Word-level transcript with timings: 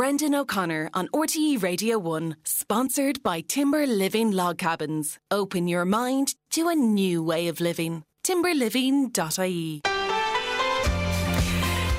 Brendan 0.00 0.34
O'Connor 0.34 0.88
on 0.94 1.08
RTE 1.08 1.62
Radio 1.62 1.98
1, 1.98 2.36
sponsored 2.42 3.22
by 3.22 3.42
Timber 3.42 3.86
Living 3.86 4.30
Log 4.30 4.56
Cabins. 4.56 5.18
Open 5.30 5.68
your 5.68 5.84
mind 5.84 6.36
to 6.52 6.68
a 6.68 6.74
new 6.74 7.22
way 7.22 7.48
of 7.48 7.60
living. 7.60 8.04
timberliving.ie. 8.24 9.82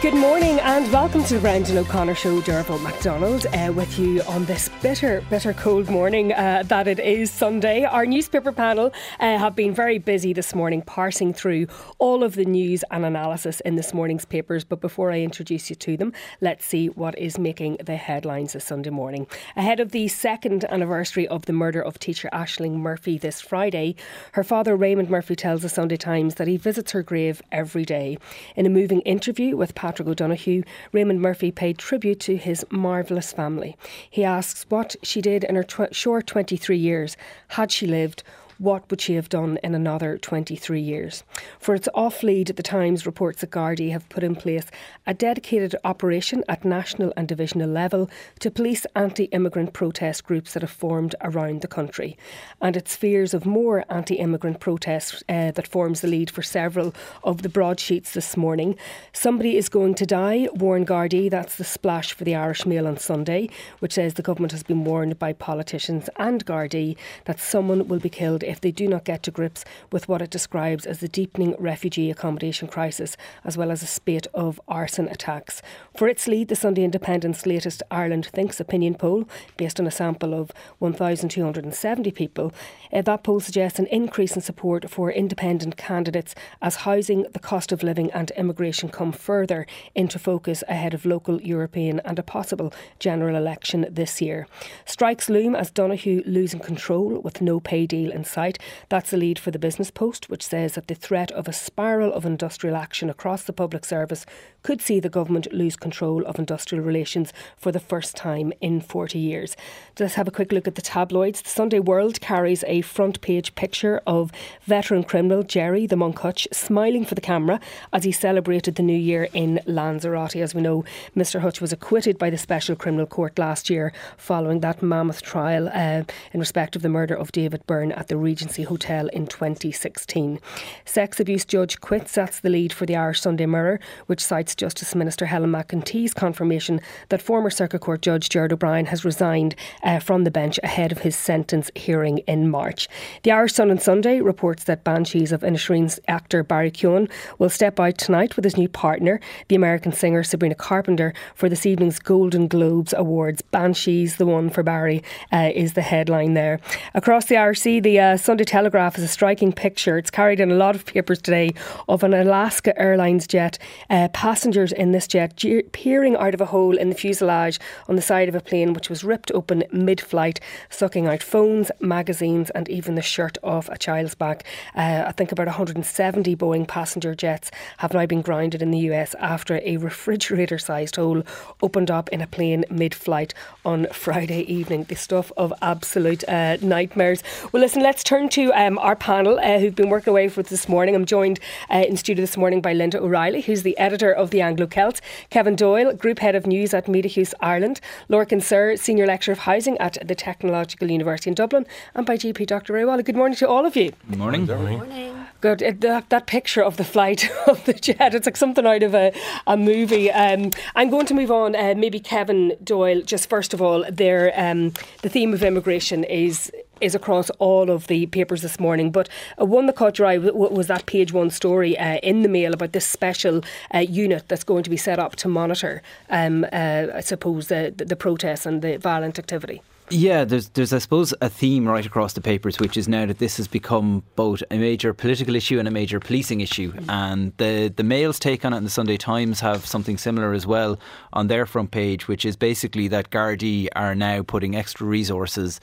Good 0.01 0.15
morning 0.15 0.59
and 0.61 0.91
welcome 0.91 1.23
to 1.25 1.35
the 1.35 1.39
Brendan 1.39 1.77
O'Connor 1.77 2.15
Show. 2.15 2.41
Derval 2.41 2.81
MacDonald 2.81 3.45
uh, 3.53 3.71
with 3.71 3.99
you 3.99 4.23
on 4.23 4.45
this 4.45 4.67
bitter, 4.81 5.23
bitter 5.29 5.53
cold 5.53 5.91
morning 5.91 6.33
uh, 6.33 6.63
that 6.65 6.87
it 6.87 6.99
is 6.99 7.29
Sunday. 7.29 7.83
Our 7.83 8.07
newspaper 8.07 8.51
panel 8.51 8.91
uh, 9.19 9.37
have 9.37 9.55
been 9.55 9.75
very 9.75 9.99
busy 9.99 10.33
this 10.33 10.55
morning 10.55 10.81
parsing 10.81 11.35
through 11.35 11.67
all 11.99 12.23
of 12.23 12.33
the 12.33 12.45
news 12.45 12.83
and 12.89 13.05
analysis 13.05 13.59
in 13.59 13.75
this 13.75 13.93
morning's 13.93 14.25
papers. 14.25 14.63
But 14.63 14.81
before 14.81 15.11
I 15.11 15.19
introduce 15.19 15.69
you 15.69 15.75
to 15.75 15.95
them, 15.97 16.13
let's 16.41 16.65
see 16.65 16.87
what 16.87 17.15
is 17.19 17.37
making 17.37 17.77
the 17.85 17.95
headlines 17.95 18.53
this 18.53 18.65
Sunday 18.65 18.89
morning. 18.89 19.27
Ahead 19.55 19.79
of 19.79 19.91
the 19.91 20.07
second 20.07 20.65
anniversary 20.71 21.27
of 21.27 21.45
the 21.45 21.53
murder 21.53 21.79
of 21.79 21.99
teacher 21.99 22.27
Ashling 22.33 22.77
Murphy 22.77 23.19
this 23.19 23.39
Friday, 23.39 23.95
her 24.31 24.43
father 24.43 24.75
Raymond 24.75 25.11
Murphy 25.11 25.35
tells 25.35 25.61
the 25.61 25.69
Sunday 25.69 25.97
Times 25.97 26.35
that 26.35 26.47
he 26.47 26.57
visits 26.57 26.91
her 26.93 27.03
grave 27.03 27.43
every 27.51 27.85
day. 27.85 28.17
In 28.55 28.65
a 28.65 28.69
moving 28.69 29.01
interview 29.01 29.55
with 29.55 29.75
Pat 29.75 29.90
Patrick 29.91 30.07
O'Donoghue, 30.07 30.63
Raymond 30.93 31.19
Murphy 31.19 31.51
paid 31.51 31.77
tribute 31.77 32.21
to 32.21 32.37
his 32.37 32.65
marvellous 32.71 33.33
family. 33.33 33.75
He 34.09 34.23
asks 34.23 34.65
what 34.69 34.95
she 35.03 35.21
did 35.21 35.43
in 35.43 35.55
her 35.55 35.65
tw- 35.65 35.93
short 35.93 36.27
23 36.27 36.77
years. 36.77 37.17
Had 37.49 37.73
she 37.73 37.85
lived, 37.87 38.23
what 38.61 38.87
would 38.91 39.01
she 39.01 39.15
have 39.15 39.27
done 39.27 39.57
in 39.63 39.73
another 39.73 40.19
23 40.19 40.79
years? 40.79 41.23
For 41.57 41.73
its 41.73 41.89
off 41.95 42.21
lead, 42.21 42.45
The 42.49 42.61
Times 42.61 43.07
reports 43.07 43.41
that 43.41 43.49
Gardaí 43.49 43.89
have 43.89 44.07
put 44.09 44.23
in 44.23 44.35
place 44.35 44.67
a 45.07 45.15
dedicated 45.15 45.75
operation 45.83 46.43
at 46.47 46.63
national 46.63 47.11
and 47.17 47.27
divisional 47.27 47.71
level 47.71 48.07
to 48.39 48.51
police 48.51 48.85
anti 48.95 49.23
immigrant 49.25 49.73
protest 49.73 50.25
groups 50.25 50.53
that 50.53 50.61
have 50.61 50.69
formed 50.69 51.15
around 51.21 51.61
the 51.61 51.67
country. 51.67 52.15
And 52.61 52.77
it's 52.77 52.95
fears 52.95 53.33
of 53.33 53.47
more 53.47 53.83
anti 53.89 54.17
immigrant 54.17 54.59
protests 54.59 55.23
uh, 55.27 55.49
that 55.51 55.67
forms 55.67 56.01
the 56.01 56.07
lead 56.07 56.29
for 56.29 56.43
several 56.43 56.93
of 57.23 57.41
the 57.41 57.49
broadsheets 57.49 58.13
this 58.13 58.37
morning. 58.37 58.77
Somebody 59.11 59.57
is 59.57 59.69
going 59.69 59.95
to 59.95 60.05
die, 60.05 60.49
warn 60.53 60.85
Gardaí. 60.85 61.31
That's 61.31 61.55
the 61.55 61.63
splash 61.63 62.13
for 62.13 62.25
the 62.25 62.35
Irish 62.35 62.67
Mail 62.67 62.85
on 62.87 62.97
Sunday, 62.97 63.49
which 63.79 63.93
says 63.93 64.13
the 64.13 64.21
government 64.21 64.51
has 64.51 64.61
been 64.61 64.83
warned 64.83 65.17
by 65.17 65.33
politicians 65.33 66.11
and 66.17 66.45
Gardaí 66.45 66.95
that 67.25 67.39
someone 67.39 67.87
will 67.87 67.99
be 67.99 68.09
killed 68.09 68.43
if 68.51 68.61
they 68.61 68.71
do 68.71 68.87
not 68.87 69.05
get 69.05 69.23
to 69.23 69.31
grips 69.31 69.63
with 69.91 70.09
what 70.09 70.21
it 70.21 70.29
describes 70.29 70.85
as 70.85 70.99
the 70.99 71.07
deepening 71.07 71.55
refugee 71.57 72.11
accommodation 72.11 72.67
crisis, 72.67 73.15
as 73.45 73.57
well 73.57 73.71
as 73.71 73.81
a 73.81 73.87
spate 73.87 74.27
of 74.33 74.59
arson 74.67 75.07
attacks. 75.07 75.61
For 75.95 76.07
its 76.07 76.27
lead, 76.27 76.49
the 76.49 76.55
Sunday 76.55 76.83
Independent's 76.83 77.45
latest 77.45 77.81
Ireland 77.89 78.25
Thinks 78.25 78.59
opinion 78.59 78.95
poll, 78.95 79.27
based 79.55 79.79
on 79.79 79.87
a 79.87 79.91
sample 79.91 80.33
of 80.33 80.51
1,270 80.79 82.11
people, 82.11 82.51
uh, 82.91 83.01
that 83.01 83.23
poll 83.23 83.39
suggests 83.39 83.79
an 83.79 83.87
increase 83.87 84.35
in 84.35 84.41
support 84.41 84.89
for 84.89 85.09
independent 85.09 85.77
candidates 85.77 86.35
as 86.61 86.77
housing, 86.77 87.25
the 87.31 87.39
cost 87.39 87.71
of 87.71 87.83
living, 87.83 88.11
and 88.11 88.31
immigration 88.31 88.89
come 88.89 89.13
further 89.13 89.65
into 89.95 90.19
focus 90.19 90.61
ahead 90.67 90.93
of 90.93 91.05
local, 91.05 91.41
European, 91.41 92.01
and 92.03 92.19
a 92.19 92.23
possible 92.23 92.73
general 92.99 93.37
election 93.37 93.85
this 93.89 94.21
year. 94.21 94.45
Strikes 94.85 95.29
loom 95.29 95.55
as 95.55 95.71
Donohoe 95.71 96.21
losing 96.25 96.59
control 96.59 97.19
with 97.21 97.41
no 97.41 97.61
pay 97.61 97.85
deal 97.85 98.11
in 98.11 98.25
sight 98.25 98.40
That's 98.89 99.11
the 99.11 99.17
lead 99.17 99.39
for 99.39 99.51
the 99.51 99.59
Business 99.59 99.91
Post, 99.91 100.29
which 100.29 100.45
says 100.45 100.73
that 100.73 100.87
the 100.87 100.95
threat 100.95 101.31
of 101.31 101.47
a 101.47 101.53
spiral 101.53 102.13
of 102.13 102.25
industrial 102.25 102.75
action 102.75 103.09
across 103.09 103.43
the 103.43 103.53
public 103.53 103.85
service 103.85 104.25
could 104.63 104.81
see 104.81 104.99
the 104.99 105.09
government 105.09 105.51
lose 105.51 105.75
control 105.75 106.25
of 106.25 106.39
industrial 106.39 106.83
relations 106.83 107.33
for 107.57 107.71
the 107.71 107.79
first 107.79 108.15
time 108.15 108.53
in 108.61 108.81
40 108.81 109.19
years. 109.19 109.55
Let's 109.99 110.15
have 110.15 110.27
a 110.27 110.31
quick 110.31 110.51
look 110.51 110.67
at 110.67 110.75
the 110.75 110.81
tabloids. 110.81 111.41
The 111.41 111.49
Sunday 111.49 111.79
World 111.79 112.21
carries 112.21 112.63
a 112.65 112.81
front 112.81 113.21
page 113.21 113.55
picture 113.55 114.01
of 114.07 114.31
veteran 114.63 115.03
criminal 115.03 115.43
Gerry 115.43 115.85
the 115.85 115.95
Monk 115.95 116.19
Hutch 116.19 116.47
smiling 116.51 117.05
for 117.05 117.15
the 117.15 117.21
camera 117.21 117.59
as 117.93 118.03
he 118.03 118.11
celebrated 118.11 118.75
the 118.75 118.83
new 118.83 118.97
year 118.97 119.27
in 119.33 119.59
Lanzarote. 119.65 120.35
As 120.35 120.55
we 120.55 120.61
know, 120.61 120.85
Mr. 121.15 121.41
Hutch 121.41 121.61
was 121.61 121.73
acquitted 121.73 122.17
by 122.17 122.29
the 122.29 122.37
Special 122.37 122.75
Criminal 122.75 123.05
Court 123.05 123.37
last 123.37 123.69
year 123.69 123.93
following 124.17 124.61
that 124.61 124.81
mammoth 124.81 125.21
trial 125.21 125.67
uh, 125.69 126.03
in 126.33 126.39
respect 126.39 126.75
of 126.75 126.81
the 126.81 126.89
murder 126.89 127.15
of 127.15 127.31
David 127.31 127.65
Byrne 127.67 127.91
at 127.91 128.07
the 128.07 128.17
Regency 128.17 128.63
Hotel 128.63 129.07
in 129.09 129.27
2016. 129.27 130.39
Sex 130.85 131.19
abuse 131.19 131.45
judge 131.45 131.79
quits. 131.81 132.13
That's 132.13 132.39
the 132.39 132.49
lead 132.49 132.73
for 132.73 132.85
the 132.85 132.95
Irish 132.95 133.21
Sunday 133.21 133.45
Mirror, 133.45 133.79
which 134.07 134.23
cites 134.23 134.50
Justice 134.55 134.95
Minister 134.95 135.25
Helen 135.25 135.51
McEntee's 135.51 136.13
confirmation 136.13 136.81
that 137.09 137.21
former 137.21 137.49
Circuit 137.49 137.79
Court 137.79 138.01
Judge 138.01 138.29
Gerard 138.29 138.53
O'Brien 138.53 138.85
has 138.87 139.05
resigned 139.05 139.55
uh, 139.83 139.99
from 139.99 140.23
the 140.23 140.31
bench 140.31 140.59
ahead 140.63 140.91
of 140.91 140.99
his 140.99 141.15
sentence 141.15 141.71
hearing 141.75 142.19
in 142.19 142.49
March. 142.49 142.87
The 143.23 143.31
Irish 143.31 143.53
Sun 143.53 143.71
on 143.71 143.79
Sunday 143.79 144.21
reports 144.21 144.63
that 144.65 144.83
Banshees 144.83 145.31
of 145.31 145.41
Inisherin 145.41 145.99
actor 146.07 146.43
Barry 146.43 146.71
Keoghan 146.71 147.09
will 147.39 147.49
step 147.49 147.79
out 147.79 147.97
tonight 147.97 148.35
with 148.35 148.45
his 148.45 148.57
new 148.57 148.69
partner, 148.69 149.19
the 149.47 149.55
American 149.55 149.91
singer 149.91 150.23
Sabrina 150.23 150.55
Carpenter, 150.55 151.13
for 151.35 151.49
this 151.49 151.65
evening's 151.65 151.99
Golden 151.99 152.47
Globes 152.47 152.93
Awards. 152.93 153.41
Banshees, 153.41 154.17
the 154.17 154.25
one 154.25 154.49
for 154.49 154.63
Barry, 154.63 155.03
uh, 155.31 155.51
is 155.53 155.73
the 155.73 155.81
headline 155.81 156.33
there. 156.33 156.59
Across 156.93 157.25
the 157.25 157.37
Irish 157.37 157.61
Sea, 157.61 157.79
the 157.79 157.99
uh, 157.99 158.17
Sunday 158.17 158.43
Telegraph 158.43 158.97
is 158.97 159.03
a 159.03 159.07
striking 159.07 159.51
picture. 159.51 159.97
It's 159.97 160.11
carried 160.11 160.39
in 160.39 160.51
a 160.51 160.55
lot 160.55 160.75
of 160.75 160.85
papers 160.85 161.21
today 161.21 161.51
of 161.87 162.03
an 162.03 162.13
Alaska 162.13 162.77
Airlines 162.79 163.27
jet. 163.27 163.57
Uh, 163.89 164.07
passengers 164.41 164.71
in 164.71 164.91
this 164.91 165.05
jet 165.05 165.39
peering 165.71 166.15
out 166.15 166.33
of 166.33 166.41
a 166.41 166.47
hole 166.47 166.75
in 166.75 166.89
the 166.89 166.95
fuselage 166.95 167.59
on 167.87 167.95
the 167.95 168.01
side 168.01 168.27
of 168.27 168.33
a 168.33 168.41
plane 168.41 168.73
which 168.73 168.89
was 168.89 169.03
ripped 169.03 169.31
open 169.35 169.63
mid 169.71 170.01
flight, 170.01 170.39
sucking 170.67 171.05
out 171.05 171.21
phones, 171.21 171.69
magazines, 171.79 172.49
and 172.49 172.67
even 172.67 172.95
the 172.95 173.03
shirt 173.03 173.37
off 173.43 173.69
a 173.69 173.77
child's 173.77 174.15
back. 174.15 174.43
Uh, 174.75 175.03
I 175.05 175.11
think 175.11 175.31
about 175.31 175.45
170 175.45 176.35
Boeing 176.35 176.67
passenger 176.67 177.13
jets 177.13 177.51
have 177.77 177.93
now 177.93 178.07
been 178.07 178.23
grounded 178.23 178.63
in 178.63 178.71
the 178.71 178.79
US 178.89 179.13
after 179.19 179.61
a 179.63 179.77
refrigerator 179.77 180.57
sized 180.57 180.95
hole 180.95 181.21
opened 181.61 181.91
up 181.91 182.09
in 182.09 182.19
a 182.19 182.25
plane 182.25 182.65
mid 182.71 182.95
flight 182.95 183.35
on 183.63 183.85
Friday 183.93 184.41
evening. 184.51 184.85
The 184.85 184.95
stuff 184.95 185.31
of 185.37 185.53
absolute 185.61 186.27
uh, 186.27 186.57
nightmares. 186.63 187.21
Well, 187.51 187.61
listen, 187.61 187.83
let's 187.83 188.03
turn 188.03 188.27
to 188.29 188.51
um, 188.53 188.79
our 188.79 188.95
panel 188.95 189.37
uh, 189.37 189.59
who've 189.59 189.75
been 189.75 189.89
working 189.89 190.09
away 190.09 190.29
for 190.29 190.41
us 190.41 190.49
this 190.49 190.67
morning. 190.67 190.95
I'm 190.95 191.05
joined 191.05 191.39
uh, 191.69 191.85
in 191.87 191.95
studio 191.95 192.23
this 192.23 192.37
morning 192.37 192.59
by 192.59 192.73
Linda 192.73 192.99
O'Reilly, 192.99 193.41
who's 193.41 193.61
the 193.61 193.77
editor 193.77 194.11
of 194.11 194.30
the 194.31 194.41
Anglo 194.41 194.65
Celt, 194.65 194.99
Kevin 195.29 195.55
Doyle, 195.55 195.93
Group 195.93 196.19
Head 196.19 196.35
of 196.35 196.47
News 196.47 196.73
at 196.73 196.87
Media 196.87 197.25
Ireland, 197.39 197.81
Lorcan 198.09 198.41
Sirr, 198.41 198.75
Senior 198.77 199.05
Lecturer 199.05 199.33
of 199.33 199.39
Housing 199.39 199.77
at 199.77 199.97
the 200.03 200.15
Technological 200.15 200.89
University 200.89 201.29
in 201.29 201.35
Dublin, 201.35 201.65
and 201.93 202.05
by 202.05 202.17
GP 202.17 202.47
Dr. 202.47 202.73
Ray 202.73 202.85
Walley. 202.85 203.03
Good 203.03 203.15
morning 203.15 203.37
to 203.37 203.47
all 203.47 203.65
of 203.65 203.75
you. 203.75 203.91
Good 204.09 204.19
morning. 204.19 204.45
Good 204.45 204.59
morning. 204.59 205.25
Good. 205.41 205.61
It, 205.61 205.81
that, 205.81 206.09
that, 206.09 206.27
picture 206.27 206.63
of 206.63 206.77
the 206.77 206.83
flight 206.83 207.29
of 207.47 207.65
the 207.65 207.73
jet, 207.73 208.13
it's 208.13 208.25
like 208.27 208.37
something 208.37 208.65
out 208.65 208.83
of 208.83 208.93
a, 208.93 209.13
a 209.47 209.57
movie. 209.57 210.11
Um, 210.11 210.51
I'm 210.75 210.89
going 210.89 211.05
to 211.07 211.13
move 211.13 211.31
on. 211.31 211.55
Uh, 211.55 211.73
maybe 211.75 211.99
Kevin 211.99 212.55
Doyle, 212.63 213.01
just 213.01 213.29
first 213.29 213.53
of 213.53 213.61
all, 213.61 213.83
there, 213.91 214.31
um, 214.35 214.73
the 215.01 215.09
theme 215.09 215.33
of 215.33 215.43
immigration 215.43 216.03
is 216.03 216.51
is 216.81 216.95
across 216.95 217.29
all 217.39 217.69
of 217.69 217.87
the 217.87 218.07
papers 218.07 218.41
this 218.41 218.59
morning. 218.59 218.91
But 218.91 219.09
uh, 219.39 219.45
one 219.45 219.65
that 219.67 219.75
caught 219.75 219.99
your 219.99 220.07
eye 220.07 220.17
was 220.17 220.67
that 220.67 220.85
page 220.85 221.13
one 221.13 221.29
story 221.29 221.77
uh, 221.77 221.97
in 221.97 222.21
the 222.21 222.29
mail 222.29 222.53
about 222.53 222.73
this 222.73 222.85
special 222.85 223.41
uh, 223.73 223.79
unit 223.79 224.27
that's 224.27 224.43
going 224.43 224.63
to 224.63 224.69
be 224.69 224.77
set 224.77 224.99
up 224.99 225.15
to 225.17 225.27
monitor, 225.27 225.81
um, 226.09 226.45
uh, 226.51 226.87
I 226.95 227.01
suppose, 227.01 227.47
the, 227.47 227.73
the 227.75 227.95
protests 227.95 228.45
and 228.45 228.61
the 228.61 228.77
violent 228.77 229.19
activity. 229.19 229.61
Yeah, 229.93 230.23
there's, 230.23 230.47
there's, 230.49 230.71
I 230.71 230.77
suppose, 230.77 231.13
a 231.19 231.27
theme 231.27 231.67
right 231.67 231.85
across 231.85 232.13
the 232.13 232.21
papers, 232.21 232.59
which 232.59 232.77
is 232.77 232.87
now 232.87 233.05
that 233.05 233.19
this 233.19 233.35
has 233.35 233.49
become 233.49 234.03
both 234.15 234.41
a 234.49 234.57
major 234.57 234.93
political 234.93 235.35
issue 235.35 235.59
and 235.59 235.67
a 235.67 235.71
major 235.71 235.99
policing 235.99 236.39
issue. 236.39 236.71
And 236.87 237.33
the, 237.37 237.73
the 237.75 237.83
Mail's 237.83 238.17
take 238.17 238.45
on 238.45 238.53
it 238.53 238.57
and 238.57 238.65
the 238.65 238.71
Sunday 238.71 238.95
Times 238.95 239.41
have 239.41 239.65
something 239.65 239.97
similar 239.97 240.31
as 240.31 240.47
well 240.47 240.79
on 241.11 241.27
their 241.27 241.45
front 241.45 241.71
page, 241.71 242.07
which 242.07 242.25
is 242.25 242.37
basically 242.37 242.87
that 242.87 243.09
Gardaí 243.09 243.67
are 243.75 243.93
now 243.93 244.23
putting 244.23 244.55
extra 244.55 244.87
resources 244.87 245.59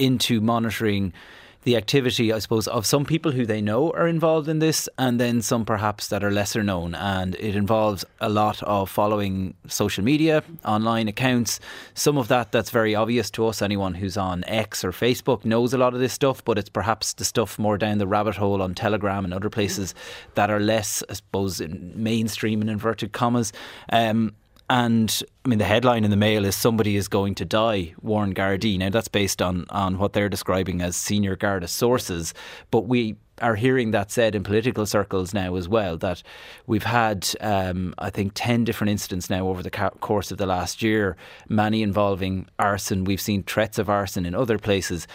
into 0.00 0.40
monitoring 0.40 1.12
the 1.62 1.76
activity, 1.76 2.32
I 2.32 2.38
suppose, 2.38 2.66
of 2.68 2.86
some 2.86 3.04
people 3.04 3.32
who 3.32 3.44
they 3.44 3.60
know 3.60 3.90
are 3.92 4.08
involved 4.08 4.48
in 4.48 4.60
this, 4.60 4.88
and 4.96 5.20
then 5.20 5.42
some 5.42 5.66
perhaps 5.66 6.08
that 6.08 6.24
are 6.24 6.30
lesser 6.30 6.62
known. 6.62 6.94
And 6.94 7.34
it 7.34 7.54
involves 7.54 8.04
a 8.20 8.30
lot 8.30 8.62
of 8.62 8.88
following 8.88 9.54
social 9.68 10.02
media, 10.02 10.42
online 10.64 11.06
accounts. 11.06 11.60
Some 11.92 12.16
of 12.16 12.28
that 12.28 12.50
that's 12.50 12.70
very 12.70 12.94
obvious 12.94 13.30
to 13.32 13.46
us. 13.46 13.60
Anyone 13.60 13.94
who's 13.94 14.16
on 14.16 14.42
X 14.44 14.84
or 14.84 14.92
Facebook 14.92 15.44
knows 15.44 15.74
a 15.74 15.78
lot 15.78 15.92
of 15.92 16.00
this 16.00 16.14
stuff, 16.14 16.42
but 16.44 16.56
it's 16.56 16.70
perhaps 16.70 17.12
the 17.12 17.26
stuff 17.26 17.58
more 17.58 17.76
down 17.76 17.98
the 17.98 18.06
rabbit 18.06 18.36
hole 18.36 18.62
on 18.62 18.74
Telegram 18.74 19.24
and 19.24 19.34
other 19.34 19.50
places 19.50 19.94
that 20.36 20.50
are 20.50 20.60
less, 20.60 21.02
I 21.10 21.12
suppose, 21.12 21.60
mainstream 21.60 22.62
in 22.62 22.70
inverted 22.70 23.12
commas. 23.12 23.52
Um, 23.92 24.32
and 24.70 25.22
I 25.44 25.48
mean, 25.48 25.58
the 25.58 25.64
headline 25.64 26.04
in 26.04 26.10
the 26.10 26.16
Mail 26.16 26.44
is 26.46 26.54
"Somebody 26.54 26.96
is 26.96 27.08
going 27.08 27.34
to 27.34 27.44
die." 27.44 27.92
Warren 28.00 28.32
Gardaí. 28.32 28.78
Now 28.78 28.88
that's 28.88 29.08
based 29.08 29.42
on 29.42 29.66
on 29.68 29.98
what 29.98 30.12
they're 30.12 30.28
describing 30.28 30.80
as 30.80 30.94
senior 30.94 31.34
Garda 31.34 31.66
sources, 31.66 32.32
but 32.70 32.86
we 32.86 33.16
are 33.42 33.56
hearing 33.56 33.90
that 33.90 34.10
said 34.12 34.34
in 34.34 34.44
political 34.44 34.86
circles 34.86 35.34
now 35.34 35.56
as 35.56 35.68
well. 35.68 35.96
That 35.96 36.22
we've 36.68 36.84
had, 36.84 37.28
um, 37.40 37.94
I 37.98 38.10
think, 38.10 38.32
10 38.34 38.64
different 38.64 38.90
incidents 38.90 39.30
now 39.30 39.48
over 39.48 39.62
the 39.62 39.70
ca- 39.70 39.90
course 39.90 40.30
of 40.30 40.38
the 40.38 40.46
last 40.46 40.82
year, 40.82 41.16
many 41.48 41.82
involving 41.82 42.46
arson. 42.58 43.04
We've 43.04 43.20
seen 43.20 43.42
threats 43.42 43.78
of 43.78 43.88
arson 43.88 44.26
in 44.26 44.34
other 44.34 44.58
places. 44.58 45.08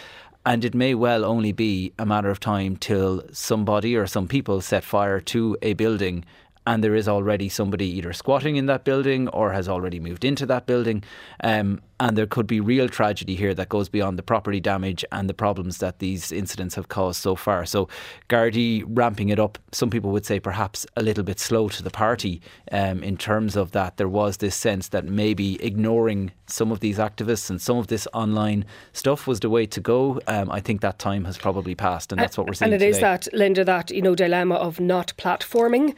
And 0.44 0.64
it 0.64 0.74
may 0.74 0.94
well 0.94 1.24
only 1.24 1.52
be 1.52 1.92
a 1.98 2.06
matter 2.06 2.30
of 2.30 2.40
time 2.40 2.76
till 2.76 3.22
somebody 3.32 3.96
or 3.96 4.06
some 4.06 4.28
people 4.28 4.60
set 4.60 4.84
fire 4.84 5.20
to 5.20 5.56
a 5.62 5.72
building 5.74 6.24
and 6.66 6.82
there 6.82 6.94
is 6.94 7.08
already 7.08 7.48
somebody 7.48 7.86
either 7.86 8.12
squatting 8.12 8.56
in 8.56 8.66
that 8.66 8.84
building 8.84 9.28
or 9.28 9.52
has 9.52 9.68
already 9.68 10.00
moved 10.00 10.24
into 10.24 10.44
that 10.46 10.66
building. 10.66 11.02
Um, 11.42 11.80
and 11.98 12.18
there 12.18 12.26
could 12.26 12.46
be 12.46 12.60
real 12.60 12.88
tragedy 12.88 13.36
here 13.36 13.54
that 13.54 13.68
goes 13.68 13.88
beyond 13.88 14.18
the 14.18 14.22
property 14.22 14.60
damage 14.60 15.04
and 15.12 15.30
the 15.30 15.34
problems 15.34 15.78
that 15.78 15.98
these 15.98 16.30
incidents 16.30 16.74
have 16.74 16.88
caused 16.88 17.22
so 17.22 17.34
far. 17.34 17.64
So, 17.64 17.88
Gardaí 18.28 18.84
ramping 18.86 19.30
it 19.30 19.38
up, 19.38 19.58
some 19.72 19.88
people 19.88 20.10
would 20.10 20.26
say 20.26 20.38
perhaps 20.38 20.86
a 20.96 21.02
little 21.02 21.24
bit 21.24 21.40
slow 21.40 21.68
to 21.70 21.82
the 21.82 21.90
party 21.90 22.42
um, 22.70 23.02
in 23.02 23.16
terms 23.16 23.56
of 23.56 23.72
that. 23.72 23.96
There 23.96 24.08
was 24.08 24.38
this 24.38 24.54
sense 24.54 24.88
that 24.88 25.06
maybe 25.06 25.62
ignoring 25.64 26.32
some 26.46 26.70
of 26.70 26.80
these 26.80 26.98
activists 26.98 27.48
and 27.48 27.60
some 27.60 27.78
of 27.78 27.86
this 27.86 28.06
online 28.12 28.66
stuff 28.92 29.26
was 29.26 29.40
the 29.40 29.50
way 29.50 29.64
to 29.66 29.80
go. 29.80 30.20
Um, 30.26 30.50
I 30.50 30.60
think 30.60 30.82
that 30.82 30.98
time 30.98 31.24
has 31.24 31.38
probably 31.38 31.74
passed, 31.74 32.12
and 32.12 32.20
that's 32.20 32.36
what 32.36 32.46
we're 32.46 32.54
seeing. 32.54 32.72
And 32.72 32.74
it 32.74 32.84
today. 32.84 32.90
is 32.90 33.00
that, 33.00 33.26
Linda, 33.32 33.64
that 33.64 33.90
you 33.90 34.02
know 34.02 34.14
dilemma 34.14 34.56
of 34.56 34.80
not 34.80 35.14
platforming, 35.16 35.94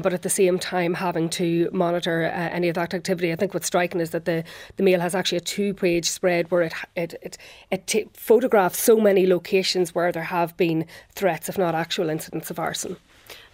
but 0.00 0.12
at 0.12 0.22
the 0.22 0.30
same 0.30 0.58
time 0.58 0.94
having 0.94 1.28
to 1.30 1.68
monitor 1.72 2.24
uh, 2.24 2.30
any 2.30 2.68
of 2.68 2.74
that 2.74 2.94
activity. 2.94 3.32
I 3.32 3.36
think 3.36 3.54
what's 3.54 3.66
striking 3.66 4.00
is 4.00 4.10
that 4.10 4.24
the 4.24 4.44
the 4.76 4.82
Mail 4.82 5.00
has 5.00 5.14
actually 5.14 5.38
a 5.38 5.42
two-page 5.42 6.08
spread 6.08 6.50
where 6.50 6.62
it 6.62 6.74
it 6.96 7.14
it, 7.22 7.38
it 7.70 7.86
t- 7.86 8.08
photographs 8.14 8.80
so 8.80 9.00
many 9.00 9.26
locations 9.26 9.94
where 9.94 10.12
there 10.12 10.24
have 10.24 10.56
been 10.56 10.86
threats, 11.14 11.48
if 11.48 11.58
not 11.58 11.74
actual 11.74 12.10
incidents 12.10 12.50
of 12.50 12.58
arson. 12.58 12.96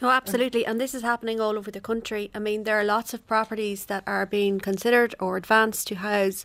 No, 0.01 0.11
absolutely. 0.11 0.67
And 0.67 0.81
this 0.81 0.95
is 0.95 1.03
happening 1.03 1.41
all 1.41 1.57
over 1.57 1.71
the 1.71 1.81
country. 1.81 2.31
I 2.35 2.39
mean, 2.39 2.65
there 2.65 2.79
are 2.79 2.85
lots 2.85 3.15
of 3.15 3.27
properties 3.27 3.87
that 3.87 4.05
are 4.07 4.27
being 4.27 4.61
considered 4.61 5.15
or 5.19 5.37
advanced 5.37 5.89
to 5.89 5.97
house 5.97 6.45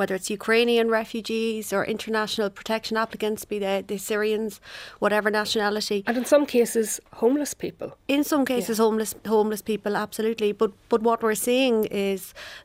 whether 0.00 0.14
it's 0.14 0.30
Ukrainian 0.30 0.88
refugees 0.88 1.74
or 1.74 1.84
international 1.84 2.48
protection 2.48 2.96
applicants, 2.96 3.44
be 3.44 3.58
they 3.58 3.84
the 3.86 3.98
Syrians, 3.98 4.52
whatever 4.98 5.28
nationality. 5.30 5.98
And 6.06 6.16
in 6.16 6.24
some 6.24 6.46
cases, 6.46 6.88
homeless 7.22 7.52
people. 7.64 7.88
In 8.08 8.24
some 8.24 8.46
cases, 8.46 8.78
yeah. 8.78 8.84
homeless 8.86 9.14
homeless 9.26 9.62
people, 9.72 9.92
absolutely. 10.04 10.50
But 10.60 10.70
but 10.88 11.02
what 11.08 11.22
we're 11.22 11.42
seeing 11.50 11.76
is 12.08 12.20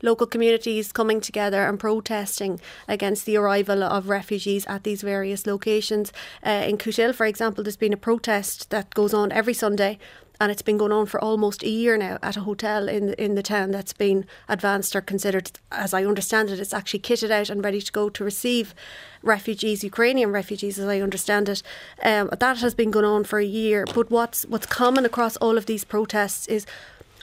local 0.10 0.28
communities 0.34 0.86
coming 1.00 1.20
together 1.30 1.62
and 1.68 1.78
protesting 1.78 2.54
against 2.96 3.26
the 3.26 3.36
arrival 3.42 3.84
of 3.84 4.08
refugees 4.20 4.64
at 4.76 4.81
these 4.88 5.02
various 5.14 5.42
locations. 5.54 6.14
Uh, 6.50 6.70
in 6.70 6.78
Cootehill, 6.78 7.14
for 7.14 7.26
example, 7.34 7.62
there's 7.66 7.84
been 7.86 8.00
a 8.00 8.04
protest 8.10 8.70
that 8.70 8.94
goes 9.00 9.14
on 9.14 9.28
every 9.34 9.56
Sunday 9.66 9.94
and 10.40 10.52
it's 10.52 10.62
been 10.62 10.78
going 10.78 10.92
on 10.92 11.06
for 11.06 11.22
almost 11.24 11.64
a 11.64 11.70
year 11.70 11.98
now 11.98 12.18
at 12.22 12.38
a 12.38 12.42
hotel 12.42 12.90
in 12.90 13.14
in 13.14 13.36
the 13.36 13.44
town 13.44 13.72
that's 13.72 13.94
been 13.94 14.26
advanced 14.48 14.96
or 14.96 15.02
considered, 15.02 15.52
as 15.72 15.94
I 15.94 16.04
understand 16.06 16.50
it, 16.50 16.60
it's 16.60 16.74
actually 16.74 17.00
kitted 17.00 17.32
out 17.32 17.50
and 17.50 17.64
ready 17.64 17.82
to 17.82 17.92
go 17.92 18.10
to 18.10 18.24
receive 18.24 18.74
refugees, 19.22 19.84
Ukrainian 19.84 20.32
refugees, 20.32 20.80
as 20.80 20.88
I 20.88 21.02
understand 21.02 21.50
it. 21.50 21.64
Um, 22.04 22.30
that 22.40 22.58
has 22.58 22.74
been 22.74 22.92
going 22.92 23.06
on 23.06 23.24
for 23.24 23.40
a 23.40 23.46
year. 23.46 23.86
But 23.94 24.12
what's 24.12 24.46
what's 24.46 24.68
common 24.68 25.06
across 25.06 25.38
all 25.38 25.58
of 25.58 25.66
these 25.66 25.84
protests 25.84 26.48
is 26.48 26.66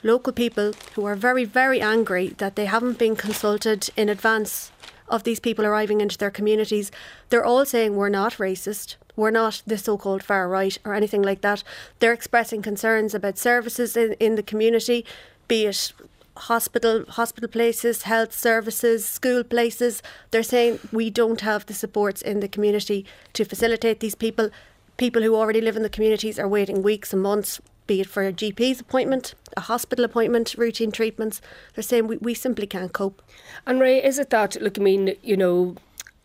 local 0.03 0.33
people 0.33 0.73
who 0.95 1.05
are 1.05 1.15
very 1.15 1.45
very 1.45 1.81
angry 1.81 2.29
that 2.37 2.55
they 2.55 2.65
haven't 2.65 2.97
been 2.97 3.15
consulted 3.15 3.89
in 3.95 4.09
advance 4.09 4.71
of 5.07 5.23
these 5.23 5.39
people 5.39 5.65
arriving 5.65 6.01
into 6.01 6.17
their 6.17 6.31
communities. 6.31 6.91
They're 7.29 7.45
all 7.45 7.65
saying 7.65 7.95
we're 7.95 8.09
not 8.09 8.33
racist 8.33 8.95
we're 9.15 9.31
not 9.31 9.61
the 9.65 9.77
so 9.77 9.97
called 9.97 10.23
far 10.23 10.47
right 10.47 10.77
or 10.85 10.93
anything 10.93 11.21
like 11.21 11.41
that. 11.41 11.63
They're 11.99 12.13
expressing 12.13 12.61
concerns 12.61 13.13
about 13.13 13.37
services 13.37 13.95
in, 13.95 14.13
in 14.13 14.35
the 14.35 14.43
community, 14.43 15.05
be 15.47 15.65
it 15.65 15.93
hospital 16.35 17.05
hospital 17.07 17.49
places, 17.49 18.03
health 18.03 18.33
services, 18.33 19.05
school 19.05 19.43
places. 19.43 20.01
They're 20.31 20.43
saying 20.43 20.79
we 20.91 21.09
don't 21.09 21.41
have 21.41 21.65
the 21.65 21.73
supports 21.73 22.21
in 22.21 22.39
the 22.39 22.47
community 22.47 23.05
to 23.33 23.45
facilitate 23.45 23.99
these 23.99 24.15
people. 24.15 24.49
People 24.97 25.21
who 25.21 25.35
already 25.35 25.61
live 25.61 25.75
in 25.75 25.83
the 25.83 25.89
communities 25.89 26.39
are 26.39 26.47
waiting 26.47 26.81
weeks 26.81 27.13
and 27.13 27.21
months, 27.21 27.59
be 27.87 28.01
it 28.01 28.07
for 28.07 28.23
a 28.23 28.31
GP's 28.31 28.79
appointment, 28.79 29.33
a 29.57 29.61
hospital 29.61 30.05
appointment, 30.05 30.55
routine 30.57 30.91
treatments. 30.91 31.41
They're 31.73 31.83
saying 31.83 32.07
we, 32.07 32.17
we 32.17 32.33
simply 32.33 32.67
can't 32.67 32.93
cope. 32.93 33.21
And 33.65 33.79
Ray, 33.79 34.03
is 34.03 34.19
it 34.19 34.29
that, 34.29 34.61
look, 34.61 34.77
I 34.77 34.81
mean, 34.81 35.15
you 35.21 35.35
know, 35.35 35.75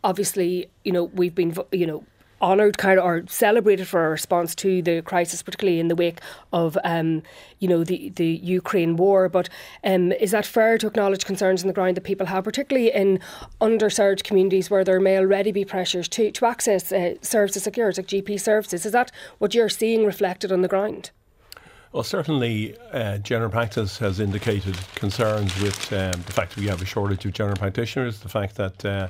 obviously, 0.05 0.69
you 0.84 0.93
know, 0.93 1.05
we've 1.05 1.34
been, 1.34 1.56
you 1.73 1.87
know, 1.87 2.05
honoured 2.40 2.79
kind 2.79 2.99
of 2.99 3.05
or 3.05 3.25
celebrated 3.29 3.88
for 3.88 4.00
our 4.00 4.11
response 4.11 4.55
to 4.56 4.82
the 4.82 5.02
crisis, 5.02 5.43
particularly 5.43 5.81
in 5.81 5.88
the 5.88 5.96
wake 5.96 6.20
of 6.52 6.76
um, 6.85 7.23
you 7.58 7.69
know 7.69 7.85
the 7.85 8.11
the 8.11 8.40
Ukraine 8.43 8.96
war. 8.96 9.29
But 9.29 9.49
um, 9.85 10.12
is 10.12 10.31
that 10.32 10.46
fair 10.46 10.79
to 10.79 10.87
acknowledge 10.87 11.25
concerns 11.25 11.62
on 11.62 11.69
the 11.69 11.75
ground 11.75 11.96
that 11.96 12.05
people 12.05 12.26
have, 12.26 12.44
particularly 12.44 12.93
in 12.93 13.20
underserved 13.61 14.25
communities 14.25 14.70
where 14.70 14.85
there 14.85 15.00
may 15.00 15.19
already 15.19 15.52
be 15.52 15.64
pressures 15.64 16.08
to 16.08 16.31
to 16.32 16.46
access 16.46 16.93
uh, 16.93 17.14
services 17.23 17.67
yours, 17.76 17.96
like 17.96 18.06
GP 18.06 18.41
services? 18.41 18.84
Is 18.84 18.93
that 18.93 19.11
what 19.38 19.55
you're 19.55 19.69
seeing 19.69 20.05
reflected 20.05 20.52
on 20.52 20.62
the 20.62 20.69
ground? 20.69 21.11
Well, 21.93 22.02
certainly, 22.02 22.76
uh, 22.93 23.17
general 23.19 23.50
practice 23.50 23.96
has 23.99 24.20
indicated 24.20 24.76
concerns 24.94 25.58
with 25.62 25.91
um, 25.93 26.12
the 26.26 26.32
fact 26.32 26.55
that 26.55 26.61
we 26.61 26.67
have 26.67 26.82
a 26.82 26.84
shortage 26.84 27.25
of 27.25 27.32
general 27.32 27.56
practitioners, 27.56 28.20
the 28.20 28.29
fact 28.29 28.56
that 28.56 28.84
uh, 28.84 29.08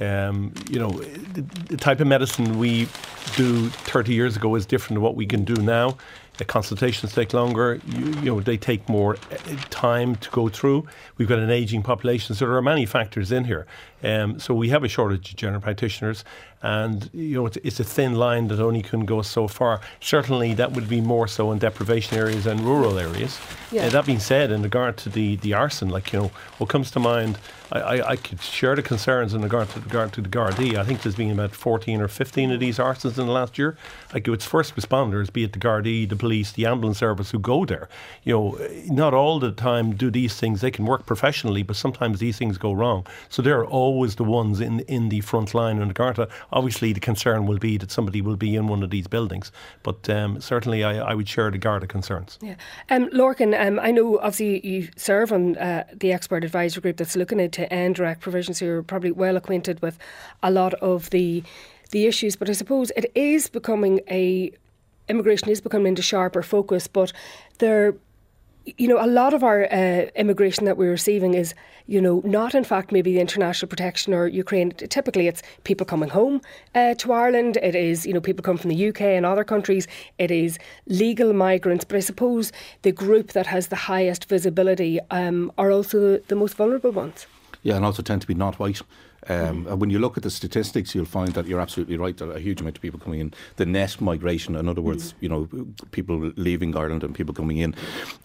um, 0.00 0.54
you 0.70 0.78
know, 0.78 0.90
the, 0.90 1.42
the, 1.68 1.76
type 1.76 2.00
of 2.00 2.06
medicine 2.06 2.58
we 2.58 2.88
do 3.36 3.68
30 3.68 4.14
years 4.14 4.36
ago 4.36 4.54
is 4.54 4.64
different 4.64 4.96
to 4.96 5.00
what 5.00 5.14
we 5.14 5.26
can 5.26 5.44
do 5.44 5.54
now. 5.56 5.98
The 6.38 6.46
consultations 6.46 7.12
take 7.12 7.34
longer. 7.34 7.80
You, 7.84 8.06
you, 8.06 8.22
know, 8.22 8.40
they 8.40 8.56
take 8.56 8.88
more 8.88 9.16
uh, 9.30 9.56
time 9.68 10.16
to 10.16 10.30
go 10.30 10.48
through. 10.48 10.88
We've 11.18 11.28
got 11.28 11.38
an 11.38 11.50
aging 11.50 11.82
population, 11.82 12.34
so 12.34 12.46
there 12.46 12.56
are 12.56 12.62
many 12.62 12.86
factors 12.86 13.30
in 13.30 13.44
here. 13.44 13.66
Um, 14.02 14.40
so 14.40 14.54
we 14.54 14.70
have 14.70 14.82
a 14.82 14.88
shortage 14.88 15.32
of 15.32 15.36
general 15.36 15.60
practitioners, 15.60 16.24
and 16.62 17.10
you 17.12 17.34
know, 17.34 17.44
it's, 17.44 17.58
it's, 17.58 17.78
a 17.78 17.84
thin 17.84 18.14
line 18.14 18.48
that 18.48 18.58
only 18.58 18.80
can 18.80 19.04
go 19.04 19.20
so 19.20 19.48
far. 19.48 19.82
Certainly, 20.00 20.54
that 20.54 20.72
would 20.72 20.88
be 20.88 21.02
more 21.02 21.28
so 21.28 21.52
in 21.52 21.58
deprivation 21.58 22.16
areas 22.16 22.46
and 22.46 22.60
rural 22.62 22.98
areas. 22.98 23.38
Yeah. 23.70 23.84
Uh, 23.84 23.90
that 23.90 24.06
being 24.06 24.18
said, 24.18 24.50
in 24.50 24.62
regard 24.62 24.96
to 24.98 25.10
the 25.10 25.36
the 25.36 25.52
arson, 25.52 25.90
like 25.90 26.10
you 26.10 26.20
know, 26.20 26.30
what 26.56 26.70
comes 26.70 26.90
to 26.92 27.00
mind 27.00 27.38
I, 27.72 28.02
I, 28.02 28.16
could 28.16 28.40
share 28.40 28.74
the 28.74 28.82
concerns 28.82 29.32
in 29.32 29.42
regard 29.42 29.68
to, 29.70 29.80
regard 29.80 30.12
to 30.14 30.20
the 30.20 30.28
Gardaí. 30.28 30.76
I 30.76 30.84
think 30.84 31.02
there's 31.02 31.14
been 31.14 31.30
about 31.30 31.54
14 31.54 32.00
or 32.00 32.08
15 32.08 32.52
of 32.52 32.60
these 32.60 32.78
arsons 32.78 33.18
in 33.18 33.26
the 33.26 33.32
last 33.32 33.58
year. 33.58 33.76
Like 34.12 34.26
it's 34.26 34.44
first 34.44 34.74
responders, 34.74 35.32
be 35.32 35.44
it 35.44 35.52
the 35.52 35.58
Gardaí, 35.58 36.08
the 36.08 36.16
police, 36.16 36.52
the 36.52 36.66
ambulance 36.66 36.98
service, 36.98 37.30
who 37.30 37.38
go 37.38 37.64
there. 37.64 37.88
You 38.24 38.32
know, 38.32 38.68
not 38.86 39.14
all 39.14 39.38
the 39.38 39.52
time 39.52 39.94
do 39.94 40.10
these 40.10 40.34
things. 40.34 40.60
They 40.60 40.70
can 40.70 40.84
work 40.84 41.06
professionally, 41.06 41.62
but 41.62 41.76
sometimes 41.76 42.18
these 42.18 42.36
things 42.38 42.58
go 42.58 42.72
wrong. 42.72 43.06
So 43.28 43.40
they're 43.40 43.64
always 43.64 44.16
the 44.16 44.24
ones 44.24 44.60
in 44.60 44.80
in 44.80 45.08
the 45.08 45.20
front 45.20 45.54
line 45.54 45.78
in 45.78 45.88
the 45.88 45.94
Garda. 45.94 46.28
Obviously, 46.52 46.92
the 46.92 47.00
concern 47.00 47.46
will 47.46 47.58
be 47.58 47.78
that 47.78 47.90
somebody 47.90 48.20
will 48.20 48.36
be 48.36 48.56
in 48.56 48.66
one 48.66 48.82
of 48.82 48.90
these 48.90 49.06
buildings. 49.06 49.52
But 49.82 50.08
um, 50.10 50.40
certainly, 50.40 50.82
I, 50.84 50.98
I, 50.98 51.14
would 51.14 51.28
share 51.28 51.50
the 51.50 51.58
Garda 51.58 51.86
concerns. 51.86 52.38
Yeah, 52.42 52.56
um, 52.88 53.08
Lorcan, 53.10 53.58
um, 53.58 53.78
I 53.80 53.90
know 53.90 54.18
obviously 54.18 54.66
you 54.66 54.88
serve 54.96 55.32
on 55.32 55.56
uh, 55.56 55.84
the 55.94 56.12
expert 56.12 56.44
advisory 56.44 56.82
group 56.82 56.96
that's 56.96 57.16
looking 57.16 57.40
into 57.40 57.59
end 57.72 57.96
direct 57.96 58.20
provisions. 58.20 58.58
So 58.58 58.64
you're 58.64 58.82
probably 58.82 59.12
well 59.12 59.36
acquainted 59.36 59.80
with 59.82 59.98
a 60.42 60.50
lot 60.50 60.74
of 60.74 61.10
the 61.10 61.42
the 61.90 62.06
issues, 62.06 62.36
but 62.36 62.48
I 62.48 62.52
suppose 62.52 62.92
it 62.96 63.10
is 63.16 63.48
becoming 63.48 64.00
a 64.08 64.52
immigration 65.08 65.48
is 65.48 65.60
becoming 65.60 65.88
into 65.88 66.02
sharper 66.02 66.42
focus, 66.42 66.86
but 66.86 67.12
there 67.58 67.94
you 68.76 68.86
know, 68.86 69.02
a 69.02 69.06
lot 69.06 69.34
of 69.34 69.42
our 69.42 69.64
uh, 69.72 70.06
immigration 70.16 70.64
that 70.66 70.76
we're 70.76 70.90
receiving 70.90 71.34
is, 71.34 71.54
you 71.86 72.00
know, 72.00 72.20
not 72.24 72.54
in 72.54 72.62
fact 72.62 72.92
maybe 72.92 73.14
the 73.14 73.20
international 73.20 73.68
protection 73.68 74.12
or 74.12 74.26
Ukraine. 74.26 74.70
Typically, 74.70 75.26
it's 75.26 75.42
people 75.64 75.86
coming 75.86 76.10
home 76.10 76.40
uh, 76.74 76.94
to 76.94 77.12
Ireland. 77.12 77.56
It 77.62 77.74
is, 77.74 78.06
you 78.06 78.12
know, 78.12 78.20
people 78.20 78.42
come 78.42 78.58
from 78.58 78.70
the 78.70 78.88
UK 78.88 79.00
and 79.02 79.24
other 79.24 79.44
countries. 79.44 79.88
It 80.18 80.30
is 80.30 80.58
legal 80.86 81.32
migrants. 81.32 81.84
But 81.84 81.96
I 81.96 82.00
suppose 82.00 82.52
the 82.82 82.92
group 82.92 83.32
that 83.32 83.46
has 83.46 83.68
the 83.68 83.76
highest 83.76 84.26
visibility 84.26 85.00
um, 85.10 85.50
are 85.56 85.70
also 85.70 86.18
the 86.18 86.36
most 86.36 86.54
vulnerable 86.54 86.92
ones. 86.92 87.26
Yeah, 87.62 87.76
and 87.76 87.84
also 87.84 88.02
tend 88.02 88.22
to 88.22 88.26
be 88.26 88.34
not 88.34 88.58
white. 88.58 88.80
Um, 89.28 89.66
mm. 89.66 89.78
When 89.78 89.90
you 89.90 89.98
look 89.98 90.16
at 90.16 90.22
the 90.22 90.30
statistics, 90.30 90.94
you'll 90.94 91.04
find 91.04 91.32
that 91.34 91.46
you're 91.46 91.60
absolutely 91.60 91.96
right. 91.96 92.16
There 92.16 92.28
are 92.28 92.36
a 92.36 92.40
huge 92.40 92.60
amount 92.60 92.76
of 92.76 92.82
people 92.82 92.98
coming 92.98 93.20
in. 93.20 93.34
The 93.56 93.66
net 93.66 94.00
migration, 94.00 94.56
in 94.56 94.68
other 94.68 94.80
words, 94.80 95.14
you 95.20 95.28
know, 95.28 95.48
people 95.90 96.32
leaving 96.36 96.76
Ireland 96.76 97.04
and 97.04 97.14
people 97.14 97.34
coming 97.34 97.58
in, 97.58 97.74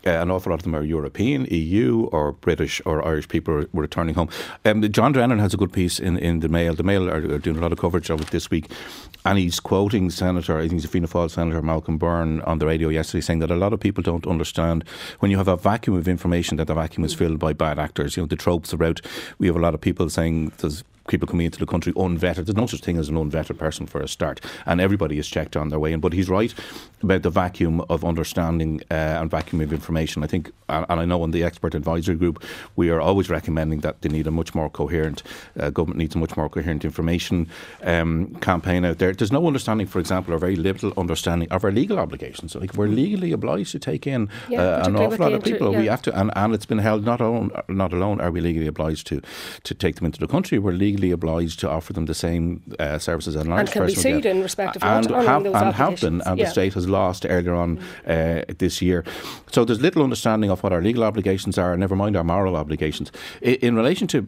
uh, 0.05 0.11
an 0.11 0.31
awful 0.31 0.51
lot 0.51 0.59
of 0.59 0.63
them 0.63 0.75
are 0.75 0.83
European, 0.83 1.45
EU, 1.51 2.05
or 2.11 2.33
British 2.33 2.81
or 2.85 3.05
Irish 3.05 3.27
people 3.27 3.65
returning 3.73 4.15
home. 4.15 4.29
Um, 4.63 4.81
John 4.91 5.11
Drennan 5.11 5.39
has 5.39 5.53
a 5.53 5.57
good 5.57 5.73
piece 5.73 5.99
in, 5.99 6.17
in 6.17 6.39
the 6.39 6.49
Mail. 6.49 6.73
The 6.75 6.83
Mail 6.83 7.09
are, 7.09 7.17
are, 7.17 7.39
doing 7.39 7.57
a 7.57 7.61
lot 7.61 7.71
of 7.71 7.79
coverage 7.79 8.09
of 8.09 8.21
it 8.21 8.27
this 8.27 8.49
week, 8.49 8.71
and 9.25 9.37
he's 9.37 9.59
quoting 9.59 10.09
Senator, 10.09 10.57
I 10.57 10.61
think 10.61 10.73
he's 10.73 10.85
a 10.85 10.87
Fianna 10.87 11.07
Fáil 11.07 11.29
Senator 11.29 11.61
Malcolm 11.61 11.97
Byrne 11.97 12.41
on 12.41 12.59
the 12.59 12.65
radio 12.65 12.89
yesterday, 12.89 13.21
saying 13.21 13.39
that 13.39 13.51
a 13.51 13.55
lot 13.55 13.73
of 13.73 13.79
people 13.79 14.03
don't 14.03 14.27
understand 14.27 14.83
when 15.19 15.31
you 15.31 15.37
have 15.37 15.47
a 15.47 15.57
vacuum 15.57 15.95
of 15.95 16.07
information 16.07 16.57
that 16.57 16.67
the 16.67 16.73
vacuum 16.73 17.03
is 17.03 17.13
filled 17.13 17.39
by 17.39 17.53
bad 17.53 17.79
actors. 17.79 18.15
You 18.15 18.23
know, 18.23 18.27
the 18.27 18.35
tropes 18.35 18.71
about 18.73 19.01
we 19.39 19.47
have 19.47 19.55
a 19.55 19.59
lot 19.59 19.73
of 19.73 19.81
people 19.81 20.09
saying 20.09 20.51
there's 20.57 20.83
people 21.07 21.27
coming 21.27 21.45
into 21.45 21.59
the 21.59 21.65
country 21.65 21.93
unvetted. 21.93 22.45
There's 22.45 22.55
no 22.55 22.65
such 22.67 22.81
thing 22.81 22.97
as 22.97 23.09
an 23.09 23.15
unvetted 23.15 23.57
person 23.57 23.85
for 23.85 24.01
a 24.01 24.07
start, 24.07 24.41
and 24.65 24.81
everybody 24.81 25.17
is 25.19 25.27
checked 25.27 25.55
on 25.55 25.69
their 25.69 25.79
way 25.79 25.93
in. 25.93 25.99
But 25.99 26.13
he's 26.13 26.29
right 26.29 26.53
about 27.03 27.21
the 27.21 27.29
vacuum 27.29 27.81
of 27.89 28.03
understanding 28.03 28.81
uh, 28.89 28.93
and 29.21 29.29
vacuum 29.29 29.61
of 29.61 29.71
information. 29.71 30.23
I 30.23 30.27
think, 30.27 30.51
and 30.69 30.85
I 30.89 31.05
know 31.05 31.23
in 31.23 31.31
the 31.31 31.43
expert 31.43 31.75
advisory 31.75 32.15
group, 32.15 32.43
we 32.75 32.89
are 32.89 32.99
always 32.99 33.29
recommending 33.29 33.81
that 33.81 34.01
they 34.01 34.09
need 34.09 34.25
a 34.27 34.31
much 34.31 34.55
more 34.55 34.69
coherent 34.69 35.21
uh, 35.59 35.69
government 35.69 35.97
needs 35.99 36.15
a 36.15 36.17
much 36.17 36.35
more 36.35 36.49
coherent 36.49 36.83
information 36.85 37.47
um, 37.83 38.33
campaign 38.41 38.83
out 38.85 38.97
there. 38.97 39.13
There's 39.13 39.31
no 39.31 39.45
understanding, 39.45 39.87
for 39.87 39.99
example, 39.99 40.33
or 40.33 40.37
very 40.39 40.55
little 40.55 40.91
understanding 40.97 41.51
of 41.51 41.63
our 41.63 41.71
legal 41.71 41.99
obligations. 41.99 42.55
Like 42.55 42.73
we're 42.73 42.87
legally 42.87 43.31
obliged 43.31 43.71
to 43.73 43.79
take 43.79 44.07
in 44.07 44.29
Yeah, 44.49 44.61
uh, 44.61 44.87
an 44.87 44.95
awful 44.95 45.17
lot 45.19 45.33
of 45.33 45.43
people. 45.43 45.67
inter- 45.67 45.79
We 45.79 45.87
have 45.87 46.01
to, 46.03 46.19
and, 46.19 46.31
and 46.35 46.53
it's 46.55 46.65
been 46.65 46.79
held 46.79 47.05
not 47.05 47.21
alone, 47.21 47.51
not 47.67 47.93
alone 47.93 48.21
are 48.21 48.31
we 48.31 48.41
legally 48.41 48.67
obliged 48.67 49.05
to 49.07 49.21
to 49.63 49.73
take 49.75 49.95
them 49.97 50.05
into 50.05 50.19
the 50.19 50.27
country. 50.27 50.57
We're 50.57 50.71
legally 50.71 50.94
obliged 51.11 51.59
to 51.59 51.69
offer 51.69 51.93
them 51.93 52.05
the 52.05 52.13
same 52.13 52.61
uh, 52.79 52.97
services 52.97 53.35
an 53.35 53.51
Irish 53.51 53.71
can 53.71 53.85
be 53.85 53.95
sued 53.95 54.23
get. 54.23 54.35
in 54.35 54.41
respect 54.41 54.75
of 54.75 54.83
and 54.83 55.05
have, 55.09 55.43
those 55.43 55.55
and 55.55 55.73
have 55.73 55.99
been, 56.01 56.21
and 56.21 56.37
Yeah. 56.39 56.45
the 56.45 56.51
state 56.51 56.73
has 56.73 56.87
lost 56.87 57.25
earlier 57.25 57.53
on 57.53 57.79
uh, 58.07 58.43
this 58.57 58.81
year. 58.81 59.03
So 59.51 59.65
there's 59.65 59.81
little 59.81 60.03
understanding 60.03 60.49
of 60.51 60.63
what 60.63 60.71
our 60.73 60.81
legal 60.81 61.03
obligations 61.03 61.57
are, 61.57 61.75
never 61.77 61.95
mind 61.95 62.15
our 62.15 62.23
moral 62.23 62.55
obligations. 62.55 63.11
I, 63.41 63.57
in 63.61 63.75
relation 63.75 64.07
to 64.07 64.27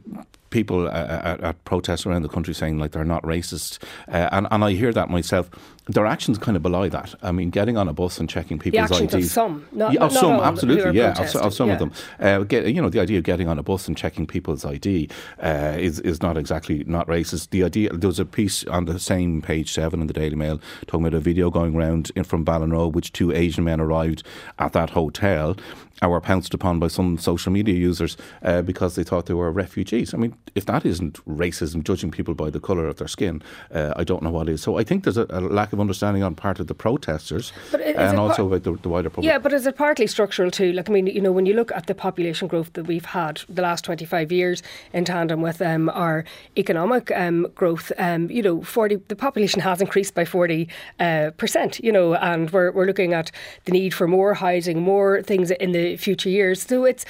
people 0.49 0.87
uh, 0.87 0.91
at, 0.91 1.41
at 1.41 1.65
protests 1.65 2.05
around 2.05 2.21
the 2.21 2.29
country 2.29 2.53
saying 2.53 2.77
like 2.77 2.91
they're 2.91 3.05
not 3.05 3.23
racist, 3.23 3.81
uh, 4.07 4.29
and, 4.31 4.47
and 4.51 4.63
I 4.63 4.71
hear 4.71 4.93
that 4.93 5.09
myself. 5.09 5.49
Their 5.89 6.05
actions 6.05 6.37
kind 6.37 6.57
of 6.57 6.63
belie 6.63 6.89
that. 6.89 7.15
I 7.23 7.31
mean, 7.31 7.49
getting 7.49 7.77
on 7.77 7.87
a 7.87 7.93
bus 7.93 8.19
and 8.19 8.27
checking 8.27 8.59
people's 8.59 8.91
actions 8.91 9.13
of 9.13 9.21
IDs. 9.21 9.31
some, 9.31 9.65
not, 9.71 9.93
yeah, 9.93 9.99
not 9.99 10.11
of 10.11 10.17
some, 10.17 10.31
all 10.33 10.43
absolutely, 10.43 10.99
yeah, 10.99 11.11
of, 11.17 11.33
of 11.37 11.53
some 11.53 11.69
yeah. 11.69 11.73
of 11.73 11.79
them. 11.79 11.91
Uh, 12.19 12.39
get, 12.39 12.67
you 12.67 12.81
know, 12.81 12.89
the 12.89 12.99
idea 12.99 13.17
of 13.19 13.23
getting 13.23 13.47
on 13.47 13.57
a 13.57 13.63
bus 13.63 13.87
and 13.87 13.95
checking 13.95 14.27
people's 14.27 14.65
ID 14.65 15.09
uh, 15.41 15.77
is 15.79 16.01
is 16.01 16.21
not 16.21 16.37
exactly 16.37 16.83
not 16.87 17.07
racist. 17.07 17.51
The 17.51 17.63
idea 17.63 17.93
there 17.93 18.09
was 18.09 18.19
a 18.19 18.25
piece 18.25 18.65
on 18.65 18.83
the 18.83 18.99
same 18.99 19.41
page 19.41 19.71
seven 19.71 20.01
in 20.01 20.07
the 20.07 20.13
Daily 20.13 20.35
Mail 20.35 20.59
talking 20.87 21.07
about 21.07 21.17
a 21.17 21.21
video 21.21 21.49
going 21.49 21.73
around 21.73 22.11
in 22.17 22.25
from 22.25 22.43
Ballinrobe, 22.43 22.91
which 22.91 23.13
two 23.13 23.31
Asian 23.31 23.63
men 23.63 23.79
arrived 23.79 24.23
at 24.59 24.73
that 24.73 24.89
hotel 24.89 25.55
and 26.01 26.11
were 26.11 26.21
pounced 26.21 26.53
upon 26.53 26.79
by 26.79 26.87
some 26.87 27.17
social 27.17 27.51
media 27.51 27.75
users 27.75 28.17
uh, 28.43 28.61
because 28.61 28.95
they 28.95 29.03
thought 29.03 29.25
they 29.25 29.33
were 29.33 29.51
refugees. 29.51 30.13
I 30.13 30.17
mean, 30.17 30.35
if 30.55 30.65
that 30.65 30.85
isn't 30.85 31.23
racism, 31.25 31.83
judging 31.83 32.11
people 32.11 32.35
by 32.35 32.49
the 32.49 32.59
colour 32.59 32.87
of 32.87 32.97
their 32.97 33.07
skin, 33.07 33.41
uh, 33.73 33.93
I 33.95 34.03
don't 34.03 34.21
know 34.21 34.29
what 34.29 34.49
is. 34.49 34.61
So 34.61 34.77
I 34.77 34.83
think 34.83 35.03
there's 35.03 35.17
a, 35.17 35.25
a 35.29 35.41
lack 35.41 35.73
of 35.73 35.79
understanding 35.79 36.23
on 36.23 36.35
part 36.35 36.59
of 36.59 36.67
the 36.67 36.75
protesters 36.75 37.51
and 37.73 38.19
also 38.19 38.47
par- 38.47 38.57
about 38.57 38.63
the, 38.63 38.81
the 38.81 38.89
wider 38.89 39.09
public. 39.09 39.25
Yeah, 39.25 39.39
but 39.39 39.53
is 39.53 39.65
it 39.65 39.75
partly 39.75 40.07
structural 40.07 40.51
too? 40.51 40.71
Like, 40.73 40.89
I 40.89 40.93
mean, 40.93 41.07
you 41.07 41.21
know, 41.21 41.31
when 41.31 41.45
you 41.45 41.53
look 41.53 41.71
at 41.71 41.87
the 41.87 41.95
population 41.95 42.47
growth 42.47 42.73
that 42.73 42.85
we've 42.85 43.05
had 43.05 43.41
the 43.49 43.61
last 43.61 43.83
25 43.85 44.31
years 44.31 44.61
in 44.93 45.05
tandem 45.05 45.41
with 45.41 45.61
um, 45.61 45.89
our 45.89 46.25
economic 46.57 47.11
um, 47.15 47.47
growth, 47.55 47.91
um, 47.97 48.29
you 48.29 48.43
know, 48.43 48.61
40, 48.61 48.97
the 49.07 49.15
population 49.15 49.61
has 49.61 49.81
increased 49.81 50.13
by 50.13 50.25
40 50.25 50.69
uh, 50.99 51.31
percent, 51.37 51.79
you 51.79 51.91
know, 51.91 52.13
and 52.15 52.51
we're, 52.51 52.71
we're 52.71 52.85
looking 52.85 53.13
at 53.13 53.31
the 53.65 53.71
need 53.71 53.93
for 53.93 54.07
more 54.07 54.33
housing, 54.35 54.81
more 54.81 55.23
things 55.23 55.51
in 55.51 55.71
the 55.71 55.86
future 55.95 56.29
years. 56.29 56.63
So 56.63 56.85
it's 56.85 57.05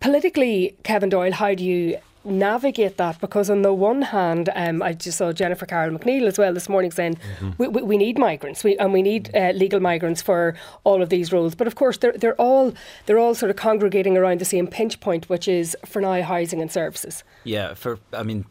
politically, 0.00 0.76
Kevin 0.82 1.08
Doyle, 1.08 1.32
how 1.32 1.54
do 1.54 1.64
you 1.64 1.98
navigate 2.24 2.98
that? 2.98 3.18
Because 3.20 3.48
on 3.48 3.62
the 3.62 3.72
one 3.72 4.02
hand 4.02 4.50
um, 4.54 4.82
I 4.82 4.92
just 4.92 5.16
saw 5.18 5.32
Jennifer 5.32 5.64
Carroll 5.64 5.98
MacNeill 5.98 6.26
as 6.26 6.38
well 6.38 6.52
this 6.52 6.68
morning 6.68 6.90
saying 6.90 7.18
we, 7.56 7.68
we, 7.68 7.82
we 7.82 7.96
need 7.96 8.18
migrants. 8.18 8.62
We, 8.62 8.76
and 8.76 8.92
we 8.92 9.02
need 9.02 9.34
uh, 9.34 9.52
legal 9.52 9.80
migrants 9.80 10.20
for 10.20 10.54
all 10.84 11.02
of 11.02 11.08
these 11.08 11.32
roles. 11.32 11.54
But 11.54 11.66
of 11.66 11.76
course 11.76 11.96
they're, 11.98 12.12
they're 12.12 12.34
all 12.40 12.74
they're 13.06 13.18
all 13.18 13.34
sort 13.34 13.50
of 13.50 13.56
congregating 13.56 14.16
around 14.16 14.40
the 14.40 14.44
same 14.44 14.66
pinch 14.66 15.00
point 15.00 15.28
which 15.28 15.48
is 15.48 15.76
for 15.86 16.02
now 16.02 16.22
housing 16.22 16.60
and 16.60 16.70
services. 16.70 17.24
Yeah, 17.44 17.74
for 17.74 17.98
I 18.12 18.22
mean, 18.22 18.44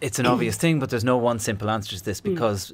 it's 0.00 0.18
an 0.18 0.26
obvious 0.26 0.56
thing, 0.56 0.80
but 0.80 0.90
there's 0.90 1.04
no 1.04 1.16
one 1.16 1.38
simple 1.38 1.70
answer 1.70 1.96
to 1.96 2.04
this 2.04 2.20
because 2.20 2.72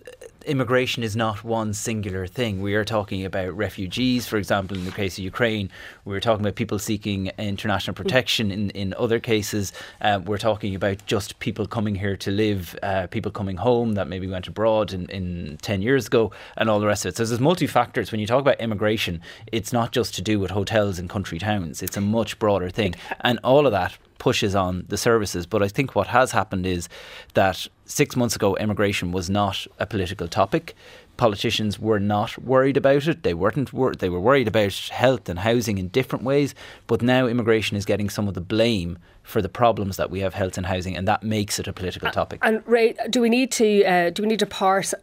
immigration 0.49 1.03
is 1.03 1.15
not 1.15 1.45
one 1.45 1.75
singular 1.75 2.27
thing. 2.27 2.63
We 2.63 2.75
are 2.75 2.85
talking 2.85 3.25
about 3.25 3.57
refugees, 3.57 4.27
for 4.27 4.39
example, 4.39 4.77
in 4.77 4.85
the 4.85 4.91
case 4.91 5.19
of 5.19 5.25
Ukraine. 5.25 5.71
We're 6.05 6.21
talking 6.21 6.45
about 6.45 6.57
people 6.57 6.79
seeking 6.79 7.31
international 7.39 7.95
protection. 7.95 8.51
In 8.51 8.71
in 8.71 8.95
other 8.99 9.21
cases, 9.21 9.73
uh, 10.01 10.21
we're 10.25 10.39
talking 10.39 10.75
about 10.75 11.05
just 11.07 11.39
people 11.39 11.67
coming 11.67 11.95
here 11.95 12.17
to 12.17 12.31
live, 12.31 12.77
uh, 12.83 13.07
people 13.09 13.31
coming 13.31 13.59
home 13.59 13.93
that 13.93 14.09
maybe 14.09 14.27
went 14.27 14.49
abroad 14.49 14.93
in, 14.93 15.07
in 15.11 15.59
ten 15.61 15.83
years 15.83 16.07
ago, 16.07 16.33
and 16.57 16.71
all 16.71 16.81
the 16.81 16.87
rest 16.87 17.05
of 17.05 17.11
it. 17.11 17.17
So 17.17 17.25
there's 17.25 17.41
multi 17.41 17.67
factors. 17.67 18.11
When 18.11 18.21
you 18.21 18.27
talk 18.27 18.41
about 18.41 18.61
immigration, 18.61 19.21
it's 19.53 19.73
not 19.73 19.93
just 19.93 20.15
to 20.15 20.23
do 20.23 20.41
with 20.41 20.51
hotels 20.51 20.99
and 20.99 21.09
country 21.09 21.39
towns. 21.39 21.83
It's 21.83 21.97
a 21.97 22.01
much 22.01 22.39
broader 22.39 22.71
thing, 22.71 22.95
and 23.21 23.39
all 23.45 23.67
of 23.67 23.73
that 23.73 23.99
pushes 24.19 24.55
on 24.55 24.85
the 24.89 24.97
services. 24.97 25.47
But 25.47 25.63
I 25.63 25.69
think 25.69 25.95
what 25.95 26.09
has 26.09 26.33
happened 26.33 26.67
is 26.67 26.89
that 27.35 27.67
six 27.85 28.17
months 28.17 28.37
ago, 28.37 28.57
immigration 28.57 29.13
was 29.13 29.31
not 29.31 29.67
a 29.79 29.87
political 29.87 30.29
topic. 30.29 30.75
Politicians 31.17 31.81
were 31.81 31.99
not 31.99 32.39
worried 32.39 32.77
about 32.77 33.09
it. 33.09 33.23
They 33.25 33.35
weren't. 33.35 33.73
Wor- 33.73 33.95
they 33.95 34.09
were 34.09 34.21
worried 34.21 34.47
about 34.47 34.73
health 34.93 35.29
and 35.29 35.41
housing 35.41 35.79
in 35.79 35.89
different 35.89 36.25
ways. 36.25 36.55
But 36.87 37.03
now 37.03 37.27
immigration 37.27 37.77
is 37.77 37.85
getting 37.85 38.09
some 38.09 38.29
of 38.29 38.35
the 38.35 38.41
blame 38.41 38.99
for 39.25 39.43
the 39.43 39.49
problems 39.49 39.97
that 39.97 40.11
we 40.11 40.21
have 40.21 40.35
health 40.35 40.57
and 40.57 40.67
housing, 40.67 40.97
and 40.97 41.07
that 41.09 41.23
makes 41.23 41.59
it 41.59 41.67
a 41.69 41.73
political 41.73 42.11
topic. 42.11 42.41
and 42.43 42.63
Ray 42.67 42.95
do 43.11 43.21
we 43.21 43.29
need 43.29 43.51
to 43.53 43.85
uh, 43.85 44.11
do 44.11 44.23
we 44.23 44.29
need 44.29 44.39
to 44.39 44.47
parse 44.47 44.95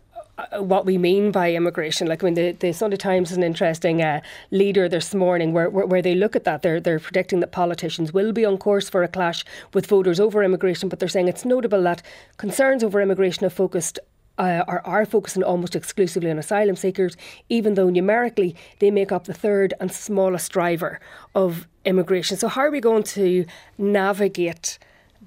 what 0.58 0.86
we 0.86 0.98
mean 0.98 1.32
by 1.32 1.54
immigration. 1.54 2.08
Like, 2.08 2.24
I 2.24 2.26
mean, 2.26 2.34
the, 2.34 2.52
the 2.52 2.74
Sunday 2.74 2.98
Times 2.98 3.32
is 3.32 3.38
an 3.38 3.44
interesting 3.44 4.02
uh, 4.02 4.22
leader 4.52 4.90
this 4.90 5.16
morning 5.16 5.54
where, 5.54 5.70
where, 5.70 5.86
where 5.86 6.02
they 6.02 6.16
look 6.16 6.36
at 6.36 6.44
that. 6.44 6.62
They're, 6.62 6.80
they're 6.80 7.00
predicting 7.00 7.40
that 7.40 7.52
politicians 7.52 8.14
will 8.14 8.34
be 8.34 8.46
on 8.46 8.58
course 8.58 8.90
for 8.90 9.04
a 9.04 9.08
clash 9.08 9.46
with 9.74 9.88
voters 9.88 10.20
over 10.20 10.44
immigration, 10.44 10.90
but 10.90 11.00
they're 11.00 11.10
saying 11.10 11.28
it's 11.28 11.46
notable 11.46 11.82
that 11.84 12.02
concerns 12.38 12.84
over 12.84 13.02
immigration 13.02 13.44
have 13.44 13.54
focused 13.54 14.00
uh, 14.38 14.66
are, 14.68 14.82
are 14.84 15.06
focusing 15.06 15.44
almost 15.44 15.78
exclusively 15.78 16.30
on 16.30 16.38
asylum 16.38 16.76
seekers, 16.76 17.16
even 17.48 17.76
though 17.76 17.90
numerically 17.90 18.54
they 18.80 18.92
make 18.92 19.10
up 19.10 19.24
the 19.24 19.34
third 19.34 19.74
and 19.80 19.94
smallest 19.94 20.52
driver 20.52 21.00
of 21.34 21.68
immigration. 21.86 22.36
So, 22.36 22.50
how 22.50 22.62
are 22.62 22.72
we 22.72 22.82
going 22.82 23.04
to 23.04 23.46
navigate 23.78 24.78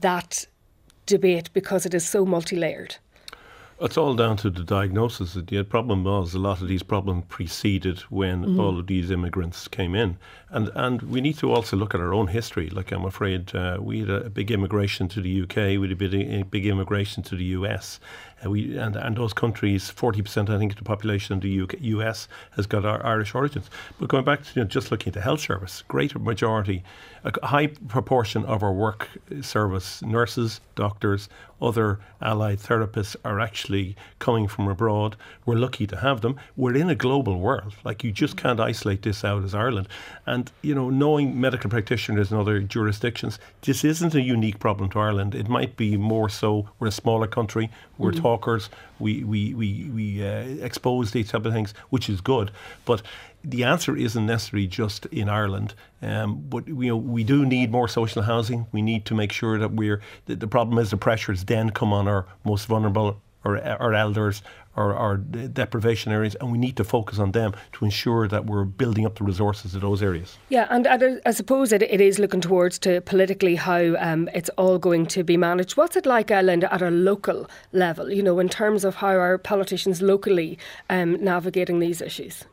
that 0.01 0.47
debate 1.07 1.49
because 1.55 1.87
it 1.87 1.95
is 1.95 2.07
so 2.07 2.27
multi 2.27 2.57
layered? 2.57 2.97
It's 3.81 3.97
all 3.97 4.15
down 4.15 4.37
to 4.39 4.51
the 4.51 4.65
diagnosis. 4.65 5.35
The 5.35 5.63
problem 5.63 6.03
was 6.03 6.35
a 6.35 6.39
lot 6.41 6.61
of 6.61 6.67
these 6.67 6.83
problems 6.83 7.27
preceded 7.29 8.01
when 8.11 8.59
all 8.59 8.77
of 8.77 8.89
these 8.89 9.13
immigrants 9.13 9.69
came 9.69 9.95
in, 9.95 10.19
and 10.51 10.69
and 10.75 11.01
we 11.03 11.21
need 11.21 11.39
to 11.39 11.53
also 11.53 11.77
look 11.77 11.95
at 11.95 12.01
our 12.01 12.13
own 12.13 12.27
history. 12.27 12.71
Like 12.71 12.91
I'm 12.91 13.05
afraid 13.05 13.55
uh, 13.55 13.79
we 13.81 14.01
had 14.01 14.11
a 14.11 14.31
big 14.31 14.51
immigration 14.51 15.07
to 15.09 15.21
the 15.21 15.43
UK, 15.43 15.79
we 15.79 15.83
had 15.83 15.93
a 15.93 15.97
big, 15.97 16.13
a 16.13 16.43
big 16.43 16.67
immigration 16.67 17.23
to 17.25 17.37
the 17.37 17.45
US, 17.59 18.01
uh, 18.45 18.51
we 18.51 18.77
and 18.77 18.97
and 18.97 19.17
those 19.17 19.33
countries, 19.33 19.91
forty 19.91 20.23
percent 20.23 20.51
I 20.51 20.59
think 20.59 20.73
of 20.73 20.79
the 20.79 20.85
population 20.85 21.35
of 21.35 21.41
the 21.41 21.61
UK, 21.61 21.75
US 21.81 22.29
has 22.53 22.67
got 22.67 22.85
our 22.85 23.05
Irish 23.05 23.35
origins. 23.35 23.71
But 23.99 24.09
going 24.09 24.25
back 24.25 24.43
to 24.43 24.49
you 24.55 24.63
know, 24.63 24.69
just 24.69 24.91
looking 24.91 25.11
at 25.11 25.15
the 25.15 25.21
health 25.21 25.41
service, 25.41 25.83
greater 25.89 26.19
majority, 26.19 26.83
a 27.25 27.47
high 27.47 27.67
proportion 27.67 28.45
of 28.45 28.63
our 28.63 28.73
work 28.73 29.09
service, 29.41 30.03
nurses, 30.03 30.61
doctors, 30.75 31.29
other 31.61 31.99
allied 32.21 32.59
therapists 32.59 33.17
are 33.25 33.41
actually 33.41 33.97
coming 34.19 34.47
from 34.47 34.69
abroad. 34.69 35.17
We're 35.45 35.57
lucky 35.57 35.87
to 35.89 35.97
have 35.97 36.21
them. 36.21 36.39
We're 36.57 36.77
in 36.77 36.89
a 36.89 36.95
global 36.95 37.41
world. 37.41 37.75
Like 37.85 38.05
you 38.05 38.13
just 38.13 38.37
can't 38.37 38.61
isolate 38.61 39.03
this 39.03 39.25
out 39.25 39.45
as 39.45 39.55
Ireland. 39.55 39.89
And 40.27 40.51
you 40.63 40.75
know, 40.75 40.91
knowing 40.91 41.41
medical 41.41 41.71
practitioners 41.71 42.31
in 42.31 42.39
other 42.39 42.61
jurisdictions, 42.61 43.39
this 43.63 43.85
isn't 43.85 44.15
a 44.15 44.23
unique 44.23 44.61
problem 44.61 44.91
to 44.91 45.01
Ireland. 45.01 45.35
It 45.35 45.49
might 45.49 45.77
be 45.77 45.97
more 45.97 46.29
so. 46.29 46.69
We're 46.79 46.89
a 46.89 46.93
smaller 46.93 47.27
country. 47.27 47.71
We're 47.99 48.13
talkers. 48.29 48.71
We 48.99 49.13
we 49.25 49.55
we 49.55 49.69
we 49.97 50.07
uh, 50.27 50.67
expose 50.69 51.11
these 51.11 51.29
type 51.31 51.45
of 51.47 51.53
things, 51.53 51.75
which 51.91 52.09
is 52.09 52.21
good. 52.21 52.51
But 52.85 53.03
the 53.45 53.65
answer 53.65 53.97
isn't 53.97 54.27
necessarily 54.27 54.67
just 54.67 55.07
in 55.07 55.29
Ireland, 55.29 55.75
um, 56.03 56.29
but 56.49 56.67
you 56.67 56.89
know 56.91 56.97
we 56.97 57.25
do 57.25 57.47
need 57.47 57.71
more 57.71 57.89
social 57.89 58.23
housing. 58.23 58.67
We 58.73 58.83
need 58.83 59.05
to 59.07 59.15
make 59.15 59.33
sure 59.33 59.59
that 59.59 59.73
we're. 59.73 60.01
The, 60.27 60.37
the 60.37 60.49
problem 60.49 60.79
is 60.79 60.91
the 60.91 60.97
pressures 60.97 61.45
then 61.45 61.71
come 61.71 61.93
on 61.93 62.09
our 62.09 62.27
most 62.45 62.67
vulnerable, 62.67 63.21
our, 63.45 63.61
our 63.61 63.95
elders, 63.95 64.43
or, 64.79 64.95
our 64.95 65.17
deprivation 65.17 66.13
areas, 66.13 66.37
and 66.41 66.53
we 66.53 66.59
need 66.59 66.77
to 66.77 66.85
focus 66.85 67.19
on 67.19 67.33
them 67.33 67.53
to 67.73 67.85
ensure 67.85 68.29
that 68.29 68.47
we're 68.47 68.65
building 68.65 69.05
up 69.05 69.19
the 69.19 69.25
resources 69.25 69.75
of 69.75 69.81
those 69.81 70.03
areas. 70.03 70.39
Yeah, 70.49 70.67
and, 70.71 70.87
and 70.87 71.21
I 71.27 71.33
suppose 71.33 71.73
it, 71.73 71.83
it 71.83 72.01
is 72.01 72.19
looking 72.19 72.41
towards 72.41 72.79
to 72.81 73.01
politically 73.01 73.57
how 73.57 73.97
um, 73.99 74.29
it's 74.35 74.51
all 74.51 74.79
going 74.79 75.07
to 75.07 75.25
be 75.25 75.37
managed. 75.37 75.77
What's 75.77 75.97
it 75.97 76.07
like, 76.07 76.31
Ellen, 76.31 76.65
at 76.65 76.83
a 76.83 76.91
local 76.91 77.49
level? 77.73 78.13
You 78.13 78.23
know, 78.23 78.39
in 78.39 78.49
terms 78.49 78.85
of 78.85 78.97
how 78.97 79.09
our 79.09 79.39
politicians 79.39 80.01
locally 80.01 80.59
um, 80.89 81.23
navigating 81.23 81.81
these 81.81 82.01
issues. 82.01 82.45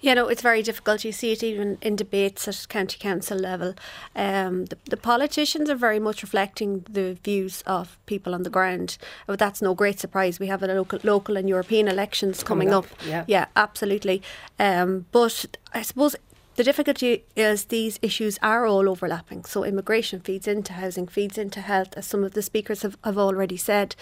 You 0.00 0.14
know, 0.14 0.28
it's 0.28 0.42
very 0.42 0.62
difficult. 0.62 1.04
You 1.04 1.10
see 1.12 1.32
it 1.32 1.42
even 1.42 1.76
in 1.82 1.96
debates 1.96 2.46
at 2.46 2.66
county 2.68 2.98
council 2.98 3.36
level. 3.36 3.74
Um, 4.14 4.66
the, 4.66 4.78
the 4.88 4.96
politicians 4.96 5.68
are 5.68 5.74
very 5.74 5.98
much 5.98 6.22
reflecting 6.22 6.84
the 6.88 7.14
views 7.24 7.62
of 7.66 7.98
people 8.06 8.32
on 8.34 8.44
the 8.44 8.50
ground. 8.50 8.96
But 9.26 9.40
that's 9.40 9.60
no 9.60 9.74
great 9.74 9.98
surprise. 9.98 10.38
We 10.38 10.46
have 10.46 10.62
a 10.62 10.68
local, 10.68 11.00
local 11.02 11.36
and 11.36 11.48
European 11.48 11.88
elections 11.88 12.44
coming, 12.44 12.68
Coming 12.68 12.84
up, 12.84 12.92
up. 12.92 13.06
yeah. 13.06 13.24
yeah, 13.26 13.46
absolutely. 13.56 14.22
Um, 14.58 15.06
but 15.10 15.56
I 15.74 15.82
suppose 15.82 16.14
The 16.56 16.64
difficulty 16.64 17.24
is 17.36 17.66
these 17.66 18.00
issues 18.02 18.36
are 18.42 18.66
all 18.66 18.88
overlapping. 18.88 19.44
So 19.44 19.62
immigration 19.64 20.18
feeds 20.20 20.48
into 20.48 20.72
housing, 20.72 21.06
feeds 21.08 21.38
into 21.38 21.60
health, 21.60 21.94
as 21.96 22.06
some 22.06 22.24
of 22.24 22.32
the 22.32 22.42
speakers 22.42 22.82
have, 22.82 22.96
have 23.04 23.16
already 23.18 23.56
said. 23.56 23.94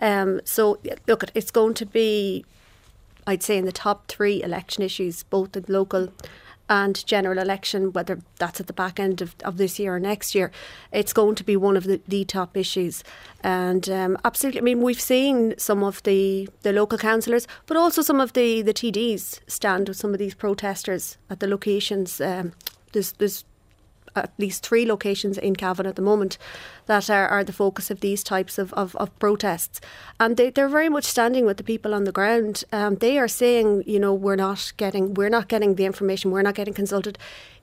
Um, 0.00 0.40
so 0.44 0.78
look, 1.06 1.24
it's 1.34 1.50
going 1.50 1.74
to 1.74 1.84
be, 1.86 2.44
I'd 3.28 3.42
say, 3.42 3.58
in 3.58 3.66
the 3.66 3.72
top 3.72 4.08
three 4.08 4.42
election 4.42 4.82
issues, 4.82 5.22
both 5.22 5.52
the 5.52 5.62
local 5.68 6.08
and 6.70 7.06
general 7.06 7.38
election, 7.38 7.92
whether 7.92 8.20
that's 8.38 8.58
at 8.58 8.68
the 8.68 8.72
back 8.72 8.98
end 8.98 9.20
of, 9.20 9.36
of 9.44 9.58
this 9.58 9.78
year 9.78 9.96
or 9.96 10.00
next 10.00 10.34
year, 10.34 10.50
it's 10.92 11.12
going 11.12 11.34
to 11.34 11.44
be 11.44 11.54
one 11.54 11.76
of 11.76 11.84
the, 11.84 12.00
the 12.08 12.24
top 12.24 12.56
issues. 12.56 13.04
And 13.44 13.88
um, 13.90 14.16
absolutely, 14.24 14.62
I 14.62 14.64
mean, 14.64 14.80
we've 14.80 15.00
seen 15.00 15.54
some 15.58 15.82
of 15.82 16.02
the, 16.04 16.48
the 16.62 16.72
local 16.72 16.96
councillors, 16.96 17.46
but 17.66 17.76
also 17.76 18.00
some 18.00 18.18
of 18.18 18.32
the, 18.32 18.62
the 18.62 18.72
TDs 18.72 19.40
stand 19.46 19.88
with 19.88 19.98
some 19.98 20.14
of 20.14 20.18
these 20.18 20.34
protesters 20.34 21.18
at 21.28 21.40
the 21.40 21.48
locations. 21.48 22.22
Um, 22.22 22.54
there's, 22.92 23.12
there's 23.12 23.44
at 24.14 24.32
least 24.38 24.64
three 24.64 24.86
locations 24.86 25.38
in 25.38 25.56
Cavan 25.56 25.86
at 25.86 25.96
the 25.96 26.02
moment 26.02 26.38
that 26.86 27.08
are, 27.10 27.28
are 27.28 27.44
the 27.44 27.52
focus 27.52 27.90
of 27.90 28.00
these 28.00 28.24
types 28.24 28.58
of, 28.58 28.72
of, 28.74 28.96
of 28.96 29.16
protests. 29.18 29.80
And 30.18 30.36
they, 30.36 30.50
they're 30.50 30.68
very 30.68 30.88
much 30.88 31.04
standing 31.04 31.44
with 31.44 31.56
the 31.58 31.64
people 31.64 31.94
on 31.94 32.04
the 32.04 32.12
ground. 32.12 32.64
Um, 32.72 32.96
they 32.96 33.18
are 33.18 33.28
saying, 33.28 33.84
you 33.86 34.00
know, 34.00 34.14
we're 34.14 34.36
not 34.36 34.72
getting 34.76 35.14
we're 35.14 35.28
not 35.28 35.48
getting 35.48 35.74
the 35.74 35.84
information, 35.84 36.30
we're 36.30 36.42
not 36.42 36.54
getting 36.54 36.74
consulted. 36.74 37.18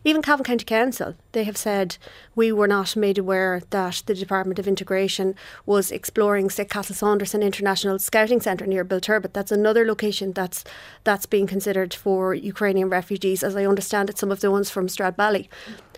Even 0.08 0.22
Cavan 0.22 0.44
County 0.44 0.66
Council, 0.66 1.16
they 1.32 1.44
have 1.46 1.58
said 1.58 1.98
we 2.36 2.52
were 2.52 2.68
not 2.68 2.96
made 2.96 3.18
aware 3.18 3.64
that 3.72 4.04
the 4.06 4.14
Department 4.14 4.60
of 4.60 4.68
Integration 4.68 5.34
was 5.66 5.92
exploring 5.92 6.52
say 6.52 6.64
Castle 6.64 6.96
Saunderson 6.96 7.42
International 7.42 7.98
Scouting 7.98 8.40
Centre 8.40 8.68
near 8.68 8.84
Belturbet. 8.84 9.34
That's 9.34 9.52
another 9.52 9.84
location 9.84 10.32
that's 10.34 10.64
that's 11.04 11.26
being 11.26 11.48
considered 11.48 11.96
for 11.96 12.36
Ukrainian 12.36 12.88
refugees, 12.88 13.44
as 13.44 13.56
I 13.56 13.66
understand 13.66 14.12
it, 14.12 14.20
some 14.20 14.32
of 14.32 14.42
the 14.42 14.52
ones 14.52 14.70
from 14.70 14.86
Stradbally 14.86 15.48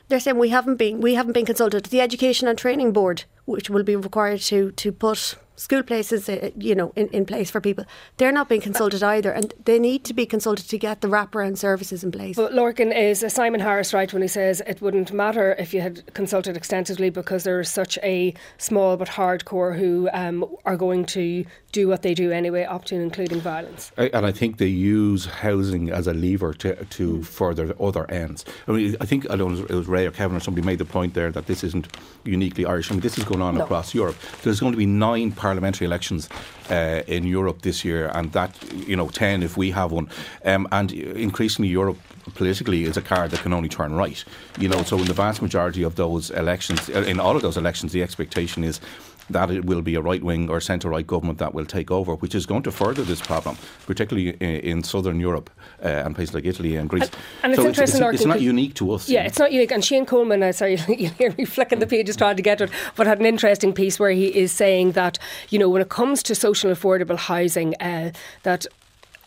they're 0.07 0.19
saying 0.19 0.37
we 0.37 0.49
haven't 0.49 0.75
been 0.75 1.01
we 1.01 1.15
haven't 1.15 1.33
been 1.33 1.45
consulted. 1.45 1.85
The 1.85 2.01
Education 2.01 2.47
and 2.47 2.57
Training 2.57 2.93
Board, 2.93 3.25
which 3.45 3.69
will 3.69 3.83
be 3.83 3.95
required 3.95 4.41
to 4.41 4.71
to 4.71 4.91
put 4.91 5.35
school 5.57 5.83
places, 5.83 6.29
uh, 6.29 6.51
you 6.57 6.75
know, 6.75 6.93
in, 6.95 7.07
in 7.09 7.25
place 7.25 7.51
for 7.51 7.59
people. 7.59 7.83
They're 8.17 8.31
not 8.31 8.47
being 8.47 8.61
consulted 8.61 9.03
either, 9.03 9.31
and 9.31 9.53
they 9.65 9.79
need 9.79 10.05
to 10.05 10.13
be 10.13 10.25
consulted 10.25 10.69
to 10.69 10.77
get 10.77 11.01
the 11.01 11.07
wraparound 11.07 11.57
services 11.57 12.03
in 12.03 12.11
place. 12.11 12.35
But 12.35 12.53
Lorcan 12.53 12.95
is 12.95 13.23
uh, 13.23 13.29
Simon 13.29 13.59
Harris 13.59 13.93
right 13.93 14.11
when 14.13 14.21
he 14.21 14.27
says 14.27 14.61
it 14.65 14.81
wouldn't 14.81 15.11
matter 15.11 15.55
if 15.59 15.73
you 15.73 15.81
had 15.81 16.13
consulted 16.13 16.55
extensively 16.55 17.09
because 17.09 17.43
there's 17.43 17.69
such 17.69 17.97
a 18.03 18.33
small 18.57 18.95
but 18.95 19.09
hardcore 19.09 19.77
who 19.77 20.09
um, 20.13 20.45
are 20.65 20.77
going 20.77 21.05
to 21.05 21.43
do 21.71 21.87
what 21.87 22.01
they 22.01 22.13
do 22.13 22.31
anyway, 22.31 22.63
up 22.63 22.85
to 22.85 22.95
including 22.95 23.41
violence. 23.41 23.91
And 23.97 24.25
I 24.25 24.31
think 24.31 24.57
they 24.57 24.67
use 24.67 25.25
housing 25.25 25.89
as 25.89 26.07
a 26.07 26.13
lever 26.13 26.53
to, 26.53 26.85
to 26.85 27.23
further 27.23 27.75
other 27.79 28.09
ends. 28.09 28.45
I 28.67 28.71
mean, 28.71 28.95
I 29.01 29.05
think 29.05 29.29
I 29.29 29.35
don't 29.35 29.55
know, 29.55 29.65
it 29.65 29.71
was 29.71 29.87
Ray 29.87 30.05
or 30.05 30.11
Kevin 30.11 30.37
or 30.37 30.39
somebody 30.39 30.65
made 30.65 30.79
the 30.79 30.85
point 30.85 31.13
there 31.13 31.31
that 31.31 31.47
this 31.47 31.63
isn't 31.63 31.87
uniquely 32.23 32.65
Irish. 32.65 32.89
I 32.89 32.93
mean, 32.93 33.01
this 33.01 33.17
is 33.17 33.23
going 33.23 33.41
on 33.41 33.55
no. 33.55 33.63
across 33.63 33.93
Europe. 33.93 34.15
There's 34.43 34.59
going 34.59 34.73
to 34.73 34.77
be 34.77 34.85
nine 34.85 35.31
parliamentary 35.47 35.85
elections 35.91 36.29
uh, 36.69 37.15
in 37.15 37.23
Europe 37.37 37.61
this 37.61 37.85
year, 37.85 38.03
and 38.17 38.31
that 38.33 38.51
you 38.89 38.95
know 38.99 39.07
ten 39.21 39.43
if 39.43 39.53
we 39.57 39.67
have 39.71 39.89
one, 39.99 40.07
um, 40.51 40.67
and 40.71 40.91
increasingly 41.27 41.69
Europe 41.81 41.97
politically 42.35 42.83
is 42.83 42.97
a 42.97 43.01
card 43.01 43.31
that 43.31 43.41
can 43.41 43.53
only 43.53 43.69
turn 43.69 43.91
right. 44.03 44.25
You 44.59 44.69
know, 44.71 44.83
so 44.83 44.97
in 44.97 45.05
the 45.05 45.13
vast 45.13 45.41
majority 45.41 45.83
of 45.83 45.93
those 45.95 46.31
elections, 46.31 46.89
uh, 46.89 47.11
in 47.11 47.19
all 47.19 47.35
of 47.35 47.41
those 47.41 47.57
elections, 47.63 47.91
the 47.91 48.03
expectation 48.03 48.63
is 48.63 48.81
that 49.29 49.51
it 49.51 49.65
will 49.65 49.81
be 49.81 49.95
a 49.95 50.01
right 50.01 50.23
wing 50.23 50.49
or 50.49 50.59
centre 50.61 50.89
right 50.89 51.05
government 51.05 51.39
that 51.39 51.53
will 51.53 51.65
take 51.65 51.91
over, 51.91 52.15
which 52.15 52.35
is 52.35 52.45
going 52.45 52.63
to 52.63 52.71
further 52.71 53.03
this 53.03 53.21
problem, 53.21 53.57
particularly 53.85 54.29
in, 54.39 54.77
in 54.77 54.83
southern 54.83 55.19
Europe 55.19 55.49
uh, 55.83 55.87
and 55.87 56.15
places 56.15 56.33
like 56.33 56.45
Italy 56.45 56.75
and 56.75 56.89
Greece. 56.89 57.09
And, 57.43 57.53
and 57.53 57.55
so 57.55 57.67
it's, 57.67 57.79
it's, 57.79 57.95
it's, 57.95 58.13
it's, 58.15 58.25
not 58.25 58.41
unique 58.41 58.73
to 58.75 58.91
us. 58.91 59.09
Yeah, 59.09 59.23
it's 59.23 59.39
not 59.39 59.51
unique. 59.51 59.71
And 59.71 59.83
Shane 59.83 60.05
Coleman, 60.05 60.43
uh, 60.43 60.51
sorry, 60.51 60.77
you 60.87 61.09
hear 61.09 61.33
me 61.37 61.45
flicking 61.45 61.79
the 61.79 61.87
pages 61.87 62.15
trying 62.15 62.37
to 62.37 62.41
get 62.41 62.61
it, 62.61 62.69
but 62.95 63.07
had 63.07 63.19
an 63.19 63.25
interesting 63.25 63.73
piece 63.73 63.99
where 63.99 64.11
he 64.11 64.27
is 64.27 64.51
saying 64.51 64.93
that, 64.93 65.19
you 65.49 65.59
know, 65.59 65.69
when 65.69 65.81
it 65.81 65.89
comes 65.89 66.23
to 66.23 66.35
social 66.35 66.71
affordable 66.71 67.17
housing, 67.17 67.75
uh, 67.81 68.11
that 68.43 68.65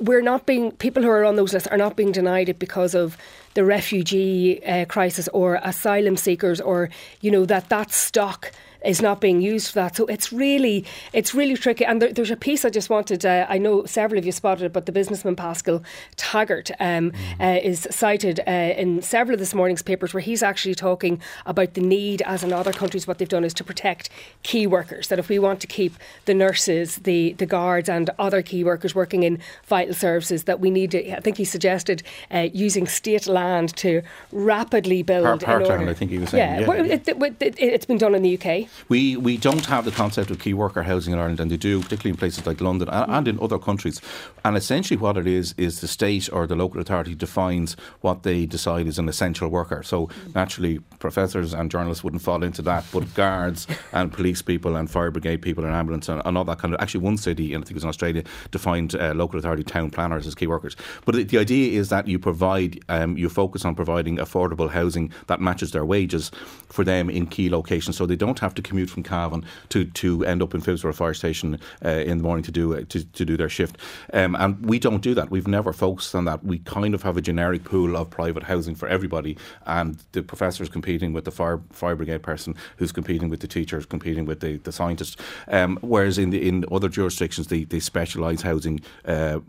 we're 0.00 0.23
not 0.23 0.47
being 0.47 0.73
people 0.73 1.02
who 1.02 1.11
are 1.11 1.25
on 1.25 1.37
those 1.37 1.52
lists 1.52 1.69
are 1.69 1.76
not 1.76 1.95
being 1.95 2.11
denied 2.11 2.49
it 2.49 2.59
because 2.59 2.95
of 2.95 3.16
the 3.54 3.64
refugee 3.64 4.64
uh, 4.64 4.85
crisis 4.87 5.28
or 5.28 5.61
asylum 5.62 6.16
seekers 6.16 6.61
or 6.61 6.88
you 7.21 7.30
know 7.30 7.45
that 7.45 7.69
that 7.69 7.92
stock 7.92 8.52
is 8.84 9.02
not 9.02 9.20
being 9.20 9.40
used 9.40 9.68
for 9.68 9.75
that. 9.75 9.96
So 9.96 10.06
it's 10.06 10.32
really 10.32 10.84
it's 11.12 11.34
really 11.34 11.56
tricky. 11.56 11.84
And 11.84 12.00
there, 12.00 12.12
there's 12.12 12.30
a 12.30 12.37
piece 12.37 12.64
I 12.64 12.70
just 12.70 12.90
wanted. 12.90 13.25
Uh, 13.25 13.46
I 13.49 13.58
know 13.58 13.84
several 13.84 14.18
of 14.18 14.26
you 14.26 14.32
spotted 14.32 14.64
it, 14.64 14.73
but 14.73 14.86
the 14.86 14.93
businessman 14.93 15.36
Paschal 15.36 15.82
Taggart 16.16 16.71
um, 16.80 17.12
mm. 17.12 17.14
uh, 17.40 17.60
is 17.62 17.86
cited 17.90 18.40
uh, 18.47 18.50
in 18.50 19.02
several 19.02 19.34
of 19.34 19.40
this 19.40 19.54
morning's 19.54 19.82
papers 19.82 20.14
where 20.14 20.21
he's 20.21 20.43
actually 20.43 20.75
talking 20.75 21.21
about 21.47 21.75
the 21.75 21.80
need, 21.80 22.23
as 22.23 22.43
in 22.43 22.52
other 22.52 22.73
countries, 22.73 23.06
what 23.06 23.19
they've 23.19 23.28
done 23.28 23.45
is 23.45 23.54
to 23.54 23.64
protect 23.64 24.08
key 24.43 24.66
workers. 24.66 25.08
That 25.08 25.19
if 25.19 25.28
we 25.28 25.38
want 25.38 25.60
to 25.60 25.66
keep 25.66 25.95
the 26.25 26.34
nurses, 26.34 26.97
the 26.97 27.34
the 27.34 27.47
guards, 27.47 27.88
and 27.88 28.10
other 28.19 28.43
key 28.43 28.64
workers 28.64 28.95
working 28.95 29.23
in 29.23 29.38
vital 29.66 29.95
services, 29.95 30.45
that 30.45 30.60
we 30.60 30.71
need 30.71 30.93
to. 30.93 31.16
I 31.16 31.21
think 31.21 31.36
he 31.36 31.45
suggested 31.45 32.02
uh, 32.30 32.49
using 32.52 32.86
state 32.86 33.26
land 33.26 33.76
to 33.76 34.02
rapidly 34.32 35.02
build. 35.02 35.43
Part, 35.43 35.66
land, 35.66 35.88
I 35.88 35.95
think 35.95 36.10
he 36.10 36.19
was 36.19 36.30
saying. 36.30 36.62
Yeah, 36.62 36.75
yeah. 36.75 36.82
It, 36.84 37.08
it, 37.08 37.43
it, 37.43 37.54
it's 37.58 37.86
been 37.86 37.99
done 37.99 38.14
in 38.14 38.23
the 38.23 38.38
UK. 38.38 38.70
We 38.89 39.17
we 39.17 39.37
don't 39.37 39.67
have 39.67 39.85
the 39.85 39.91
concept 39.91 40.30
of 40.30 40.39
key 40.39 40.54
worker 40.54 40.83
housing 40.83 41.13
in 41.13 41.19
Ireland, 41.19 41.41
and 41.41 41.50
they 41.50 41.56
do, 41.56 41.80
particularly 41.80 42.11
in 42.11 42.17
places 42.17 42.47
like 42.47 42.61
London 42.61 42.89
and, 42.89 43.11
and, 43.11 43.28
in 43.28 43.41
other 43.41 43.59
countries. 43.59 44.00
And 44.45 44.56
essentially, 44.56 44.97
what 44.97 45.17
it 45.17 45.26
is 45.26 45.54
is 45.56 45.80
the 45.80 45.89
state 45.89 46.28
or 46.33 46.47
the 46.47 46.56
local 46.56 46.80
authority 46.80 47.15
defines 47.15 47.76
what 48.00 48.23
they 48.23 48.47
decide 48.47 48.87
is 48.87 48.99
an 48.99 49.09
essential 49.09 49.49
worker. 49.49 49.83
So 49.83 50.09
naturally, 50.35 50.78
professors 50.99 51.54
and 51.54 51.71
journalists 51.71 52.02
wouldn't 52.02 52.23
fall 52.23 52.43
into 52.43 52.63
that, 52.63 52.85
but 52.93 53.15
guards 53.15 53.67
and 53.93 54.13
police 54.13 54.43
people 54.43 54.76
and 54.76 54.91
fire 54.91 55.11
brigade 55.11 55.39
people 55.39 55.65
and 55.65 55.75
ambulance 55.75 56.09
and, 56.09 56.23
and 56.25 56.37
all 56.37 56.45
that 56.45 56.59
kind 56.59 56.75
of. 56.75 56.80
Actually, 56.80 57.00
one 57.00 57.17
city, 57.17 57.54
and 57.54 57.63
I 57.63 57.65
think 57.65 57.73
it 57.73 57.75
was 57.75 57.85
in 57.85 57.89
Australia, 57.89 58.25
defined 58.50 58.95
uh, 58.95 59.13
local 59.15 59.39
authority 59.39 59.63
town 59.63 59.91
planners 59.91 60.26
as 60.26 60.35
key 60.35 60.47
workers. 60.47 60.76
But 61.04 61.15
the, 61.15 61.25
the 61.25 61.39
idea 61.39 61.78
is 61.78 61.89
that 61.91 62.09
you 62.09 62.19
provide, 62.19 62.80
um, 62.89 63.17
you 63.17 63.28
focus 63.28 63.65
on 63.65 63.75
providing 63.75 64.17
affordable 64.17 64.71
housing 64.71 65.13
that 65.26 65.41
matches 65.41 65.73
their 65.73 65.85
wages 65.85 66.30
for 66.69 66.85
them 66.85 67.11
in 67.11 67.26
key 67.26 67.49
locations, 67.49 67.97
so 67.97 68.06
they 68.06 68.17
don't 68.17 68.39
have 68.39 68.54
to 68.54 68.59
commute 68.62 68.90
from 68.90 69.02
Cavan 69.02 69.44
to, 69.70 69.84
to 69.84 70.25
end 70.25 70.42
up 70.42 70.54
in 70.54 70.60
Phibsborough 70.60 70.94
Fire 70.94 71.14
Station 71.14 71.58
uh, 71.84 71.88
in 71.88 72.18
the 72.18 72.25
morning 72.25 72.42
to 72.44 72.50
do 72.50 72.75
uh, 72.75 72.82
to, 72.88 73.04
to 73.04 73.25
do 73.25 73.36
their 73.36 73.49
shift. 73.49 73.76
Um, 74.12 74.34
and 74.36 74.64
we 74.64 74.78
don't 74.78 75.02
do 75.02 75.14
that. 75.14 75.30
We've 75.30 75.49
never 75.49 75.73
focused 75.73 76.14
on 76.14 76.25
that. 76.26 76.44
We 76.44 76.58
kind 76.58 76.94
of 76.94 77.02
have 77.02 77.16
a 77.16 77.23
generic 77.23 77.64
pool 77.64 77.96
of 77.96 78.10
private 78.10 78.44
housing 78.44 78.75
for 78.75 78.88
everybody, 78.88 79.36
and 79.66 80.02
the 80.12 80.23
professors 80.23 80.68
competing 80.68 81.12
with 81.12 81.25
the 81.25 81.30
fire 81.30 81.60
fire 81.70 81.96
brigade 81.96 82.23
person 82.23 82.54
who's 82.76 82.92
competing 82.92 83.28
with 83.28 83.40
the 83.40 83.49
teachers, 83.49 83.86
competing 83.86 84.25
with 84.25 84.40
the, 84.40 84.56
the 84.58 84.73
scientist. 84.73 85.20
Um, 85.49 85.78
whereas 85.82 86.18
in 86.18 86.30
the 86.30 86.46
in 86.46 86.64
other 86.70 86.88
jurisdictions, 86.88 87.49
they, 87.49 87.64
they 87.64 87.80
specialise 87.80 88.42
housing 88.42 88.80
uh, 89.04 89.40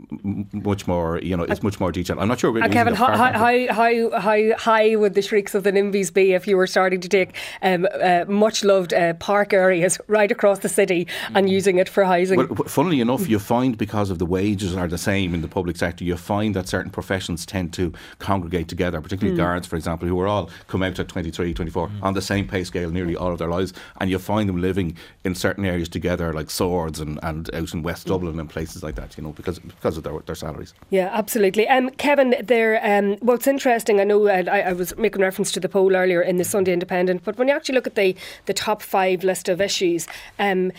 much 0.54 0.88
more. 0.88 1.20
You 1.20 1.38
know, 1.38 1.44
it's 1.44 1.64
much 1.64 1.80
more 1.80 1.92
detailed. 1.92 2.20
I'm 2.20 2.28
not 2.28 2.40
sure. 2.40 2.52
Uh, 2.62 2.70
Kevin, 2.70 2.96
how, 2.96 3.16
how, 3.16 3.68
how, 3.74 4.20
how 4.20 4.58
high 4.58 4.96
would 4.96 5.14
the 5.14 5.22
shrieks 5.22 5.56
of 5.56 5.64
the 5.64 5.72
NIMBYs 5.72 6.14
be 6.14 6.34
if 6.34 6.48
you 6.48 6.58
were 6.58 6.68
starting 6.68 7.02
to 7.02 7.10
take 7.10 7.36
um, 7.62 7.88
uh, 8.02 8.26
much 8.28 8.64
loved 8.64 8.94
uh, 9.02 9.14
park 9.16 9.54
areas 9.54 10.00
right 10.08 10.32
across 10.32 10.60
the 10.60 10.70
city 10.70 11.08
and 11.36 11.48
mm. 11.48 11.52
using 11.52 11.78
it 11.78 11.90
for 11.90 12.04
housing. 12.04 12.38
Well, 12.38 12.56
funnily 12.68 13.02
enough, 13.02 13.28
you 13.28 13.40
find 13.40 13.78
because 13.78 14.10
of 14.10 14.20
the 14.20 14.26
wages 14.26 14.76
are 14.76 14.88
the 14.88 14.98
same 14.98 15.34
in 15.34 15.42
the 15.42 15.48
public 15.48 15.78
sector, 15.78 16.04
you 16.04 16.18
find 16.18 16.56
that 16.56 16.68
certain 16.68 16.92
professions 16.92 17.46
tend 17.46 17.74
to 17.74 17.94
congregate 18.20 18.68
together, 18.68 19.02
particularly 19.02 19.36
mm. 19.36 19.42
guards, 19.44 19.68
for 19.68 19.76
example, 19.76 20.08
who 20.08 20.20
are 20.20 20.28
all 20.28 20.50
come 20.68 20.84
out 20.84 21.00
at 21.00 21.08
23, 21.08 21.54
24 21.54 21.88
mm. 21.88 22.04
on 22.04 22.14
the 22.14 22.22
same 22.22 22.48
pay 22.48 22.64
scale 22.64 22.90
nearly 22.90 23.16
all 23.16 23.32
of 23.32 23.40
their 23.40 23.50
lives, 23.50 23.74
and 24.00 24.10
you 24.10 24.20
find 24.20 24.48
them 24.48 24.62
living 24.62 24.96
in 25.24 25.36
certain 25.36 25.66
areas 25.66 25.90
together, 25.90 26.34
like 26.34 26.50
Swords 26.50 27.00
and, 27.00 27.20
and 27.24 27.54
out 27.56 27.74
in 27.74 27.84
West 27.84 28.06
mm. 28.06 28.10
Dublin 28.10 28.40
and 28.40 28.50
places 28.50 28.84
like 28.84 28.96
that, 28.96 29.18
you 29.18 29.24
know, 29.24 29.32
because 29.32 29.60
because 29.60 29.98
of 29.98 30.04
their, 30.04 30.18
their 30.20 30.36
salaries. 30.36 30.74
Yeah, 30.90 31.10
absolutely. 31.12 31.68
Um, 31.68 31.90
Kevin, 31.92 32.36
there. 32.44 32.80
Um, 32.84 33.18
well, 33.22 33.36
it's 33.36 33.48
interesting. 33.48 34.00
I 34.00 34.04
know 34.04 34.28
uh, 34.28 34.44
I, 34.52 34.62
I 34.62 34.74
was 34.74 34.96
making 34.98 35.22
reference 35.22 35.52
to 35.54 35.60
the 35.60 35.70
poll 35.70 35.96
earlier 35.96 36.22
in 36.22 36.38
the 36.38 36.44
Sunday 36.44 36.74
Independent, 36.74 37.24
but 37.24 37.38
when 37.38 37.48
you 37.48 37.54
actually 37.54 37.76
look 37.76 37.88
at 37.88 37.96
the 37.96 38.16
the 38.46 38.54
top 38.54 38.82
five 38.92 39.24
list 39.24 39.48
of 39.50 39.62
issues. 39.62 40.08
Um, 40.38 40.72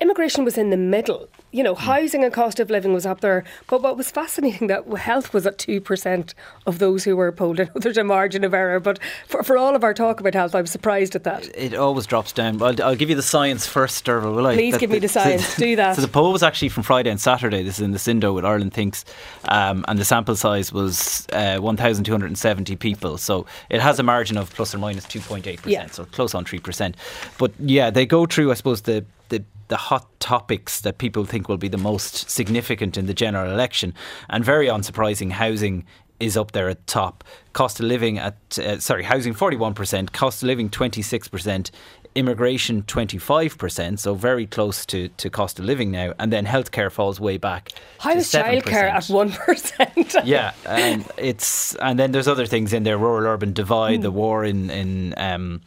immigration 0.00 0.44
was 0.44 0.56
in 0.56 0.70
the 0.70 0.76
middle. 0.76 1.28
You 1.52 1.62
know, 1.62 1.74
mm. 1.74 1.78
housing 1.78 2.24
and 2.24 2.32
cost 2.32 2.60
of 2.60 2.70
living 2.70 2.92
was 2.92 3.04
up 3.04 3.20
there. 3.20 3.44
But 3.66 3.82
what 3.82 3.96
was 3.96 4.10
fascinating 4.10 4.68
that 4.68 4.86
health 4.88 5.34
was 5.34 5.46
at 5.46 5.58
2% 5.58 6.34
of 6.66 6.78
those 6.78 7.04
who 7.04 7.16
were 7.16 7.32
polled. 7.32 7.60
I 7.60 7.64
know 7.64 7.70
there's 7.76 7.98
a 7.98 8.04
margin 8.04 8.44
of 8.44 8.54
error, 8.54 8.80
but 8.80 8.98
for, 9.26 9.42
for 9.42 9.56
all 9.56 9.74
of 9.74 9.84
our 9.84 9.94
talk 9.94 10.20
about 10.20 10.34
health, 10.34 10.54
I 10.54 10.60
was 10.60 10.70
surprised 10.70 11.14
at 11.16 11.24
that. 11.24 11.48
It 11.56 11.74
always 11.74 12.06
drops 12.06 12.32
down. 12.32 12.62
I'll, 12.62 12.82
I'll 12.82 12.96
give 12.96 13.10
you 13.10 13.16
the 13.16 13.22
science 13.22 13.66
first, 13.66 14.04
Derval, 14.04 14.34
will 14.34 14.46
I? 14.46 14.54
Please 14.54 14.72
that, 14.72 14.80
give 14.80 14.90
me 14.90 14.98
the 14.98 15.08
science. 15.08 15.56
Do 15.60 15.76
that. 15.76 15.96
So 15.96 16.02
the 16.02 16.08
poll 16.08 16.32
was 16.32 16.42
actually 16.42 16.68
from 16.68 16.82
Friday 16.82 17.10
and 17.10 17.20
Saturday. 17.20 17.62
This 17.62 17.78
is 17.78 17.84
in 17.84 17.92
the 17.92 17.98
Sindo 17.98 18.34
with 18.34 18.44
Ireland 18.44 18.72
Thinks. 18.72 19.04
Um, 19.46 19.84
and 19.88 19.98
the 19.98 20.04
sample 20.04 20.36
size 20.36 20.72
was 20.72 21.26
uh, 21.32 21.58
1,270 21.58 22.76
people. 22.76 23.18
So 23.18 23.46
it 23.68 23.80
has 23.80 23.98
a 23.98 24.02
margin 24.02 24.36
of 24.36 24.54
plus 24.54 24.74
or 24.74 24.78
minus 24.78 25.06
2.8%, 25.06 25.66
yeah. 25.66 25.86
so 25.86 26.04
close 26.06 26.34
on 26.34 26.44
3%. 26.44 26.94
But 27.38 27.52
yeah, 27.58 27.90
they 27.90 28.06
go 28.06 28.26
through, 28.26 28.50
I 28.50 28.54
suppose, 28.54 28.82
the, 28.82 29.04
the 29.28 29.44
the 29.70 29.76
hot 29.76 30.06
topics 30.20 30.82
that 30.82 30.98
people 30.98 31.24
think 31.24 31.48
will 31.48 31.56
be 31.56 31.68
the 31.68 31.78
most 31.78 32.28
significant 32.28 32.98
in 32.98 33.06
the 33.06 33.14
general 33.14 33.50
election. 33.50 33.94
And 34.28 34.44
very 34.44 34.66
unsurprising, 34.66 35.30
housing 35.30 35.86
is 36.18 36.36
up 36.36 36.52
there 36.52 36.68
at 36.68 36.86
top. 36.86 37.24
Cost 37.54 37.80
of 37.80 37.86
living 37.86 38.18
at 38.18 38.36
uh, 38.58 38.78
sorry, 38.78 39.04
housing 39.04 39.32
41%, 39.32 40.12
cost 40.12 40.42
of 40.42 40.46
living 40.46 40.68
26%, 40.68 41.70
immigration 42.14 42.82
25%, 42.82 43.98
so 43.98 44.14
very 44.14 44.46
close 44.46 44.84
to, 44.86 45.08
to 45.08 45.30
cost 45.30 45.58
of 45.58 45.64
living 45.64 45.90
now, 45.90 46.12
and 46.18 46.32
then 46.32 46.44
healthcare 46.46 46.90
falls 46.90 47.20
way 47.20 47.36
back. 47.36 47.70
How 47.98 48.12
is 48.12 48.30
childcare 48.32 48.90
at 48.90 49.04
1%? 49.04 50.22
yeah, 50.24 50.52
and 50.66 51.06
it's 51.16 51.74
and 51.76 51.98
then 51.98 52.12
there's 52.12 52.28
other 52.28 52.46
things 52.46 52.72
in 52.72 52.82
there 52.82 52.98
rural 52.98 53.26
urban 53.26 53.52
divide, 53.52 54.00
mm. 54.00 54.02
the 54.02 54.10
war 54.10 54.44
in, 54.44 54.70
in 54.70 55.14
um, 55.16 55.60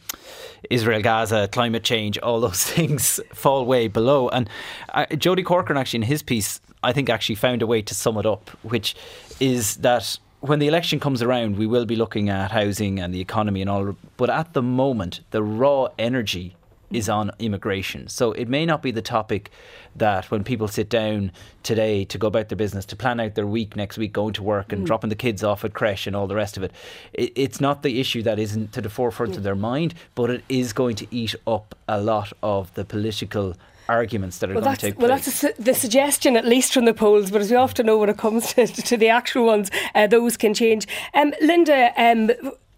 Israel 0.70 1.02
Gaza, 1.02 1.48
climate 1.48 1.84
change, 1.84 2.18
all 2.18 2.40
those 2.40 2.62
things 2.74 3.20
fall 3.32 3.64
way 3.64 3.88
below. 3.88 4.28
And 4.28 4.48
uh, 4.92 5.06
Jody 5.06 5.42
Corcoran, 5.42 5.78
actually, 5.78 5.98
in 5.98 6.02
his 6.02 6.22
piece, 6.22 6.60
I 6.82 6.92
think 6.92 7.08
actually 7.08 7.36
found 7.36 7.62
a 7.62 7.66
way 7.66 7.82
to 7.82 7.94
sum 7.94 8.18
it 8.18 8.26
up, 8.26 8.50
which 8.62 8.94
is 9.40 9.76
that 9.76 10.18
when 10.46 10.58
the 10.58 10.68
election 10.68 11.00
comes 11.00 11.22
around, 11.22 11.56
we 11.56 11.66
will 11.66 11.86
be 11.86 11.96
looking 11.96 12.28
at 12.28 12.50
housing 12.50 13.00
and 13.00 13.14
the 13.14 13.20
economy 13.20 13.62
and 13.62 13.70
all. 13.70 13.96
But 14.18 14.28
at 14.28 14.52
the 14.52 14.62
moment, 14.62 15.20
the 15.30 15.42
raw 15.42 15.88
energy 15.98 16.54
is 16.90 17.08
on 17.08 17.30
immigration. 17.38 18.08
So 18.08 18.32
it 18.32 18.46
may 18.46 18.66
not 18.66 18.82
be 18.82 18.90
the 18.90 19.00
topic 19.00 19.50
that 19.96 20.30
when 20.30 20.44
people 20.44 20.68
sit 20.68 20.90
down 20.90 21.32
today 21.62 22.04
to 22.04 22.18
go 22.18 22.26
about 22.26 22.50
their 22.50 22.56
business, 22.56 22.84
to 22.86 22.96
plan 22.96 23.20
out 23.20 23.34
their 23.34 23.46
week 23.46 23.74
next 23.74 23.96
week, 23.96 24.12
going 24.12 24.34
to 24.34 24.42
work 24.42 24.70
and 24.70 24.82
mm. 24.82 24.86
dropping 24.86 25.08
the 25.08 25.16
kids 25.16 25.42
off 25.42 25.64
at 25.64 25.72
creche 25.72 26.06
and 26.06 26.14
all 26.14 26.26
the 26.26 26.34
rest 26.34 26.58
of 26.58 26.62
it, 26.62 26.72
it, 27.14 27.32
it's 27.34 27.60
not 27.60 27.82
the 27.82 27.98
issue 27.98 28.22
that 28.22 28.38
isn't 28.38 28.72
to 28.72 28.82
the 28.82 28.90
forefront 28.90 29.32
mm. 29.32 29.38
of 29.38 29.44
their 29.44 29.56
mind, 29.56 29.94
but 30.14 30.28
it 30.28 30.44
is 30.50 30.74
going 30.74 30.94
to 30.96 31.06
eat 31.10 31.34
up 31.46 31.74
a 31.88 31.98
lot 31.98 32.34
of 32.42 32.72
the 32.74 32.84
political 32.84 33.56
arguments 33.88 34.38
that 34.38 34.50
are 34.50 34.54
well, 34.54 34.64
going 34.64 34.76
to 34.76 34.80
take 34.80 34.94
place. 34.94 35.08
Well, 35.08 35.16
that's 35.16 35.56
the 35.58 35.74
suggestion, 35.74 36.36
at 36.36 36.44
least 36.44 36.72
from 36.72 36.84
the 36.84 36.94
polls, 36.94 37.30
but 37.30 37.40
as 37.40 37.50
we 37.50 37.56
often 37.56 37.86
know 37.86 37.98
when 37.98 38.08
it 38.08 38.18
comes 38.18 38.52
to, 38.54 38.66
to 38.66 38.96
the 38.96 39.08
actual 39.08 39.46
ones, 39.46 39.70
uh, 39.94 40.06
those 40.06 40.36
can 40.36 40.54
change. 40.54 40.86
Um, 41.14 41.32
Linda, 41.40 41.92
um, 41.96 42.30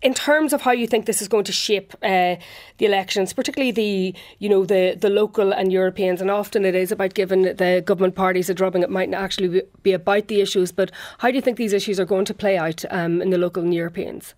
in 0.03 0.15
terms 0.15 0.53
of 0.53 0.63
how 0.63 0.73
you 0.73 0.87
think 0.87 1.07
this 1.07 1.23
is 1.23 1.29
going 1.29 1.45
to 1.45 1.53
shape 1.53 1.95
uh, 2.03 2.37
the 2.79 2.87
elections, 2.87 3.33
particularly 3.33 3.73
the 3.73 4.15
you 4.39 4.49
know 4.49 4.65
the 4.65 4.97
the 5.01 5.11
local 5.11 5.53
and 5.53 5.73
Europeans, 5.73 6.21
and 6.21 6.31
often 6.31 6.65
it 6.65 6.75
is 6.75 6.93
about 6.93 7.15
giving 7.15 7.43
the 7.43 7.83
government 7.85 8.15
parties 8.15 8.51
a 8.51 8.55
drubbing. 8.55 8.83
It 8.83 8.91
might 8.91 9.09
not 9.09 9.23
actually 9.23 9.63
be 9.83 9.93
about 9.93 10.29
the 10.29 10.41
issues, 10.41 10.71
but 10.71 10.91
how 11.19 11.29
do 11.31 11.35
you 11.35 11.41
think 11.41 11.57
these 11.57 11.73
issues 11.73 11.99
are 11.99 12.05
going 12.05 12.27
to 12.27 12.35
play 12.35 12.57
out 12.59 12.85
um, 12.91 13.23
in 13.23 13.31
the 13.31 13.39
local 13.39 13.63
and 13.63 13.75
Europeans? 13.75 14.35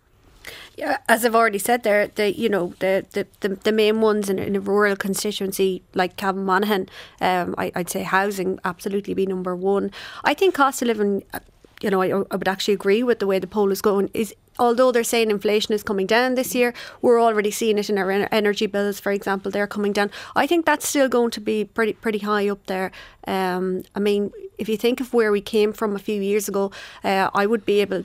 Yeah, 0.76 0.98
as 1.08 1.24
I've 1.24 1.34
already 1.34 1.58
said, 1.58 1.82
there, 1.82 2.08
the 2.08 2.32
you 2.36 2.48
know 2.48 2.74
the 2.78 3.06
the, 3.12 3.26
the, 3.40 3.48
the 3.56 3.72
main 3.72 4.00
ones 4.00 4.28
in, 4.28 4.38
in, 4.38 4.56
a 4.56 4.60
rural 4.60 4.96
constituency 4.96 5.82
like 5.94 6.16
Cavan 6.16 6.44
Monaghan, 6.44 6.88
um, 7.20 7.54
I, 7.58 7.72
would 7.74 7.90
say 7.90 8.02
housing 8.02 8.58
absolutely 8.64 9.14
be 9.14 9.26
number 9.26 9.56
one. 9.56 9.90
I 10.24 10.34
think 10.34 10.54
cost 10.54 10.82
of 10.82 10.88
living, 10.88 11.24
uh, 11.34 11.40
you 11.80 11.90
know, 11.90 12.02
I, 12.02 12.08
I 12.08 12.36
would 12.36 12.48
actually 12.48 12.74
agree 12.74 13.02
with 13.02 13.18
the 13.18 13.26
way 13.26 13.38
the 13.38 13.46
poll 13.46 13.72
is 13.72 13.82
going. 13.82 14.10
Is 14.14 14.34
although 14.58 14.92
they're 14.92 15.04
saying 15.04 15.30
inflation 15.30 15.74
is 15.74 15.82
coming 15.82 16.06
down 16.06 16.34
this 16.34 16.54
year, 16.54 16.74
we're 17.00 17.20
already 17.20 17.50
seeing 17.50 17.78
it 17.78 17.88
in 17.88 17.98
our 17.98 18.10
energy 18.10 18.66
bills, 18.66 19.00
for 19.00 19.12
example, 19.12 19.50
they're 19.50 19.66
coming 19.66 19.92
down. 19.92 20.10
I 20.34 20.46
think 20.46 20.66
that's 20.66 20.88
still 20.88 21.08
going 21.08 21.30
to 21.32 21.40
be 21.40 21.64
pretty 21.64 21.92
pretty 21.92 22.18
high 22.18 22.48
up 22.48 22.66
there. 22.66 22.90
Um, 23.26 23.82
I 23.94 24.00
mean, 24.00 24.32
if 24.58 24.68
you 24.68 24.76
think 24.76 25.00
of 25.00 25.14
where 25.14 25.30
we 25.30 25.40
came 25.40 25.72
from 25.72 25.94
a 25.94 25.98
few 25.98 26.20
years 26.20 26.48
ago, 26.48 26.72
uh, 27.04 27.30
I 27.34 27.46
would 27.46 27.64
be 27.64 27.80
able 27.80 28.04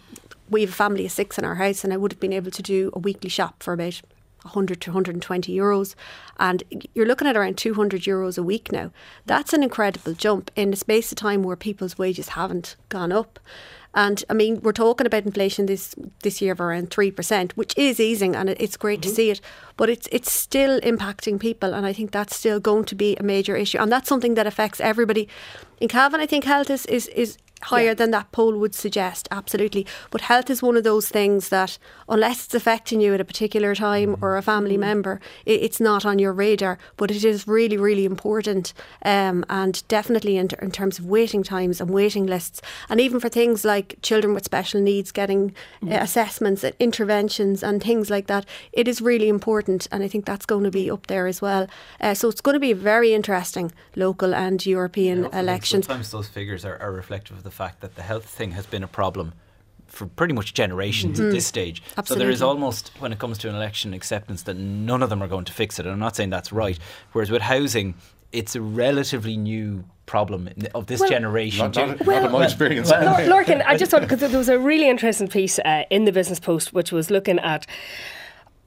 we 0.50 0.62
have 0.62 0.70
a 0.70 0.74
family 0.74 1.06
of 1.06 1.12
six 1.12 1.38
in 1.38 1.46
our 1.46 1.56
house, 1.56 1.84
and 1.84 1.94
I 1.94 1.98
would 1.98 2.12
have 2.12 2.20
been 2.20 2.34
able 2.34 2.52
to 2.52 2.62
do 2.62 2.92
a 2.94 3.00
weekly 3.00 3.30
shop 3.30 3.64
for 3.64 3.74
about 3.74 4.02
100 4.44 4.82
to 4.82 4.92
120 4.92 5.56
euros. 5.56 5.96
And 6.38 6.64
you're 6.94 7.06
looking 7.06 7.28
at 7.28 7.38
around 7.38 7.58
200 7.58 8.02
euros 8.02 8.38
a 8.38 8.44
week 8.44 8.72
now. 8.72 8.92
That's 9.26 9.54
an 9.54 9.64
incredible 9.64 10.14
jump 10.14 10.52
in 10.56 10.72
the 10.72 10.78
space 10.78 11.12
of 11.12 11.18
time 11.18 11.44
where 11.44 11.56
people's 11.56 11.98
wages 11.98 12.30
haven't 12.30 12.76
gone 12.90 13.12
up. 13.12 13.40
And 13.96 14.24
I 14.28 14.34
mean, 14.34 14.60
we're 14.62 14.72
talking 14.72 15.06
about 15.06 15.26
inflation 15.26 15.68
this 15.68 15.94
this 16.24 16.42
year 16.42 16.54
of 16.54 16.62
around 16.62 16.90
three 16.90 17.12
percent, 17.12 17.56
which 17.56 17.78
is 17.78 18.00
easing, 18.00 18.36
and 18.36 18.50
it's 18.50 18.76
great 18.76 19.02
mm-hmm. 19.02 19.10
to 19.10 19.16
see 19.16 19.30
it. 19.30 19.40
But 19.78 19.90
it's 19.90 20.08
it's 20.12 20.32
still 20.32 20.82
impacting 20.82 21.40
people, 21.40 21.76
and 21.76 21.86
I 21.86 21.94
think 21.94 22.10
that's 22.10 22.36
still 22.36 22.60
going 22.60 22.86
to 22.86 22.96
be 22.96 23.16
a 23.18 23.24
major 23.24 23.56
issue, 23.56 23.78
and 23.78 23.92
that's 23.92 24.10
something 24.10 24.34
that 24.34 24.48
affects 24.48 24.82
everybody. 24.82 25.30
In 25.80 25.90
Cavan, 25.90 26.22
I 26.22 26.26
think 26.26 26.44
health 26.44 26.72
is 26.72 26.88
is, 26.88 27.08
is 27.10 27.38
higher 27.64 27.88
yeah. 27.88 27.94
than 27.94 28.12
that 28.12 28.32
poll 28.32 28.58
would 28.58 28.76
suggest, 28.76 29.28
absolutely. 29.32 29.86
But 30.12 30.22
health 30.22 30.50
is 30.50 30.62
one 30.62 30.78
of 30.78 30.84
those 30.84 31.10
things 31.10 31.50
that, 31.50 31.78
unless 32.08 32.46
it's 32.46 32.56
affecting 32.56 33.02
you 33.02 33.14
at 33.14 33.22
a 33.22 33.26
particular 33.26 33.76
time 33.76 34.16
or 34.22 34.38
a 34.38 34.42
family 34.42 34.76
mm. 34.76 34.82
member, 34.82 35.20
it, 35.46 35.62
it's 35.62 35.80
not 35.80 36.06
on 36.06 36.20
your 36.20 36.34
radar. 36.34 36.78
But 36.98 37.12
it 37.12 37.24
is 37.24 37.48
really, 37.48 37.78
really 37.78 38.06
important. 38.06 38.74
Um, 39.06 39.46
and 39.50 39.86
definitely 39.88 40.38
in, 40.38 40.50
in, 40.62 40.72
terms 40.72 41.00
of 41.00 41.06
waiting 41.06 41.44
times 41.44 41.80
and 41.80 41.90
waiting 41.90 42.26
lists, 42.26 42.62
and 42.90 43.00
even 43.00 43.20
for 43.20 43.30
things 43.30 43.64
like 43.64 43.98
children 44.02 44.34
with 44.34 44.44
special 44.44 44.82
needs 44.82 45.12
getting 45.12 45.54
mm. 45.82 45.92
uh, 45.92 46.04
assessments 46.04 46.64
and 46.64 46.76
interventions 46.80 47.64
and 47.64 47.82
things 47.82 48.10
like 48.10 48.28
that, 48.28 48.46
it 48.72 48.88
is 48.88 49.02
really 49.02 49.30
important. 49.30 49.88
And 49.92 50.04
I 50.04 50.08
think 50.08 50.26
that's 50.26 50.46
going 50.46 50.64
to 50.64 50.72
be 50.72 50.90
up 50.90 51.08
there 51.08 51.28
as 51.28 51.42
well. 51.42 51.68
Uh, 52.02 52.14
so 52.14 52.30
it's 52.30 52.42
going 52.42 52.56
to 52.56 52.60
be 52.60 52.74
very 52.74 53.14
interesting 53.14 53.72
local 53.96 54.34
and 54.34 54.66
European 54.66 55.26
elections. 55.26 55.86
Sometimes 55.86 56.12
those 56.12 56.28
figures 56.28 56.66
are, 56.66 56.78
are 56.78 56.92
reflective 56.92 57.38
of 57.38 57.44
the 57.44 57.52
fact 57.54 57.82
that 57.82 57.96
the 57.96 58.02
health 58.02 58.26
thing 58.26 58.52
has 58.52 58.66
been 58.66 58.84
a 58.84 58.88
problem 58.88 59.34
for 59.88 60.08
pretty 60.08 60.34
much 60.34 60.54
generations 60.54 61.20
mm-hmm. 61.20 61.28
at 61.28 61.34
this 61.34 61.46
stage. 61.46 61.84
Absolutely. 61.98 62.16
So 62.16 62.20
there 62.20 62.32
is 62.32 62.42
almost, 62.42 62.92
when 63.00 63.14
it 63.14 63.20
comes 63.20 63.38
to 63.40 63.50
an 63.50 63.56
election, 63.56 63.94
acceptance 63.94 64.44
that 64.44 64.58
none 64.58 65.04
of 65.04 65.10
them 65.10 65.22
are 65.22 65.28
going 65.28 65.46
to 65.46 65.54
fix 65.54 65.80
it. 65.80 65.86
And 65.86 65.94
I'm 65.94 66.00
not 66.00 66.16
saying 66.16 66.32
that's 66.32 66.52
right. 66.52 66.78
Whereas 67.12 67.30
with 67.30 67.44
housing, 67.44 67.94
it's 68.32 68.56
a 68.56 68.62
relatively 68.62 69.38
new 69.38 69.84
problem 70.06 70.50
of 70.74 70.88
this 70.88 71.00
well, 71.00 71.10
generation. 71.10 71.72
Not, 71.72 71.76
not, 71.76 72.06
well, 72.06 72.24
not 72.24 72.32
my 72.32 72.44
experience. 72.46 72.90
Well, 72.90 73.16
Lorcan, 73.28 73.64
I 73.66 73.78
just 73.78 73.92
thought, 73.92 74.02
because 74.08 74.20
there 74.20 74.30
was 74.38 74.50
a 74.50 74.60
really 74.60 74.90
interesting 74.90 75.28
piece 75.28 75.60
uh, 75.60 75.84
in 75.90 76.06
the 76.06 76.12
Business 76.12 76.40
Post 76.40 76.74
which 76.74 76.92
was 76.92 77.12
looking 77.12 77.40
at, 77.40 77.68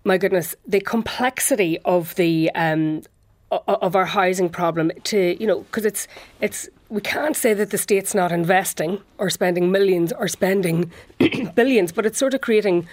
my 0.04 0.18
goodness, 0.18 0.54
the 0.66 0.80
complexity 0.80 1.78
of 1.84 2.14
the 2.14 2.50
um, 2.54 3.02
of 3.50 3.94
our 3.94 4.06
housing 4.06 4.48
problem 4.48 4.90
to 5.04 5.36
you 5.40 5.46
know 5.46 5.60
because 5.60 5.84
it's 5.84 6.08
it's 6.40 6.68
we 6.88 7.00
can't 7.00 7.36
say 7.36 7.52
that 7.54 7.70
the 7.70 7.78
state's 7.78 8.14
not 8.14 8.32
investing 8.32 9.00
or 9.18 9.28
spending 9.30 9.72
millions 9.72 10.12
or 10.12 10.28
spending 10.28 10.92
billions, 11.54 11.92
but 11.92 12.06
it's 12.06 12.18
sort 12.18 12.34
of 12.34 12.40
creating 12.40 12.86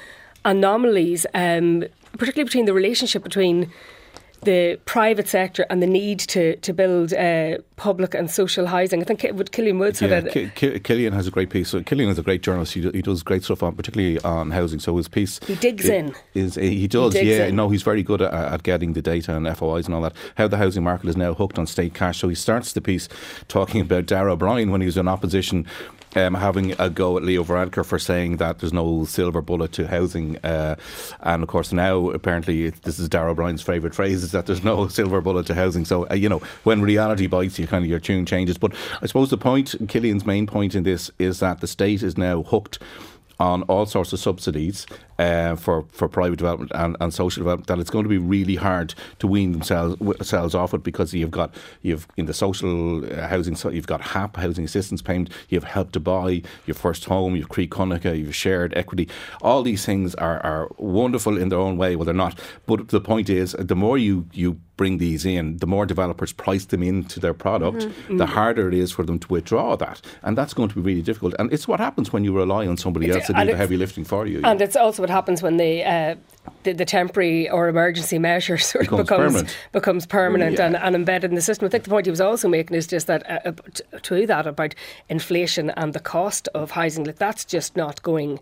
anomalies, 0.45 1.25
um, 1.33 1.85
particularly 2.13 2.45
between 2.45 2.65
the 2.65 2.73
relationship 2.73 3.23
between 3.23 3.71
the 4.45 4.79
private 4.85 5.27
sector 5.27 5.65
and 5.69 5.81
the 5.81 5.87
need 5.87 6.19
to 6.19 6.55
to 6.57 6.73
build 6.73 7.13
uh, 7.13 7.57
public 7.75 8.13
and 8.13 8.29
social 8.29 8.67
housing. 8.67 9.01
I 9.01 9.05
think 9.05 9.23
what 9.33 9.51
Killian 9.51 9.79
Woods 9.79 10.01
yeah, 10.01 10.07
had. 10.07 10.31
K- 10.31 10.79
Killian 10.79 11.13
has 11.13 11.27
a 11.27 11.31
great 11.31 11.49
piece. 11.49 11.69
So 11.69 11.81
Killian 11.81 12.09
is 12.09 12.19
a 12.19 12.23
great 12.23 12.41
journalist. 12.41 12.73
He, 12.73 12.81
he 12.91 13.01
does 13.01 13.23
great 13.23 13.43
stuff 13.43 13.63
on, 13.63 13.75
particularly 13.75 14.19
on 14.19 14.51
housing. 14.51 14.79
So 14.79 14.95
his 14.97 15.07
piece 15.07 15.39
he 15.45 15.55
digs 15.55 15.87
in. 15.89 16.15
Is 16.33 16.55
he 16.55 16.87
does? 16.87 17.13
He 17.13 17.29
yeah, 17.29 17.45
in. 17.45 17.55
no, 17.55 17.69
he's 17.69 17.83
very 17.83 18.03
good 18.03 18.21
at, 18.21 18.33
at, 18.33 18.63
getting 18.63 18.93
the 18.93 19.01
data 19.01 19.35
and 19.35 19.45
FOIs 19.57 19.85
and 19.85 19.95
all 19.95 20.01
that. 20.01 20.13
How 20.35 20.47
the 20.47 20.57
housing 20.57 20.83
market 20.83 21.09
is 21.09 21.17
now 21.17 21.33
hooked 21.33 21.59
on 21.59 21.67
state 21.67 21.93
cash. 21.93 22.19
So 22.19 22.29
he 22.29 22.35
starts 22.35 22.73
the 22.73 22.81
piece 22.81 23.09
talking 23.47 23.81
about 23.81 24.05
Darragh 24.05 24.33
O'Brien 24.33 24.71
when 24.71 24.81
he 24.81 24.85
was 24.85 24.97
in 24.97 25.07
opposition 25.07 25.67
um, 26.15 26.33
having 26.33 26.73
a 26.79 26.89
go 26.89 27.17
at 27.17 27.23
Leo 27.23 27.43
Varadkar 27.43 27.85
for 27.85 27.99
saying 27.99 28.37
that 28.37 28.59
there's 28.59 28.73
no 28.73 29.05
silver 29.05 29.41
bullet 29.41 29.71
to 29.73 29.87
housing. 29.87 30.37
Uh, 30.43 30.75
and 31.21 31.43
of 31.43 31.49
course, 31.49 31.71
now 31.71 32.09
apparently 32.11 32.69
this 32.69 32.99
is 32.99 33.09
Darragh 33.09 33.31
O'Brien's 33.31 33.61
favourite 33.61 33.95
phrase 33.95 34.23
is 34.23 34.31
that 34.31 34.45
there's 34.45 34.63
no 34.63 34.87
silver 34.99 35.21
bullet 35.21 35.45
to 35.47 35.55
housing. 35.55 35.85
So, 35.85 36.07
uh, 36.09 36.15
you 36.15 36.29
know, 36.29 36.39
when 36.63 36.81
reality 36.81 37.27
bites 37.27 37.59
you, 37.59 37.67
kind 37.67 37.83
of 37.83 37.89
your 37.89 37.99
tune 37.99 38.25
changes. 38.25 38.57
But 38.57 38.73
I 39.01 39.07
suppose 39.07 39.29
the 39.29 39.37
point, 39.37 39.75
Killian's 39.87 40.25
main 40.25 40.47
point 40.47 40.75
in 40.75 40.83
this 40.83 41.11
is 41.19 41.39
that 41.39 41.61
the 41.61 41.67
state 41.67 42.03
is 42.03 42.17
now 42.17 42.43
hooked 42.43 42.79
on 43.39 43.63
all 43.63 43.85
sorts 43.85 44.13
of 44.13 44.19
subsidies 44.19 44.85
uh, 45.19 45.55
for 45.55 45.85
for 45.91 46.07
private 46.07 46.37
development 46.37 46.71
and, 46.75 46.97
and 46.99 47.13
social 47.13 47.41
development 47.41 47.67
that 47.67 47.79
it's 47.79 47.89
going 47.89 48.03
to 48.03 48.09
be 48.09 48.17
really 48.17 48.55
hard 48.55 48.93
to 49.19 49.27
wean 49.27 49.51
themselves, 49.51 49.97
themselves 49.99 50.55
off 50.55 50.73
it 50.73 50.83
because 50.83 51.13
you've 51.13 51.31
got 51.31 51.53
you've 51.81 52.07
in 52.17 52.25
the 52.25 52.33
social 52.33 53.05
uh, 53.05 53.27
housing 53.27 53.55
so 53.55 53.69
you've 53.69 53.87
got 53.87 54.01
HAP 54.01 54.37
housing 54.37 54.65
assistance 54.65 55.01
payment 55.01 55.29
you 55.49 55.59
have 55.59 55.69
help 55.69 55.91
to 55.91 55.99
buy 55.99 56.41
your 56.65 56.75
first 56.75 57.05
home 57.05 57.35
you've 57.35 57.49
Croí 57.49 57.67
Cónaithe, 57.67 58.17
you've 58.17 58.35
shared 58.35 58.73
equity 58.75 59.07
all 59.41 59.63
these 59.63 59.85
things 59.85 60.15
are, 60.15 60.39
are 60.45 60.69
wonderful 60.77 61.37
in 61.37 61.49
their 61.49 61.59
own 61.59 61.77
way 61.77 61.95
well 61.95 62.05
they're 62.05 62.13
not 62.13 62.39
but 62.65 62.89
the 62.89 63.01
point 63.01 63.29
is 63.29 63.55
the 63.59 63.75
more 63.75 63.97
you 63.97 64.27
you 64.33 64.59
bring 64.75 64.97
these 64.97 65.25
in, 65.25 65.57
the 65.57 65.67
more 65.67 65.85
developers 65.85 66.33
price 66.33 66.65
them 66.65 66.81
into 66.81 67.19
their 67.19 67.33
product, 67.33 67.79
mm-hmm. 67.79 68.17
the 68.17 68.25
harder 68.25 68.67
it 68.67 68.73
is 68.73 68.91
for 68.91 69.03
them 69.03 69.19
to 69.19 69.27
withdraw 69.27 69.75
that. 69.75 70.01
And 70.23 70.37
that's 70.37 70.53
going 70.53 70.69
to 70.69 70.75
be 70.75 70.81
really 70.81 71.01
difficult. 71.01 71.35
And 71.37 71.53
it's 71.53 71.67
what 71.67 71.79
happens 71.79 72.11
when 72.11 72.23
you 72.23 72.35
rely 72.35 72.65
on 72.65 72.77
somebody 72.77 73.07
it's, 73.07 73.17
else 73.17 73.27
to 73.27 73.33
do 73.33 73.45
the 73.45 73.55
heavy 73.55 73.77
lifting 73.77 74.03
for 74.03 74.25
you. 74.25 74.41
And 74.43 74.61
it's 74.61 74.75
also 74.75 75.02
what 75.03 75.09
happens 75.09 75.43
when 75.43 75.57
the, 75.57 75.83
uh, 75.83 76.15
the, 76.63 76.71
the, 76.71 76.85
temporary 76.85 77.49
or 77.49 77.67
emergency 77.67 78.17
measure 78.17 78.57
sort 78.71 78.85
becomes 78.85 79.01
of 79.01 79.05
becomes 79.05 79.33
permanent, 79.33 79.57
becomes 79.73 80.05
permanent 80.05 80.57
yeah. 80.57 80.65
and, 80.67 80.77
and, 80.77 80.95
embedded 80.95 81.29
in 81.29 81.35
the 81.35 81.41
system. 81.41 81.65
I 81.65 81.69
think 81.69 81.83
the 81.83 81.89
point 81.89 82.05
he 82.05 82.09
was 82.09 82.21
also 82.21 82.47
making 82.47 82.77
is 82.77 82.87
just 82.87 83.07
that 83.07 83.29
uh, 83.29 83.51
uh 83.51 83.99
to 84.01 84.25
that 84.25 84.47
about 84.47 84.73
inflation 85.09 85.71
and 85.71 85.91
the 85.91 85.99
cost 85.99 86.47
of 86.55 86.71
housing. 86.71 87.03
Like 87.03 87.17
that's 87.17 87.43
just 87.43 87.75
not 87.75 88.01
going 88.01 88.39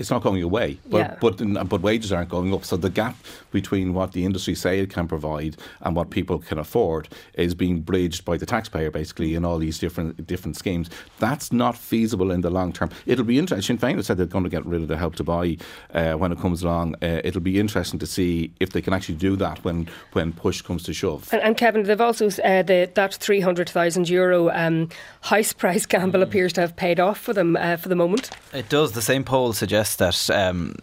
it's 0.00 0.10
not 0.10 0.22
going 0.22 0.42
away, 0.42 0.78
but 0.88 0.98
Yeah. 0.98 1.16
but 1.20 1.68
but 1.68 1.82
wages 1.82 2.10
aren't 2.12 2.30
going 2.30 2.52
up. 2.54 2.64
So 2.64 2.76
the 2.76 2.90
gap 2.90 3.16
between 3.52 3.94
what 3.94 4.12
the 4.12 4.24
industry 4.24 4.54
say 4.54 4.80
it 4.80 4.90
can 4.90 5.06
provide 5.06 5.56
and 5.82 5.94
what 5.94 6.10
people 6.10 6.38
can 6.38 6.58
afford 6.58 7.08
is 7.34 7.54
being 7.54 7.80
bridged 7.80 8.24
by 8.24 8.36
the 8.38 8.46
taxpayer, 8.46 8.90
basically, 8.90 9.34
in 9.34 9.44
all 9.44 9.58
these 9.58 9.78
different 9.78 10.26
different 10.26 10.56
schemes. 10.56 10.88
That's 11.18 11.52
not 11.52 11.76
feasible 11.76 12.30
in 12.30 12.40
the 12.40 12.50
long 12.50 12.72
term. 12.72 12.90
It'll 13.06 13.24
be 13.24 13.38
interesting. 13.38 13.76
Sinn 13.76 13.78
Féin 13.78 13.96
have 13.96 14.06
said 14.06 14.16
they're 14.16 14.26
going 14.26 14.44
to 14.44 14.50
get 14.50 14.64
rid 14.66 14.82
of 14.82 14.88
the 14.88 14.96
help 14.96 15.14
to 15.16 15.24
buy 15.24 15.58
uh, 15.94 16.14
when 16.14 16.32
it 16.32 16.40
comes 16.40 16.62
along. 16.62 16.94
Uh, 17.02 17.20
it'll 17.22 17.40
be 17.42 17.60
interesting 17.60 17.98
to 18.00 18.06
see 18.06 18.50
if 18.58 18.70
they 18.70 18.80
can 18.80 18.94
actually 18.94 19.16
do 19.16 19.36
that 19.36 19.62
when 19.64 19.88
when 20.14 20.32
push 20.32 20.62
comes 20.62 20.82
to 20.84 20.94
shove. 20.94 21.28
And, 21.32 21.42
and 21.42 21.56
Kevin, 21.58 21.82
they've 21.82 22.00
also 22.00 22.28
uh, 22.28 22.62
the, 22.62 22.90
that 22.94 23.14
three 23.14 23.40
hundred 23.40 23.68
thousand 23.68 24.08
euro 24.08 24.48
um, 24.50 24.88
house 25.20 25.52
price 25.52 25.84
gamble 25.84 26.22
appears 26.22 26.54
to 26.54 26.62
have 26.62 26.74
paid 26.74 26.98
off 26.98 27.18
for 27.20 27.34
them 27.34 27.56
uh, 27.56 27.76
for 27.76 27.90
the 27.90 27.96
moment. 27.96 28.30
It 28.54 28.70
does. 28.70 28.92
The 28.92 29.02
same 29.02 29.24
poll 29.24 29.52
suggests 29.52 29.89
that 29.96 30.30
um, 30.30 30.74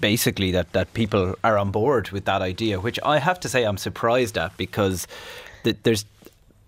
basically 0.00 0.50
that, 0.52 0.72
that 0.72 0.92
people 0.94 1.34
are 1.44 1.58
on 1.58 1.70
board 1.70 2.10
with 2.10 2.24
that 2.26 2.42
idea, 2.42 2.80
which 2.80 2.98
I 3.04 3.18
have 3.18 3.40
to 3.40 3.48
say 3.48 3.64
I'm 3.64 3.78
surprised 3.78 4.38
at 4.38 4.56
because 4.56 5.06
th- 5.64 5.76
there's. 5.82 6.04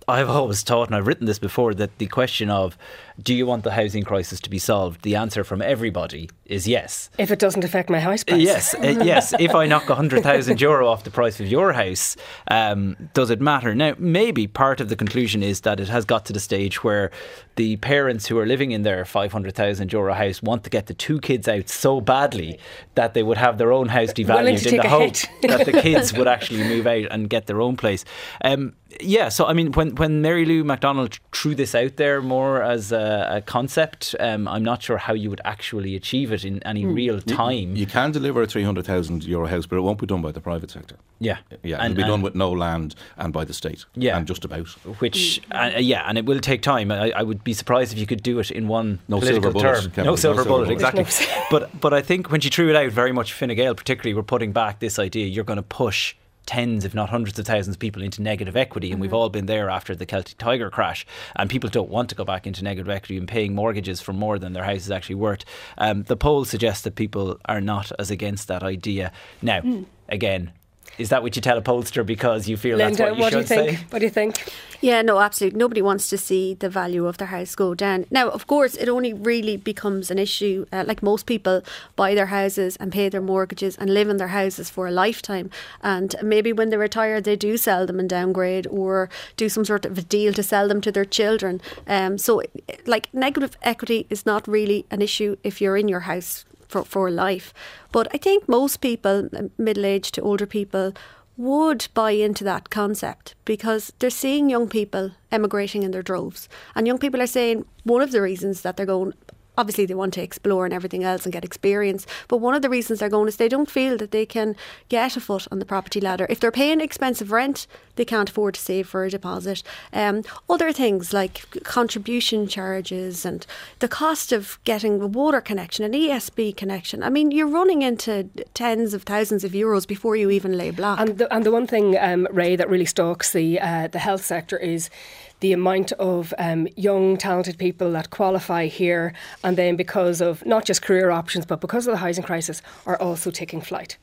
I've 0.08 0.30
always 0.30 0.62
thought, 0.62 0.88
and 0.88 0.96
I've 0.96 1.06
written 1.06 1.26
this 1.26 1.38
before, 1.38 1.72
that 1.74 1.98
the 1.98 2.06
question 2.06 2.50
of 2.50 2.76
do 3.22 3.34
you 3.34 3.46
want 3.46 3.64
the 3.64 3.72
housing 3.72 4.02
crisis 4.02 4.40
to 4.40 4.50
be 4.50 4.58
solved? 4.58 5.02
The 5.02 5.16
answer 5.16 5.44
from 5.44 5.62
everybody 5.62 6.30
is 6.46 6.66
yes. 6.66 7.10
If 7.18 7.30
it 7.30 7.38
doesn't 7.38 7.64
affect 7.64 7.90
my 7.90 8.00
house 8.00 8.24
price, 8.24 8.40
Yes, 8.40 8.74
uh, 8.74 9.00
yes. 9.04 9.34
If 9.38 9.54
I 9.54 9.66
knock 9.66 9.84
hundred 9.84 10.22
thousand 10.22 10.60
euro 10.60 10.88
off 10.88 11.04
the 11.04 11.10
price 11.10 11.40
of 11.40 11.46
your 11.46 11.72
house, 11.72 12.16
um, 12.50 12.96
does 13.14 13.30
it 13.30 13.40
matter? 13.40 13.74
Now, 13.74 13.94
maybe 13.98 14.46
part 14.46 14.80
of 14.80 14.88
the 14.88 14.96
conclusion 14.96 15.42
is 15.42 15.60
that 15.62 15.80
it 15.80 15.88
has 15.88 16.04
got 16.04 16.24
to 16.26 16.32
the 16.32 16.40
stage 16.40 16.82
where 16.82 17.10
the 17.56 17.76
parents 17.76 18.26
who 18.26 18.38
are 18.38 18.46
living 18.46 18.70
in 18.70 18.82
their 18.82 19.04
five 19.04 19.32
hundred 19.32 19.54
thousand 19.54 19.92
euro 19.92 20.14
house 20.14 20.42
want 20.42 20.64
to 20.64 20.70
get 20.70 20.86
the 20.86 20.94
two 20.94 21.20
kids 21.20 21.48
out 21.48 21.68
so 21.68 22.00
badly 22.00 22.58
that 22.94 23.14
they 23.14 23.22
would 23.22 23.38
have 23.38 23.58
their 23.58 23.72
own 23.72 23.88
house 23.88 24.12
devalued 24.12 24.66
in 24.66 24.76
the 24.76 24.88
hope 24.88 25.14
that 25.42 25.66
the 25.66 25.72
kids 25.82 26.12
would 26.12 26.28
actually 26.28 26.64
move 26.64 26.86
out 26.86 27.06
and 27.10 27.28
get 27.28 27.46
their 27.46 27.60
own 27.60 27.76
place. 27.76 28.04
Um, 28.42 28.74
yeah, 29.00 29.28
so 29.28 29.46
I 29.46 29.52
mean, 29.52 29.72
when 29.72 29.94
when 29.96 30.20
Mary 30.22 30.44
Lou 30.44 30.64
McDonald 30.64 31.18
threw 31.32 31.54
this 31.54 31.74
out 31.74 31.96
there 31.96 32.20
more 32.20 32.62
as 32.62 32.90
a, 32.92 32.96
a 33.10 33.40
concept, 33.40 34.14
um, 34.20 34.46
I'm 34.48 34.62
not 34.64 34.82
sure 34.82 34.96
how 34.98 35.12
you 35.14 35.30
would 35.30 35.40
actually 35.44 35.94
achieve 35.96 36.32
it 36.32 36.44
in 36.44 36.62
any 36.64 36.84
real 36.86 37.20
time. 37.20 37.76
You 37.76 37.86
can 37.86 38.12
deliver 38.12 38.42
a 38.42 38.46
three 38.46 38.62
hundred 38.64 38.86
thousand 38.86 39.24
euro 39.24 39.46
house, 39.46 39.66
but 39.66 39.76
it 39.76 39.82
won't 39.82 39.98
be 40.00 40.06
done 40.06 40.22
by 40.22 40.32
the 40.32 40.40
private 40.40 40.70
sector. 40.70 40.96
yeah, 41.18 41.38
Yeah, 41.62 41.76
And- 41.82 41.92
it'll 41.92 42.04
be 42.04 42.08
done 42.10 42.22
with 42.22 42.34
no 42.34 42.50
land 42.50 42.94
and 43.16 43.32
by 43.32 43.44
the 43.44 43.52
state. 43.54 43.84
Yeah. 43.94 44.16
and 44.16 44.26
just 44.26 44.44
about. 44.44 44.68
which 45.00 45.40
uh, 45.52 45.72
yeah, 45.78 46.04
and 46.08 46.16
it 46.18 46.24
will 46.26 46.40
take 46.40 46.62
time. 46.62 46.90
I, 46.90 47.10
I 47.12 47.22
would 47.22 47.42
be 47.44 47.52
surprised 47.52 47.92
if 47.92 47.98
you 47.98 48.06
could 48.06 48.22
do 48.22 48.38
it 48.38 48.50
in 48.50 48.68
one 48.68 48.98
No 49.08 49.18
political 49.20 49.50
silver 49.52 49.52
bullet, 49.52 49.74
term. 49.82 49.90
Kevin, 49.90 50.04
no 50.04 50.10
no 50.12 50.16
silver 50.16 50.42
silver 50.42 50.48
bullet, 50.48 50.64
bullet. 50.64 50.74
exactly. 50.74 51.04
But 51.50 51.80
but 51.80 51.92
I 51.92 52.02
think 52.02 52.30
when 52.30 52.40
she 52.40 52.48
threw 52.50 52.68
it 52.70 52.76
out, 52.76 52.92
very 52.92 53.12
much 53.12 53.32
Fine 53.32 53.54
Gael 53.56 53.74
particularly, 53.74 54.14
were 54.14 54.22
putting 54.22 54.52
back 54.52 54.78
this 54.80 54.98
idea 54.98 55.26
you're 55.26 55.44
going 55.44 55.56
to 55.56 55.62
push 55.62 56.14
tens, 56.50 56.84
if 56.84 56.94
not 56.94 57.10
hundreds 57.10 57.38
of 57.38 57.46
thousands 57.46 57.76
of 57.76 57.78
people 57.78 58.02
into 58.02 58.20
negative 58.20 58.56
equity, 58.56 58.90
and 58.90 59.00
we've 59.00 59.14
all 59.14 59.28
been 59.28 59.46
there 59.46 59.70
after 59.70 59.94
the 59.94 60.04
Celtic 60.04 60.36
Tiger 60.36 60.68
crash, 60.68 61.06
and 61.36 61.48
people 61.48 61.70
don't 61.70 61.88
want 61.88 62.08
to 62.08 62.16
go 62.16 62.24
back 62.24 62.44
into 62.44 62.64
negative 62.64 62.90
equity 62.90 63.16
and 63.16 63.28
paying 63.28 63.54
mortgages 63.54 64.00
for 64.00 64.12
more 64.12 64.36
than 64.36 64.52
their 64.52 64.64
house 64.64 64.84
is 64.84 64.90
actually 64.90 65.14
worth. 65.14 65.44
Um, 65.78 66.02
the 66.02 66.16
poll 66.16 66.44
suggests 66.44 66.82
that 66.82 66.96
people 66.96 67.38
are 67.44 67.60
not 67.60 67.92
as 68.00 68.10
against 68.10 68.48
that 68.48 68.64
idea. 68.64 69.12
Now, 69.42 69.62
again. 70.08 70.50
Is 70.98 71.08
that 71.08 71.22
what 71.22 71.34
you 71.34 71.42
tell 71.42 71.56
a 71.56 71.62
pollster 71.62 72.04
because 72.04 72.48
you 72.48 72.56
feel 72.56 72.76
Linda, 72.76 72.96
that's 72.96 73.10
what 73.10 73.16
you 73.16 73.22
what 73.22 73.30
do 73.30 73.36
you 73.38 73.42
should 73.42 73.48
think? 73.48 73.78
say? 73.78 73.84
What 73.90 73.98
do 74.00 74.04
you 74.04 74.10
think? 74.10 74.52
Yeah, 74.82 75.02
no, 75.02 75.18
absolutely. 75.18 75.58
Nobody 75.58 75.82
wants 75.82 76.08
to 76.08 76.16
see 76.16 76.54
the 76.54 76.70
value 76.70 77.06
of 77.06 77.18
their 77.18 77.28
house 77.28 77.54
go 77.54 77.74
down. 77.74 78.06
Now, 78.10 78.30
of 78.30 78.46
course, 78.46 78.74
it 78.76 78.88
only 78.88 79.12
really 79.12 79.58
becomes 79.58 80.10
an 80.10 80.18
issue. 80.18 80.64
Uh, 80.72 80.84
like 80.86 81.02
most 81.02 81.26
people 81.26 81.62
buy 81.96 82.14
their 82.14 82.26
houses 82.26 82.76
and 82.76 82.90
pay 82.90 83.10
their 83.10 83.20
mortgages 83.20 83.76
and 83.76 83.92
live 83.92 84.08
in 84.08 84.16
their 84.16 84.28
houses 84.28 84.70
for 84.70 84.86
a 84.86 84.90
lifetime. 84.90 85.50
And 85.82 86.14
maybe 86.22 86.52
when 86.52 86.70
they 86.70 86.78
retire, 86.78 87.20
they 87.20 87.36
do 87.36 87.56
sell 87.58 87.86
them 87.86 88.00
and 88.00 88.08
downgrade 88.08 88.66
or 88.68 89.10
do 89.36 89.48
some 89.50 89.66
sort 89.66 89.84
of 89.84 89.98
a 89.98 90.02
deal 90.02 90.32
to 90.32 90.42
sell 90.42 90.66
them 90.68 90.80
to 90.80 90.92
their 90.92 91.04
children. 91.04 91.60
Um, 91.86 92.16
so, 92.16 92.42
like, 92.86 93.12
negative 93.12 93.56
equity 93.62 94.06
is 94.08 94.24
not 94.24 94.48
really 94.48 94.86
an 94.90 95.02
issue 95.02 95.36
if 95.44 95.60
you're 95.60 95.76
in 95.76 95.88
your 95.88 96.00
house 96.00 96.46
for, 96.70 96.84
for 96.84 97.10
life. 97.10 97.52
But 97.92 98.08
I 98.14 98.18
think 98.18 98.48
most 98.48 98.80
people, 98.80 99.28
uh, 99.36 99.42
middle 99.58 99.84
aged 99.84 100.14
to 100.14 100.22
older 100.22 100.46
people, 100.46 100.94
would 101.36 101.88
buy 101.94 102.10
into 102.10 102.44
that 102.44 102.70
concept 102.70 103.34
because 103.44 103.92
they're 103.98 104.10
seeing 104.10 104.50
young 104.50 104.68
people 104.68 105.12
emigrating 105.32 105.82
in 105.82 105.90
their 105.90 106.02
droves. 106.02 106.48
And 106.74 106.86
young 106.86 106.98
people 106.98 107.22
are 107.22 107.26
saying 107.26 107.64
one 107.84 108.02
of 108.02 108.12
the 108.12 108.20
reasons 108.20 108.60
that 108.60 108.76
they're 108.76 108.86
going, 108.86 109.14
obviously, 109.56 109.86
they 109.86 109.94
want 109.94 110.14
to 110.14 110.22
explore 110.22 110.64
and 110.64 110.74
everything 110.74 111.04
else 111.04 111.24
and 111.24 111.32
get 111.32 111.44
experience. 111.44 112.06
But 112.28 112.38
one 112.38 112.54
of 112.54 112.62
the 112.62 112.70
reasons 112.70 113.00
they're 113.00 113.08
going 113.08 113.28
is 113.28 113.36
they 113.36 113.48
don't 113.48 113.70
feel 113.70 113.96
that 113.98 114.10
they 114.10 114.26
can 114.26 114.56
get 114.88 115.16
a 115.16 115.20
foot 115.20 115.46
on 115.50 115.58
the 115.58 115.64
property 115.64 116.00
ladder. 116.00 116.26
If 116.28 116.40
they're 116.40 116.50
paying 116.50 116.80
expensive 116.80 117.32
rent, 117.32 117.66
they 117.96 118.04
can't 118.04 118.30
afford 118.30 118.54
to 118.54 118.60
save 118.60 118.88
for 118.88 119.04
a 119.04 119.10
deposit. 119.10 119.62
Um, 119.92 120.22
other 120.48 120.72
things 120.72 121.12
like 121.12 121.62
contribution 121.64 122.46
charges 122.48 123.24
and 123.24 123.46
the 123.80 123.88
cost 123.88 124.32
of 124.32 124.58
getting 124.64 125.00
a 125.00 125.06
water 125.06 125.40
connection, 125.40 125.84
an 125.84 125.92
ESB 125.92 126.56
connection. 126.56 127.02
I 127.02 127.10
mean, 127.10 127.30
you're 127.30 127.46
running 127.46 127.82
into 127.82 128.28
tens 128.54 128.94
of 128.94 129.02
thousands 129.02 129.44
of 129.44 129.52
euros 129.52 129.86
before 129.86 130.16
you 130.16 130.30
even 130.30 130.56
lay 130.56 130.70
block. 130.70 130.98
And 130.98 131.18
the, 131.18 131.32
and 131.34 131.44
the 131.44 131.50
one 131.50 131.66
thing, 131.66 131.98
um, 131.98 132.26
Ray, 132.30 132.56
that 132.56 132.70
really 132.70 132.86
stalks 132.86 133.32
the 133.32 133.60
uh, 133.60 133.88
the 133.88 133.98
health 133.98 134.24
sector 134.24 134.56
is 134.56 134.90
the 135.40 135.52
amount 135.52 135.92
of 135.92 136.32
um, 136.38 136.68
young, 136.76 137.16
talented 137.16 137.58
people 137.58 137.90
that 137.92 138.10
qualify 138.10 138.66
here, 138.66 139.12
and 139.42 139.56
then 139.56 139.76
because 139.76 140.20
of 140.20 140.44
not 140.46 140.64
just 140.64 140.82
career 140.82 141.10
options, 141.10 141.46
but 141.46 141.60
because 141.60 141.86
of 141.86 141.92
the 141.92 141.98
housing 141.98 142.24
crisis, 142.24 142.62
are 142.86 143.00
also 143.00 143.30
taking 143.30 143.60
flight. 143.60 143.96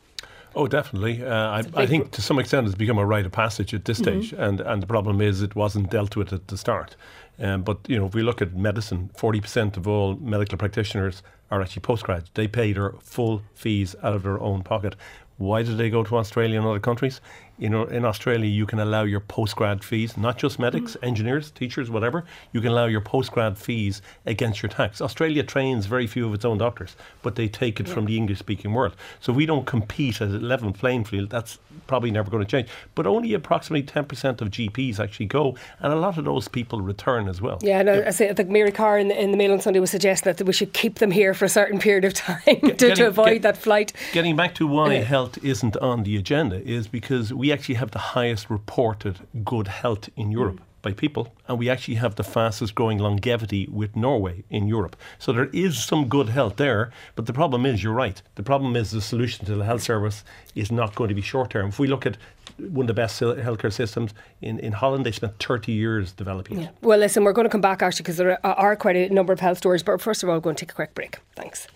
Oh, 0.55 0.65
definitely. 0.67 1.23
Uh, 1.23 1.29
I, 1.35 1.63
I 1.75 1.85
think 1.85 2.11
to 2.11 2.21
some 2.21 2.39
extent 2.39 2.65
it's 2.65 2.75
become 2.75 2.97
a 2.97 3.05
rite 3.05 3.25
of 3.27 3.31
passage 3.31 3.73
at 3.75 3.85
this 3.85 4.01
Mm-hmm. 4.01 4.21
stage, 4.21 4.33
and 4.39 4.59
and 4.61 4.81
the 4.81 4.87
problem 4.87 5.21
is 5.21 5.41
it 5.41 5.55
wasn't 5.55 5.91
dealt 5.91 6.15
with 6.15 6.33
at 6.33 6.47
the 6.47 6.57
start. 6.57 6.95
Um, 7.39 7.61
but 7.61 7.77
you 7.87 7.97
know, 7.99 8.07
if 8.07 8.15
we 8.15 8.23
look 8.23 8.41
at 8.41 8.55
medicine, 8.55 9.11
forty 9.15 9.39
percent 9.39 9.77
of 9.77 9.87
all 9.87 10.15
medical 10.15 10.57
practitioners 10.57 11.21
are 11.51 11.61
actually 11.61 11.83
postgrads. 11.83 12.25
They 12.33 12.47
pay 12.47 12.73
their 12.73 12.93
full 12.99 13.41
fees 13.53 13.95
out 14.01 14.15
of 14.15 14.23
their 14.23 14.39
own 14.39 14.63
pocket. 14.63 14.95
Why 15.37 15.61
do 15.61 15.75
they 15.75 15.91
go 15.91 16.03
to 16.03 16.17
Australia 16.17 16.57
and 16.57 16.67
other 16.67 16.79
countries? 16.79 17.21
You 17.57 17.69
know, 17.69 17.85
in 17.85 18.05
Australia, 18.05 18.47
you 18.47 18.67
can 18.67 18.79
allow 18.79 19.03
your 19.03 19.21
postgrad 19.21 19.83
fees, 19.83 20.15
not 20.15 20.37
just 20.37 20.59
medics, 20.59 20.95
mm. 20.95 21.07
engineers, 21.07 21.49
teachers, 21.49 21.89
whatever. 21.89 22.23
You 22.51 22.61
can 22.61 22.71
allow 22.71 22.85
your 22.85 23.01
postgrad 23.01 23.57
fees 23.57 24.01
against 24.27 24.61
your 24.61 24.69
tax. 24.69 25.01
Australia 25.01 25.41
trains 25.41 25.87
very 25.87 26.05
few 26.05 26.27
of 26.27 26.33
its 26.35 26.45
own 26.45 26.59
doctors, 26.59 26.95
but 27.23 27.35
they 27.35 27.47
take 27.47 27.79
it 27.79 27.89
from 27.89 28.05
the 28.05 28.15
English-speaking 28.15 28.73
world. 28.73 28.95
So 29.19 29.33
we 29.33 29.47
don't 29.47 29.65
compete 29.65 30.21
at 30.21 30.29
a 30.29 30.33
level 30.33 30.71
playing 30.71 31.05
field, 31.05 31.31
that's 31.31 31.57
probably 31.87 32.11
never 32.11 32.29
going 32.29 32.45
to 32.45 32.49
change. 32.49 32.69
But 32.93 33.07
only 33.07 33.33
approximately 33.33 33.83
10% 33.87 34.41
of 34.41 34.49
GPs 34.49 34.99
actually 34.99 35.25
go, 35.25 35.55
and 35.79 35.91
a 35.91 35.95
lot 35.95 36.17
of 36.17 36.25
those 36.25 36.47
people 36.47 36.81
return 36.81 37.27
as 37.27 37.41
well. 37.41 37.57
Yeah, 37.61 37.81
no, 37.81 38.03
I 38.05 38.11
say, 38.11 38.29
I 38.29 38.33
think 38.33 38.49
Mary 38.49 38.71
Carr 38.71 38.99
in 38.99 39.07
the, 39.07 39.19
in 39.19 39.31
the 39.31 39.37
Mail 39.37 39.51
on 39.51 39.61
Sunday 39.61 39.79
was 39.79 39.91
suggesting 39.91 40.33
that 40.33 40.45
we 40.45 40.53
should 40.53 40.73
keep 40.73 40.99
them 40.99 41.09
here 41.09 41.33
for 41.33 41.45
a 41.45 41.49
certain 41.49 41.79
period 41.79 42.05
of 42.05 42.13
time 42.25 42.39
to, 42.45 42.53
getting- 42.73 42.95
to 42.97 43.07
avoid 43.07 43.33
get- 43.33 43.41
that 43.43 43.57
flight. 43.57 43.93
Getting 44.13 44.35
back 44.35 44.53
to 44.55 44.67
why 44.67 44.95
health 44.95 45.43
isn't 45.43 45.75
on 45.77 46.03
the 46.03 46.17
agenda 46.17 46.61
is 46.67 46.87
because 46.87 47.33
we 47.33 47.46
actually 47.51 47.75
have 47.75 47.91
the 47.91 47.99
highest 47.99 48.49
reported 48.49 49.19
good 49.43 49.67
health 49.67 50.09
in 50.15 50.31
Europe 50.31 50.57
mm. 50.57 50.81
by 50.81 50.93
people, 50.93 51.33
and 51.47 51.57
we 51.59 51.69
actually 51.69 51.95
have 51.95 52.15
the 52.15 52.23
fastest 52.23 52.75
growing 52.75 52.97
longevity 52.97 53.67
with 53.71 53.95
Norway 53.95 54.43
in 54.49 54.67
Europe. 54.67 54.95
So 55.19 55.31
there 55.31 55.49
is 55.53 55.83
some 55.83 56.07
good 56.07 56.29
health 56.29 56.55
there, 56.57 56.91
but 57.15 57.25
the 57.25 57.33
problem 57.33 57.65
is, 57.65 57.83
you're 57.83 57.93
right. 57.93 58.21
The 58.35 58.43
problem 58.43 58.75
is 58.75 58.91
the 58.91 59.01
solution 59.01 59.45
to 59.45 59.55
the 59.55 59.65
health 59.65 59.83
service 59.83 60.23
is 60.55 60.71
not 60.71 60.95
going 60.95 61.09
to 61.09 61.15
be 61.15 61.21
short 61.21 61.51
term. 61.51 61.69
If 61.69 61.79
we 61.79 61.87
look 61.87 62.05
at 62.05 62.17
one 62.57 62.83
of 62.83 62.87
the 62.87 62.93
best 62.93 63.19
healthcare 63.21 63.71
systems 63.71 64.13
in, 64.41 64.59
in 64.59 64.71
Holland, 64.71 65.05
they 65.05 65.11
spent 65.11 65.37
30 65.39 65.71
years 65.71 66.11
developing 66.11 66.61
it. 66.61 66.69
Well, 66.81 66.99
listen, 66.99 67.23
we're 67.23 67.33
going 67.33 67.45
to 67.45 67.51
come 67.51 67.61
back 67.61 67.81
actually 67.81 68.03
because 68.03 68.17
there 68.17 68.45
are, 68.45 68.53
are 68.53 68.75
quite 68.75 68.95
a 68.95 69.09
number 69.09 69.33
of 69.33 69.39
health 69.39 69.59
stories, 69.59 69.83
but 69.83 70.01
first 70.01 70.23
of 70.23 70.29
all, 70.29 70.35
we're 70.35 70.41
going 70.41 70.55
to 70.55 70.65
take 70.65 70.71
a 70.71 70.75
quick 70.75 70.95
break. 70.95 71.19
Thanks. 71.35 71.67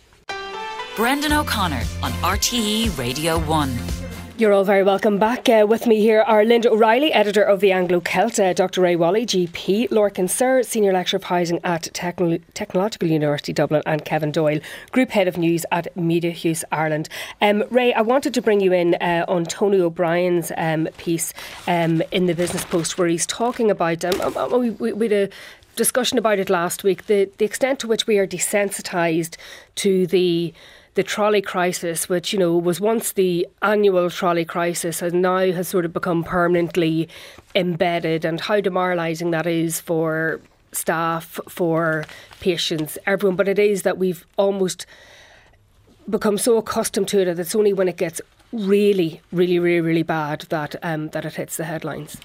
Brendan 0.96 1.32
O'Connor 1.32 1.84
on 2.04 2.12
RTE 2.12 2.98
Radio 2.98 3.40
1. 3.40 4.21
You're 4.42 4.54
all 4.54 4.64
very 4.64 4.82
welcome 4.82 5.20
back. 5.20 5.48
Uh, 5.48 5.68
with 5.70 5.86
me 5.86 6.00
here 6.00 6.22
are 6.22 6.44
Linda 6.44 6.72
O'Reilly, 6.72 7.14
editor 7.14 7.44
of 7.44 7.60
the 7.60 7.72
Anglo 7.72 8.00
Celt, 8.00 8.40
uh, 8.40 8.54
Dr. 8.54 8.82
Ray 8.82 8.96
Walley, 8.96 9.24
GP, 9.24 9.90
Lorcan 9.90 10.28
Sirr, 10.28 10.64
Senior 10.64 10.94
Lecturer 10.94 11.20
of 11.20 11.26
Housing 11.26 11.60
at 11.64 11.84
Techno- 11.94 12.40
Technological 12.56 13.08
University 13.08 13.54
Dublin, 13.54 13.84
and 13.86 14.04
Kevin 14.04 14.32
Doyle, 14.32 14.60
Group 14.90 15.12
Head 15.12 15.28
of 15.28 15.38
News 15.38 15.64
at 15.72 15.94
Mediahuis 15.96 16.64
Ireland. 16.72 17.08
Um, 17.40 17.66
Ray, 17.70 17.94
I 17.94 18.02
wanted 18.02 18.34
to 18.34 18.42
bring 18.42 18.62
you 18.62 18.74
in 18.74 18.96
uh, 18.96 19.26
on 19.28 19.46
Tony 19.46 19.80
O'Brien's 19.80 20.52
um, 20.58 20.90
piece 20.98 21.36
um, 21.68 22.02
in 22.12 22.26
the 22.26 22.34
Business 22.34 22.66
Post 22.66 22.98
where 22.98 23.08
he's 23.08 23.28
talking 23.28 23.70
about, 23.70 24.04
um, 24.04 24.36
um, 24.36 24.60
we, 24.60 24.72
we, 24.72 24.92
we 24.92 25.06
had 25.08 25.30
a 25.30 25.30
discussion 25.76 26.18
about 26.18 26.40
it 26.40 26.50
last 26.50 26.84
week, 26.84 27.06
the, 27.06 27.30
the 27.38 27.46
extent 27.46 27.80
to 27.82 27.88
which 27.88 28.08
we 28.08 28.18
are 28.18 28.26
desensitised 28.26 29.38
to 29.76 30.08
the 30.08 30.52
the 30.94 31.04
trolley 31.04 31.42
crisis, 31.42 32.10
which 32.10 32.34
you 32.34 32.40
know 32.40 32.58
was 32.58 32.82
once 32.82 33.14
the 33.14 33.48
annual 33.62 34.10
trolley 34.10 34.46
crisis, 34.46 35.02
and 35.02 35.22
now 35.22 35.52
has 35.52 35.68
sort 35.68 35.86
of 35.86 35.94
become 35.94 36.24
permanently 36.24 37.08
embedded, 37.56 38.26
and 38.26 38.42
how 38.42 38.60
demoralising 38.60 39.32
that 39.32 39.48
is 39.48 39.80
for 39.80 40.42
staff, 40.72 41.40
for 41.48 42.06
patients, 42.40 42.98
everyone. 43.06 43.36
But 43.36 43.48
it 43.48 43.60
is 43.60 43.84
that 43.84 43.98
we've 43.98 44.26
almost 44.38 44.86
become 46.10 46.38
so 46.38 46.58
accustomed 46.58 47.08
to 47.10 47.22
it 47.22 47.26
that 47.26 47.40
it's 47.40 47.56
only 47.56 47.74
when 47.74 47.88
it 47.88 47.98
gets 47.98 48.22
really, 48.52 49.22
really, 49.32 49.60
really, 49.60 49.82
really 49.82 50.04
bad 50.04 50.42
that 50.50 50.76
um, 50.84 51.10
that 51.10 51.26
it 51.26 51.36
hits 51.36 51.58
the 51.58 51.64
headlines. 51.64 52.18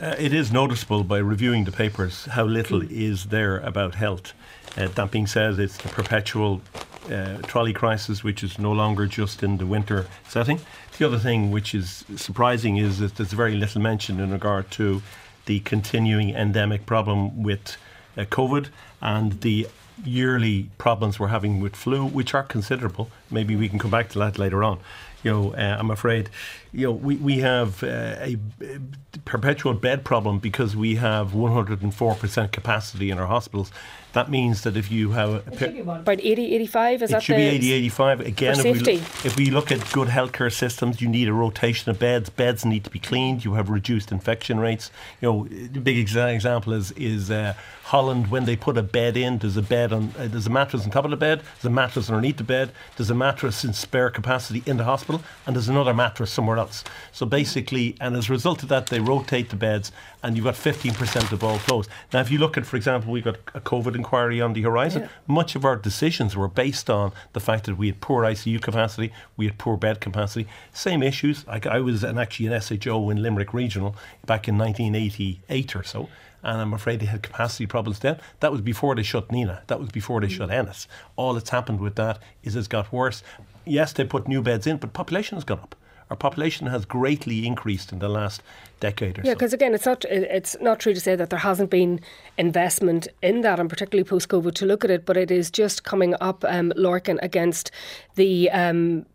Uh, 0.00 0.14
it 0.18 0.32
is 0.32 0.52
noticeable 0.52 1.02
by 1.02 1.18
reviewing 1.18 1.64
the 1.64 1.72
papers 1.72 2.26
how 2.26 2.44
little 2.44 2.82
is 2.82 3.26
there 3.26 3.58
about 3.58 3.96
health. 3.96 4.32
Uh, 4.76 4.86
that 4.88 5.10
being 5.10 5.26
said, 5.26 5.58
it's 5.58 5.76
the 5.76 5.88
perpetual 5.88 6.60
uh, 7.10 7.38
trolley 7.42 7.72
crisis, 7.72 8.22
which 8.22 8.42
is 8.42 8.58
no 8.58 8.72
longer 8.72 9.06
just 9.06 9.42
in 9.42 9.58
the 9.58 9.66
winter 9.66 10.06
setting. 10.28 10.60
The 10.98 11.06
other 11.06 11.18
thing 11.18 11.50
which 11.50 11.74
is 11.74 12.04
surprising 12.16 12.76
is 12.76 12.98
that 12.98 13.16
there's 13.16 13.32
very 13.32 13.56
little 13.56 13.80
mention 13.80 14.20
in 14.20 14.30
regard 14.32 14.70
to 14.72 15.02
the 15.46 15.60
continuing 15.60 16.34
endemic 16.34 16.86
problem 16.86 17.42
with 17.42 17.76
uh, 18.16 18.24
COVID 18.24 18.68
and 19.00 19.40
the 19.40 19.66
yearly 20.04 20.70
problems 20.78 21.18
we're 21.18 21.28
having 21.28 21.60
with 21.60 21.74
flu, 21.74 22.04
which 22.04 22.34
are 22.34 22.42
considerable. 22.42 23.10
Maybe 23.30 23.56
we 23.56 23.68
can 23.68 23.78
come 23.78 23.90
back 23.90 24.08
to 24.10 24.18
that 24.20 24.38
later 24.38 24.62
on. 24.62 24.78
You 25.22 25.30
know, 25.32 25.54
uh, 25.54 25.76
I'm 25.78 25.90
afraid, 25.90 26.30
you 26.72 26.86
know, 26.86 26.92
we, 26.92 27.16
we 27.16 27.38
have 27.38 27.82
uh, 27.82 28.16
a, 28.20 28.36
perpetual 29.24 29.74
bed 29.74 30.04
problem 30.04 30.38
because 30.38 30.74
we 30.76 30.96
have 30.96 31.32
104% 31.32 32.52
capacity 32.52 33.10
in 33.10 33.18
our 33.18 33.26
hospitals. 33.26 33.70
That 34.14 34.30
means 34.30 34.62
that 34.62 34.76
if 34.76 34.90
you 34.90 35.10
have 35.10 35.46
a, 35.62 35.80
about 35.80 36.20
80, 36.20 36.54
85, 36.54 37.02
is 37.02 37.10
it 37.10 37.12
that 37.12 37.22
should 37.22 37.36
be 37.36 37.42
80, 37.42 37.72
85. 37.72 38.20
Again, 38.20 38.58
if 38.58 38.64
we, 38.64 38.72
look, 38.74 39.02
if 39.24 39.36
we 39.36 39.50
look 39.50 39.70
at 39.70 39.92
good 39.92 40.08
healthcare 40.08 40.52
systems, 40.52 41.02
you 41.02 41.08
need 41.08 41.28
a 41.28 41.32
rotation 41.32 41.90
of 41.90 41.98
beds. 41.98 42.30
Beds 42.30 42.64
need 42.64 42.84
to 42.84 42.90
be 42.90 42.98
cleaned. 42.98 43.44
You 43.44 43.54
have 43.54 43.68
reduced 43.68 44.10
infection 44.10 44.58
rates. 44.58 44.90
You 45.20 45.28
know, 45.28 45.44
the 45.44 45.80
big 45.80 46.04
exa- 46.04 46.34
example 46.34 46.72
is 46.72 46.90
is 46.92 47.30
uh, 47.30 47.52
Holland 47.84 48.30
when 48.30 48.44
they 48.46 48.56
put 48.56 48.78
a 48.78 48.82
bed 48.82 49.16
in. 49.16 49.38
There's 49.38 49.58
a 49.58 49.62
bed 49.62 49.92
on. 49.92 50.14
Uh, 50.18 50.26
there's 50.28 50.46
a 50.46 50.50
mattress 50.50 50.84
on 50.84 50.90
top 50.90 51.04
of 51.04 51.10
the 51.10 51.16
bed. 51.16 51.42
There's 51.56 51.66
a 51.66 51.70
mattress 51.70 52.08
underneath 52.08 52.38
the 52.38 52.44
bed. 52.44 52.72
There's 52.96 53.10
a 53.10 53.14
mattress 53.14 53.62
in 53.62 53.74
spare 53.74 54.08
capacity 54.10 54.62
in 54.64 54.78
the 54.78 54.84
hospital, 54.84 55.22
and 55.46 55.54
there's 55.54 55.68
another 55.68 55.92
mattress 55.92 56.30
somewhere 56.30 56.57
else. 56.58 56.84
So 57.12 57.24
basically, 57.26 57.96
and 58.00 58.16
as 58.16 58.28
a 58.28 58.32
result 58.32 58.62
of 58.62 58.68
that, 58.68 58.88
they 58.88 59.00
rotate 59.00 59.50
the 59.50 59.56
beds, 59.56 59.92
and 60.22 60.36
you've 60.36 60.44
got 60.44 60.54
15% 60.54 61.32
of 61.32 61.44
all 61.44 61.58
flows. 61.58 61.88
Now, 62.12 62.20
if 62.20 62.30
you 62.30 62.38
look 62.38 62.56
at, 62.56 62.66
for 62.66 62.76
example, 62.76 63.12
we've 63.12 63.24
got 63.24 63.36
a 63.54 63.60
COVID 63.60 63.94
inquiry 63.94 64.40
on 64.40 64.52
the 64.52 64.62
horizon. 64.62 65.02
Yeah. 65.02 65.08
Much 65.26 65.54
of 65.54 65.64
our 65.64 65.76
decisions 65.76 66.36
were 66.36 66.48
based 66.48 66.90
on 66.90 67.12
the 67.32 67.40
fact 67.40 67.66
that 67.66 67.78
we 67.78 67.86
had 67.86 68.00
poor 68.00 68.24
ICU 68.24 68.60
capacity, 68.60 69.12
we 69.36 69.46
had 69.46 69.58
poor 69.58 69.76
bed 69.76 70.00
capacity. 70.00 70.46
Same 70.72 71.02
issues. 71.02 71.46
Like 71.46 71.66
I 71.66 71.80
was 71.80 72.02
an, 72.04 72.18
actually 72.18 72.46
an 72.46 72.60
SHO 72.60 73.10
in 73.10 73.22
Limerick 73.22 73.54
Regional 73.54 73.94
back 74.26 74.48
in 74.48 74.58
1988 74.58 75.76
or 75.76 75.82
so. 75.82 76.08
And 76.42 76.60
I'm 76.60 76.72
afraid 76.72 77.00
they 77.00 77.06
had 77.06 77.22
capacity 77.22 77.66
problems 77.66 77.98
then. 77.98 78.18
That 78.40 78.52
was 78.52 78.60
before 78.60 78.94
they 78.94 79.02
shut 79.02 79.28
Nenagh. 79.28 79.66
That 79.66 79.80
was 79.80 79.88
before 79.90 80.20
they 80.20 80.28
mm. 80.28 80.36
shut 80.36 80.50
Ennis. 80.50 80.86
All 81.16 81.34
that's 81.34 81.50
happened 81.50 81.80
with 81.80 81.96
that 81.96 82.20
is 82.44 82.54
it's 82.54 82.68
got 82.68 82.92
worse. 82.92 83.22
Yes, 83.64 83.92
they 83.92 84.04
put 84.04 84.28
new 84.28 84.40
beds 84.40 84.66
in, 84.66 84.76
but 84.76 84.92
population 84.92 85.36
has 85.36 85.44
gone 85.44 85.58
up 85.60 85.74
our 86.10 86.16
population 86.16 86.66
has 86.66 86.84
greatly 86.84 87.46
increased 87.46 87.92
in 87.92 87.98
the 87.98 88.08
last 88.08 88.42
decade 88.80 89.18
or 89.18 89.20
yeah, 89.20 89.24
so. 89.24 89.28
Yeah, 89.28 89.34
because 89.34 89.52
again, 89.52 89.74
it's 89.74 89.86
not 89.86 90.04
it's 90.06 90.56
not 90.60 90.80
true 90.80 90.94
to 90.94 91.00
say 91.00 91.16
that 91.16 91.30
there 91.30 91.38
hasn't 91.38 91.70
been 91.70 92.00
investment 92.36 93.08
in 93.22 93.42
that, 93.42 93.60
and 93.60 93.68
particularly 93.68 94.04
post 94.04 94.28
COVID 94.28 94.54
to 94.54 94.66
look 94.66 94.84
at 94.84 94.90
it, 94.90 95.04
but 95.04 95.16
it 95.16 95.30
is 95.30 95.50
just 95.50 95.84
coming 95.84 96.14
up, 96.20 96.44
um, 96.46 96.72
Lorcan, 96.76 97.18
against 97.22 97.70
the. 98.14 98.50
Um, 98.50 99.06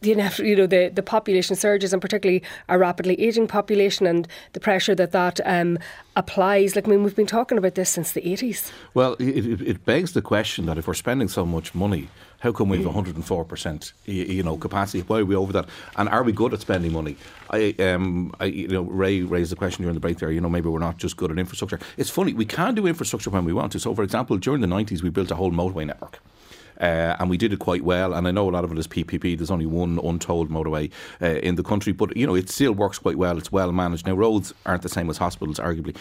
the 0.00 0.10
you 0.38 0.56
know 0.56 0.66
the 0.66 0.90
the 0.94 1.02
population 1.02 1.56
surges 1.56 1.92
and 1.92 2.00
particularly 2.00 2.42
a 2.68 2.78
rapidly 2.78 3.20
aging 3.20 3.48
population 3.48 4.06
and 4.06 4.28
the 4.52 4.60
pressure 4.60 4.94
that 4.94 5.12
that 5.12 5.40
um, 5.44 5.78
applies. 6.16 6.76
Like 6.76 6.86
I 6.86 6.90
mean, 6.90 7.02
we've 7.02 7.16
been 7.16 7.26
talking 7.26 7.58
about 7.58 7.74
this 7.74 7.90
since 7.90 8.12
the 8.12 8.26
eighties. 8.26 8.72
Well, 8.94 9.14
it, 9.18 9.60
it 9.62 9.84
begs 9.84 10.12
the 10.12 10.22
question 10.22 10.66
that 10.66 10.78
if 10.78 10.86
we're 10.86 10.94
spending 10.94 11.28
so 11.28 11.44
much 11.44 11.74
money 11.74 12.08
how 12.40 12.52
come 12.52 12.68
we 12.68 12.80
have 12.80 12.92
104% 12.92 13.92
you 14.06 14.42
know 14.42 14.56
capacity? 14.56 15.00
Why 15.00 15.20
are 15.20 15.24
we 15.24 15.34
over 15.34 15.52
that? 15.54 15.68
And 15.96 16.08
are 16.08 16.22
we 16.22 16.32
good 16.32 16.54
at 16.54 16.60
spending 16.60 16.92
money? 16.92 17.16
I, 17.50 17.74
um, 17.80 18.32
I, 18.38 18.44
you 18.44 18.68
know, 18.68 18.82
Ray 18.82 19.22
raised 19.22 19.50
the 19.50 19.56
question 19.56 19.82
during 19.82 19.94
the 19.94 20.00
break 20.00 20.18
there. 20.18 20.30
You 20.30 20.40
know, 20.40 20.48
maybe 20.48 20.68
we're 20.68 20.78
not 20.78 20.98
just 20.98 21.16
good 21.16 21.30
at 21.30 21.38
infrastructure. 21.38 21.80
It's 21.96 22.10
funny 22.10 22.34
we 22.34 22.44
can 22.44 22.74
do 22.74 22.86
infrastructure 22.86 23.30
when 23.30 23.44
we 23.44 23.52
want 23.52 23.72
to. 23.72 23.80
So, 23.80 23.94
for 23.94 24.04
example, 24.04 24.36
during 24.36 24.60
the 24.60 24.68
90s, 24.68 25.02
we 25.02 25.10
built 25.10 25.30
a 25.30 25.34
whole 25.34 25.50
motorway 25.50 25.86
network. 25.86 26.20
Uh, 26.80 27.16
and 27.18 27.28
we 27.28 27.36
did 27.36 27.52
it 27.52 27.58
quite 27.58 27.82
well. 27.82 28.14
And 28.14 28.26
I 28.26 28.30
know 28.30 28.48
a 28.48 28.52
lot 28.52 28.64
of 28.64 28.72
it 28.72 28.78
is 28.78 28.86
PPP. 28.86 29.36
There's 29.36 29.50
only 29.50 29.66
one 29.66 29.98
untold 30.02 30.50
motorway 30.50 30.90
uh, 31.20 31.26
in 31.26 31.56
the 31.56 31.62
country, 31.62 31.92
but 31.92 32.16
you 32.16 32.26
know 32.26 32.34
it 32.34 32.48
still 32.48 32.72
works 32.72 32.98
quite 32.98 33.16
well. 33.16 33.38
It's 33.38 33.52
well 33.52 33.72
managed. 33.72 34.06
Now 34.06 34.14
roads 34.14 34.54
aren't 34.66 34.82
the 34.82 34.88
same 34.88 35.10
as 35.10 35.18
hospitals, 35.18 35.58
arguably, 35.58 35.96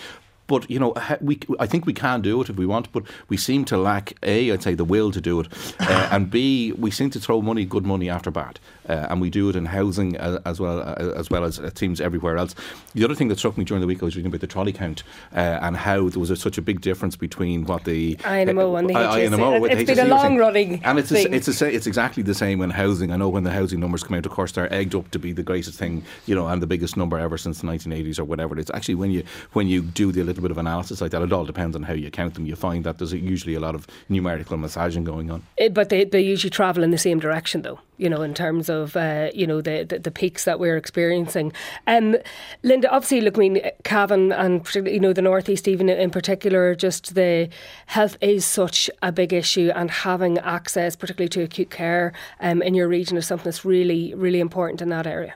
but 0.47 0.69
you 0.69 0.79
know, 0.79 0.93
we 1.21 1.39
I 1.59 1.67
think 1.67 1.85
we 1.85 1.93
can 1.93 2.21
do 2.21 2.41
it 2.41 2.49
if 2.49 2.55
we 2.55 2.65
want, 2.65 2.91
but 2.91 3.03
we 3.29 3.37
seem 3.37 3.65
to 3.65 3.77
lack 3.77 4.13
a 4.23 4.51
I'd 4.51 4.63
say 4.63 4.73
the 4.73 4.85
will 4.85 5.11
to 5.11 5.21
do 5.21 5.39
it, 5.41 5.47
uh, 5.79 6.09
and 6.11 6.31
b 6.31 6.71
we 6.73 6.89
seem 6.91 7.09
to 7.11 7.19
throw 7.19 7.41
money, 7.41 7.65
good 7.65 7.85
money 7.85 8.09
after 8.09 8.31
bad, 8.31 8.59
uh, 8.87 9.07
and 9.09 9.21
we 9.21 9.29
do 9.29 9.49
it 9.49 9.55
in 9.55 9.65
housing 9.65 10.15
as, 10.17 10.39
as 10.45 10.59
well 10.59 10.79
uh, 10.79 11.13
as 11.15 11.29
well 11.29 11.43
as 11.43 11.59
it 11.59 11.77
seems 11.77 12.01
everywhere 12.01 12.37
else. 12.37 12.55
The 12.93 13.03
other 13.03 13.15
thing 13.15 13.27
that 13.27 13.37
struck 13.37 13.57
me 13.57 13.65
during 13.65 13.81
the 13.81 13.87
week 13.87 14.01
I 14.01 14.05
was 14.05 14.15
reading 14.15 14.31
about 14.31 14.41
the 14.41 14.47
trolley 14.47 14.73
count 14.73 15.03
uh, 15.33 15.59
and 15.61 15.75
how 15.77 16.09
there 16.09 16.19
was 16.19 16.29
a, 16.29 16.35
such 16.35 16.57
a 16.57 16.61
big 16.61 16.81
difference 16.81 17.15
between 17.15 17.65
what 17.65 17.83
the 17.83 18.15
INMO 18.17 18.79
and 18.79 18.89
the 18.89 18.93
HSE. 18.93 19.71
It's 19.71 19.89
been 19.91 19.99
a 19.99 20.09
long 20.09 20.37
running 20.37 20.83
and 20.83 20.99
it's 20.99 21.11
a, 21.11 21.33
it's 21.33 21.61
a, 21.61 21.73
it's 21.73 21.87
exactly 21.87 22.23
the 22.23 22.33
same 22.33 22.61
in 22.61 22.69
housing. 22.69 23.11
I 23.11 23.17
know 23.17 23.29
when 23.29 23.43
the 23.43 23.51
housing 23.51 23.79
numbers 23.79 24.03
come 24.03 24.17
out, 24.17 24.25
of 24.25 24.31
course, 24.31 24.51
they're 24.53 24.71
egged 24.73 24.95
up 24.95 25.11
to 25.11 25.19
be 25.19 25.31
the 25.33 25.43
greatest 25.43 25.77
thing, 25.77 26.03
you 26.25 26.35
know, 26.35 26.47
and 26.47 26.61
the 26.61 26.67
biggest 26.67 26.97
number 26.97 27.17
ever 27.17 27.37
since 27.37 27.61
the 27.61 27.67
1980s 27.67 28.19
or 28.19 28.23
whatever. 28.23 28.57
It's 28.57 28.71
actually 28.73 28.95
when 28.95 29.11
you 29.11 29.23
when 29.53 29.67
you 29.67 29.81
do 29.81 30.11
the 30.11 30.21
little 30.37 30.49
bit 30.49 30.51
of 30.51 30.57
analysis 30.57 31.01
like 31.01 31.11
that. 31.11 31.21
It 31.21 31.33
all 31.33 31.45
depends 31.45 31.75
on 31.75 31.83
how 31.83 31.93
you 31.93 32.09
count 32.11 32.35
them. 32.35 32.45
You 32.45 32.55
find 32.55 32.83
that 32.83 32.97
there's 32.97 33.13
usually 33.13 33.55
a 33.55 33.59
lot 33.59 33.75
of 33.75 33.87
numerical 34.09 34.57
massaging 34.57 35.03
going 35.03 35.31
on. 35.31 35.43
It, 35.57 35.73
but 35.73 35.89
they, 35.89 36.05
they 36.05 36.21
usually 36.21 36.49
travel 36.49 36.83
in 36.83 36.91
the 36.91 36.97
same 36.97 37.19
direction, 37.19 37.63
though. 37.63 37.79
You 37.97 38.09
know, 38.09 38.21
in 38.21 38.35
terms 38.35 38.69
of 38.69 38.95
uh, 38.95 39.31
you 39.33 39.47
know 39.47 39.59
the, 39.59 39.83
the, 39.83 39.97
the 39.97 40.11
peaks 40.11 40.45
that 40.45 40.59
we're 40.59 40.77
experiencing. 40.77 41.51
Um, 41.87 42.17
Linda, 42.61 42.91
obviously, 42.91 43.21
look, 43.21 43.37
I 43.37 43.39
mean, 43.39 43.61
Cavan 43.83 44.31
and 44.31 44.67
you 44.75 44.99
know 44.99 45.13
the 45.13 45.23
northeast, 45.23 45.67
even 45.67 45.89
in 45.89 46.11
particular, 46.11 46.75
just 46.75 47.15
the 47.15 47.49
health 47.87 48.15
is 48.21 48.45
such 48.45 48.89
a 49.01 49.11
big 49.11 49.33
issue, 49.33 49.71
and 49.75 49.89
having 49.89 50.37
access, 50.39 50.95
particularly 50.95 51.29
to 51.29 51.41
acute 51.41 51.71
care 51.71 52.13
um, 52.39 52.61
in 52.61 52.75
your 52.75 52.87
region, 52.87 53.17
is 53.17 53.25
something 53.25 53.45
that's 53.45 53.65
really, 53.65 54.13
really 54.13 54.39
important 54.39 54.81
in 54.81 54.89
that 54.89 55.07
area. 55.07 55.33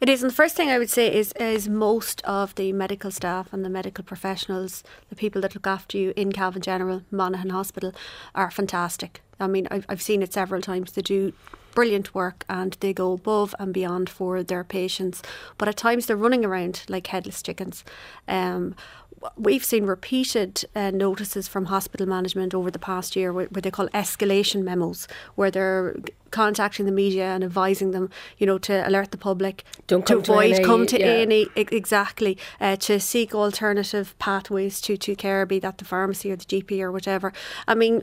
It 0.00 0.08
is, 0.08 0.22
and 0.22 0.30
the 0.30 0.34
first 0.34 0.56
thing 0.56 0.70
I 0.70 0.78
would 0.78 0.90
say 0.90 1.12
is 1.12 1.32
is 1.32 1.68
most 1.68 2.22
of 2.24 2.54
the 2.54 2.72
medical 2.72 3.10
staff 3.10 3.52
and 3.52 3.64
the 3.64 3.70
medical 3.70 4.04
professionals, 4.04 4.84
the 5.08 5.16
people 5.16 5.40
that 5.42 5.54
look 5.54 5.66
after 5.66 5.98
you 5.98 6.12
in 6.16 6.32
Cavan 6.32 6.62
General, 6.62 7.02
Monaghan 7.10 7.50
Hospital, 7.50 7.92
are 8.34 8.50
fantastic. 8.50 9.22
I 9.40 9.46
mean, 9.46 9.66
I've, 9.70 9.84
I've 9.88 10.02
seen 10.02 10.22
it 10.22 10.32
several 10.32 10.60
times. 10.60 10.92
They 10.92 11.02
do 11.02 11.32
brilliant 11.74 12.14
work 12.14 12.44
and 12.48 12.76
they 12.80 12.92
go 12.92 13.12
above 13.12 13.54
and 13.58 13.74
beyond 13.74 14.08
for 14.08 14.42
their 14.42 14.64
patients. 14.64 15.22
But 15.58 15.68
at 15.68 15.76
times 15.76 16.06
they're 16.06 16.16
running 16.16 16.44
around 16.44 16.84
like 16.88 17.08
headless 17.08 17.42
chickens. 17.42 17.84
Um, 18.28 18.76
we've 19.36 19.64
seen 19.64 19.84
repeated 19.84 20.64
uh, 20.74 20.90
notices 20.90 21.48
from 21.48 21.66
hospital 21.66 22.06
management 22.06 22.54
over 22.54 22.70
the 22.70 22.78
past 22.78 23.16
year 23.16 23.32
where, 23.32 23.46
where, 23.46 23.62
they 23.62 23.70
call 23.70 23.88
escalation 23.88 24.62
memos, 24.62 25.08
where 25.34 25.50
they're 25.50 25.96
contacting 26.34 26.84
the 26.84 26.92
media 26.92 27.26
and 27.26 27.44
advising 27.44 27.92
them, 27.92 28.10
you 28.38 28.46
know, 28.46 28.58
to 28.58 28.86
alert 28.86 29.12
the 29.12 29.16
public, 29.16 29.64
Don't 29.86 30.04
to 30.08 30.18
avoid 30.18 30.56
to 30.56 30.64
come 30.64 30.84
to 30.86 30.98
yeah. 30.98 31.22
A&E, 31.22 31.48
exactly, 31.54 32.36
uh, 32.60 32.74
to 32.76 32.98
seek 32.98 33.34
alternative 33.34 34.14
pathways 34.18 34.80
to, 34.82 34.96
to 34.96 35.14
care, 35.14 35.46
be 35.46 35.60
that 35.60 35.78
the 35.78 35.84
pharmacy 35.84 36.32
or 36.32 36.36
the 36.36 36.44
GP 36.44 36.80
or 36.80 36.90
whatever. 36.90 37.32
I 37.68 37.76
mean, 37.76 38.02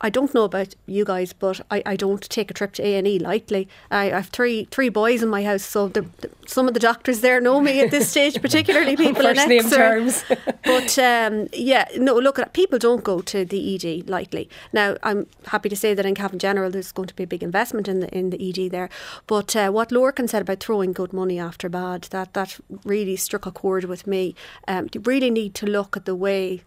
I 0.00 0.10
don't 0.10 0.34
know 0.34 0.44
about 0.44 0.74
you 0.86 1.04
guys, 1.04 1.32
but 1.32 1.60
I, 1.70 1.82
I 1.86 1.96
don't 1.96 2.20
take 2.28 2.50
a 2.50 2.54
trip 2.54 2.72
to 2.74 2.86
A 2.86 2.96
and 2.96 3.06
E 3.06 3.18
lightly. 3.18 3.68
I, 3.90 4.06
have 4.06 4.26
three 4.26 4.66
three 4.70 4.90
boys 4.90 5.22
in 5.22 5.30
my 5.30 5.42
house, 5.44 5.62
so 5.62 5.88
the, 5.88 6.02
the, 6.20 6.30
some 6.46 6.68
of 6.68 6.74
the 6.74 6.80
doctors 6.80 7.20
there 7.20 7.40
know 7.40 7.60
me 7.60 7.80
at 7.80 7.90
this 7.90 8.10
stage, 8.10 8.42
particularly 8.42 8.96
people 8.96 9.24
in 9.24 9.38
Exeter. 9.38 9.76
terms. 9.76 10.24
but 10.64 10.98
um, 10.98 11.48
yeah, 11.54 11.86
no, 11.96 12.18
look, 12.18 12.38
people 12.52 12.78
don't 12.78 13.04
go 13.04 13.22
to 13.22 13.44
the 13.44 13.60
ED 13.74 14.10
lightly. 14.10 14.50
Now, 14.72 14.96
I'm 15.02 15.26
happy 15.46 15.70
to 15.70 15.76
say 15.76 15.94
that 15.94 16.04
in 16.04 16.14
Cavan 16.14 16.38
General, 16.38 16.70
there's 16.70 16.92
going 16.92 17.08
to 17.08 17.14
be 17.14 17.22
a 17.22 17.26
big 17.26 17.42
investment 17.42 17.59
in 17.88 18.00
the 18.00 18.08
in 18.16 18.30
the 18.30 18.48
ED 18.48 18.70
there. 18.70 18.88
But 19.26 19.54
uh, 19.54 19.70
what 19.70 19.90
Lorcan 19.90 20.28
said 20.28 20.42
about 20.42 20.60
throwing 20.60 20.92
good 20.92 21.12
money 21.12 21.38
after 21.38 21.68
bad, 21.68 22.02
that 22.10 22.32
that 22.34 22.58
really 22.84 23.16
struck 23.16 23.46
a 23.46 23.52
chord 23.52 23.84
with 23.84 24.06
me. 24.06 24.34
Um, 24.66 24.88
you 24.92 25.00
really 25.00 25.30
need 25.30 25.54
to 25.56 25.66
look 25.66 25.96
at 25.96 26.04
the 26.04 26.14
way 26.14 26.62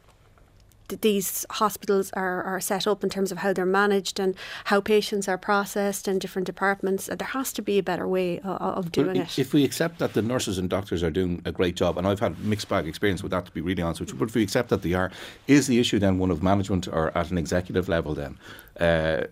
these 0.88 1.46
hospitals 1.50 2.12
are, 2.14 2.44
are 2.44 2.60
set 2.60 2.88
up 2.88 3.04
in 3.04 3.10
terms 3.10 3.32
of 3.32 3.40
how 3.40 3.54
they're 3.54 3.66
managed 3.66 4.20
and 4.20 4.36
how 4.66 4.82
patients 4.82 5.28
are 5.28 5.38
processed 5.38 6.08
in 6.08 6.20
different 6.20 6.46
departments. 6.46 7.08
There 7.08 7.28
has 7.28 7.54
to 7.54 7.62
be 7.62 7.78
a 7.80 7.84
better 7.84 8.08
way 8.08 8.40
of, 8.40 8.62
of 8.62 8.92
doing 8.92 9.18
well, 9.18 9.24
it. 9.24 9.40
If 9.40 9.54
we 9.54 9.64
accept 9.64 10.00
that 10.00 10.14
the 10.14 10.22
nurses 10.22 10.58
and 10.58 10.70
doctors 10.70 11.04
are 11.04 11.12
doing 11.12 11.42
a 11.46 11.52
great 11.52 11.76
job, 11.76 11.98
and 11.98 12.08
I've 12.08 12.20
had 12.20 12.40
mixed 12.40 12.70
bag 12.70 12.88
experience 12.88 13.24
with 13.24 13.32
that 13.32 13.46
to 13.46 13.52
be 13.52 13.62
really 13.62 13.82
honest 13.82 14.02
with 14.02 14.10
you, 14.10 14.16
but 14.16 14.30
if 14.30 14.36
we 14.36 14.44
accept 14.44 14.70
that 14.70 14.82
they 14.82 14.94
are, 14.94 15.12
is 15.48 15.68
the 15.68 15.80
issue 15.80 16.00
then 16.00 16.18
one 16.18 16.32
of 16.32 16.44
management 16.44 16.88
or 16.88 17.16
at 17.18 17.32
an 17.32 17.38
executive 17.38 17.88
level 17.88 18.14
then? 18.14 18.38
Uh, 18.80 19.28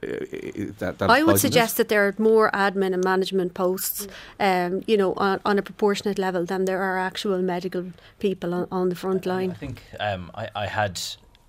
that, 0.78 0.98
I 1.02 1.24
would 1.24 1.40
suggest 1.40 1.78
that 1.78 1.90
there 1.90 2.08
are 2.08 2.14
more 2.20 2.52
admin 2.52 2.94
and 2.94 3.04
management 3.04 3.56
posts, 3.56 4.08
um, 4.40 4.84
you 4.86 4.96
know, 4.96 5.14
on, 5.16 5.42
on, 5.44 5.58
a 5.58 5.64
proportionate 5.64 6.20
level 6.20 6.46
than 6.46 6.66
there 6.66 6.80
are 6.80 7.00
actual 7.00 7.42
medical 7.42 7.86
people 8.20 8.54
on, 8.54 8.68
on 8.72 8.90
the 8.90 8.96
front 8.96 9.26
line. 9.26 9.50
I 9.50 9.54
think 9.56 9.82
um, 10.00 10.30
I, 10.36 10.48
I 10.56 10.68
had 10.68 11.02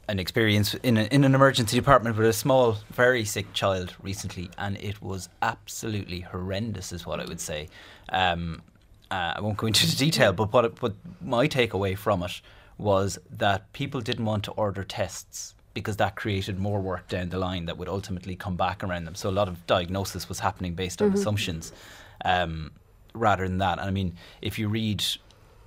an 0.09 0.19
experience 0.19 0.75
in, 0.75 0.97
a, 0.97 1.05
in 1.05 1.25
an 1.25 1.35
emergency 1.35 1.77
department 1.77 2.17
with 2.17 2.27
a 2.27 2.33
small, 2.33 2.79
very 2.91 3.25
sick 3.25 3.53
child 3.53 3.95
recently, 4.03 4.51
and 4.59 4.77
it 4.79 5.01
was 5.01 5.29
absolutely 5.43 6.21
horrendous, 6.21 6.93
is 6.93 7.07
what 7.07 7.21
I 7.21 7.25
would 7.25 7.41
say. 7.41 7.69
Um, 8.09 8.63
uh, 9.11 9.35
I 9.37 9.41
won't 9.41 9.57
go 9.57 9.67
into 9.67 9.87
the 9.87 9.97
detail, 9.97 10.33
but 10.33 10.53
what, 10.53 10.81
what 10.83 10.95
my 11.21 11.47
takeaway 11.47 11.97
from 11.97 12.23
it 12.23 12.41
was 12.79 13.19
that 13.31 13.73
people 13.73 14.01
didn't 14.01 14.25
want 14.25 14.45
to 14.45 14.51
order 14.53 14.83
tests 14.83 15.55
because 15.75 15.97
that 15.99 16.17
created 16.17 16.59
more 16.59 16.81
work 16.81 17.09
down 17.09 17.29
the 17.29 17.39
line 17.39 17.67
that 17.67 17.79
would 17.79 17.89
ultimately 17.89 18.37
come 18.37 18.57
back 18.57 18.83
around 18.83 19.05
them. 19.05 19.15
So 19.15 19.31
a 19.31 19.33
lot 19.33 19.49
of 19.49 19.67
diagnosis 19.67 20.29
was 20.29 20.41
happening 20.41 20.75
based 20.75 21.01
on 21.01 21.09
mm-hmm. 21.09 21.19
assumptions 21.19 21.73
um, 22.25 22.73
rather 23.15 23.47
than 23.47 23.59
that. 23.59 23.79
And 23.79 23.89
I 23.89 23.91
mean, 23.91 24.17
if 24.41 24.59
you 24.59 24.69
read 24.69 25.05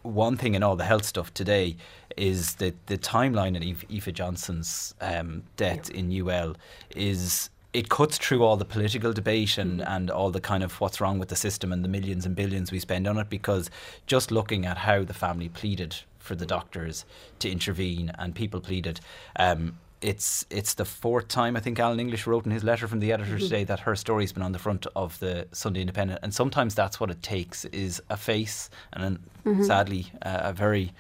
one 0.06 0.38
thing 0.38 0.56
in 0.56 0.64
all 0.64 0.76
the 0.76 0.86
health 0.86 1.06
stuff 1.06 1.34
today 1.34 1.76
is 2.16 2.56
that 2.56 2.88
the 2.88 2.98
timeline 2.98 3.58
of 3.58 3.84
Aoife 3.92 4.14
Johnston's 4.14 4.94
um, 5.02 5.44
death 5.58 5.90
yeah. 5.90 6.00
in 6.00 6.30
UL 6.30 6.56
is 6.96 7.50
it 7.74 7.90
cuts 7.90 8.18
through 8.18 8.42
all 8.42 8.56
the 8.56 8.64
political 8.64 9.12
debate 9.12 9.58
and, 9.58 9.82
mm-hmm. 9.82 9.92
and 9.92 10.10
all 10.10 10.32
the 10.32 10.40
kind 10.40 10.64
of 10.64 10.80
what's 10.80 11.02
wrong 11.02 11.20
with 11.20 11.28
the 11.28 11.36
system 11.36 11.74
and 11.74 11.84
the 11.84 11.90
millions 11.90 12.26
and 12.26 12.34
billions 12.34 12.72
we 12.72 12.80
spend 12.80 13.06
on 13.06 13.18
it 13.18 13.30
because 13.30 13.70
just 14.08 14.32
looking 14.32 14.66
at 14.66 14.78
how 14.78 15.04
the 15.04 15.14
family 15.14 15.50
pleaded 15.50 15.94
for 16.18 16.36
the 16.36 16.46
doctors 16.46 17.04
to 17.40 17.50
intervene 17.50 18.12
and 18.18 18.34
people 18.34 18.62
pleaded 18.62 19.02
um, 19.36 19.78
it's 20.06 20.46
it's 20.52 20.76
the 20.76 20.86
fourth 20.86 21.28
time 21.28 21.58
I 21.58 21.60
think 21.60 21.80
Alan 21.80 22.00
English 22.00 22.28
wrote 22.28 22.46
in 22.46 22.52
his 22.52 22.64
letter 22.64 22.88
from 22.88 23.00
the 23.00 23.12
editor 23.12 23.32
mm-hmm. 23.32 23.40
today 23.40 23.64
that 23.64 23.80
her 23.82 23.96
story's 23.96 24.32
been 24.32 24.44
on 24.44 24.52
the 24.52 24.60
front 24.60 24.86
of 24.96 25.18
the 25.20 25.48
Sunday 25.52 25.82
Independent, 25.82 26.20
and 26.22 26.32
sometimes 26.34 26.76
that's 26.76 27.00
what 27.00 27.10
it 27.10 27.24
takes 27.24 27.66
is 27.66 28.02
a 28.10 28.16
face 28.16 28.70
and 28.94 29.18
mm-hmm. 29.44 29.64
sadly 29.64 30.12
uh, 30.22 30.42
a 30.44 30.54
very 30.54 30.94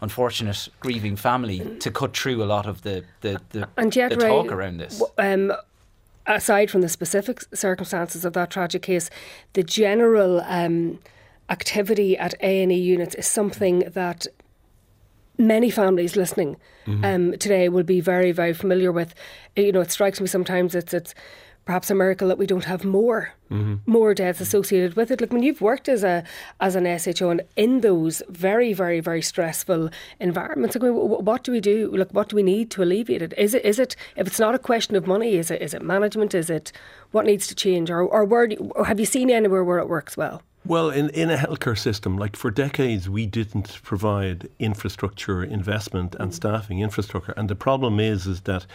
unfortunate 0.00 0.68
grieving 0.80 1.14
family 1.14 1.76
to 1.80 1.90
cut 1.90 2.16
through 2.16 2.42
a 2.42 2.46
lot 2.46 2.66
of 2.66 2.82
the 2.82 3.04
the, 3.20 3.38
the, 3.50 3.68
and 3.76 3.94
yet, 3.94 4.10
the 4.10 4.16
talk 4.16 4.50
around 4.50 4.78
this. 4.78 5.02
Um, 5.18 5.52
aside 6.26 6.70
from 6.70 6.80
the 6.80 6.88
specific 6.88 7.42
circumstances 7.54 8.24
of 8.24 8.32
that 8.32 8.50
tragic 8.50 8.80
case, 8.80 9.10
the 9.52 9.62
general 9.62 10.40
um, 10.46 11.00
activity 11.50 12.16
at 12.16 12.34
A 12.40 12.62
and 12.62 12.72
E 12.72 12.76
units 12.76 13.14
is 13.14 13.26
something 13.26 13.80
that 13.92 14.26
many 15.38 15.70
families 15.70 16.16
listening 16.16 16.56
mm-hmm. 16.86 17.04
um, 17.04 17.38
today 17.38 17.68
will 17.68 17.84
be 17.84 18.00
very, 18.00 18.32
very 18.32 18.52
familiar 18.52 18.92
with. 18.92 19.14
You 19.56 19.72
know, 19.72 19.80
it 19.80 19.90
strikes 19.90 20.20
me 20.20 20.26
sometimes 20.26 20.74
it's 20.74 20.92
it's 20.92 21.14
perhaps 21.68 21.90
a 21.90 21.94
miracle 21.94 22.28
that 22.28 22.38
we 22.38 22.46
don't 22.46 22.64
have 22.64 22.82
more 22.82 23.34
mm-hmm. 23.50 23.74
more 23.84 24.14
deaths 24.14 24.40
associated 24.40 24.94
with 24.96 25.10
it. 25.10 25.20
Like 25.20 25.30
when 25.30 25.42
you've 25.42 25.60
worked 25.60 25.86
as 25.86 26.02
a 26.02 26.24
as 26.60 26.74
an 26.74 26.86
SHO 26.98 27.28
and 27.28 27.42
in 27.56 27.82
those 27.82 28.22
very, 28.28 28.72
very, 28.72 29.00
very 29.00 29.20
stressful 29.20 29.90
environments, 30.18 30.76
like, 30.76 30.90
what 30.90 31.44
do 31.44 31.52
we 31.52 31.60
do? 31.60 31.94
Like 31.94 32.10
what 32.12 32.30
do 32.30 32.36
we 32.36 32.42
need 32.42 32.70
to 32.70 32.82
alleviate 32.82 33.20
it? 33.20 33.34
Is 33.36 33.52
it 33.52 33.64
is 33.66 33.78
it 33.78 33.96
if 34.16 34.26
it's 34.26 34.40
not 34.40 34.54
a 34.54 34.58
question 34.58 34.96
of 34.96 35.06
money, 35.06 35.36
is 35.36 35.50
it 35.50 35.60
is 35.60 35.74
it 35.74 35.82
management? 35.82 36.34
Is 36.34 36.48
it 36.48 36.72
what 37.10 37.26
needs 37.26 37.46
to 37.48 37.54
change, 37.54 37.90
or 37.90 38.00
or 38.00 38.24
where 38.24 38.46
do, 38.46 38.56
or 38.74 38.86
have 38.86 38.98
you 38.98 39.06
seen 39.06 39.30
anywhere 39.30 39.62
where 39.62 39.78
it 39.78 39.88
works 39.88 40.16
well? 40.16 40.42
Well, 40.68 40.90
in, 40.90 41.08
in 41.10 41.30
a 41.30 41.36
healthcare 41.38 41.78
system, 41.78 42.18
like 42.18 42.36
for 42.36 42.50
decades, 42.50 43.08
we 43.08 43.24
didn't 43.24 43.80
provide 43.82 44.50
infrastructure 44.58 45.42
investment 45.42 46.14
and 46.20 46.30
mm. 46.30 46.34
staffing 46.34 46.80
infrastructure. 46.80 47.32
And 47.38 47.48
the 47.48 47.54
problem 47.54 47.98
is, 47.98 48.26
is 48.26 48.42
that 48.42 48.66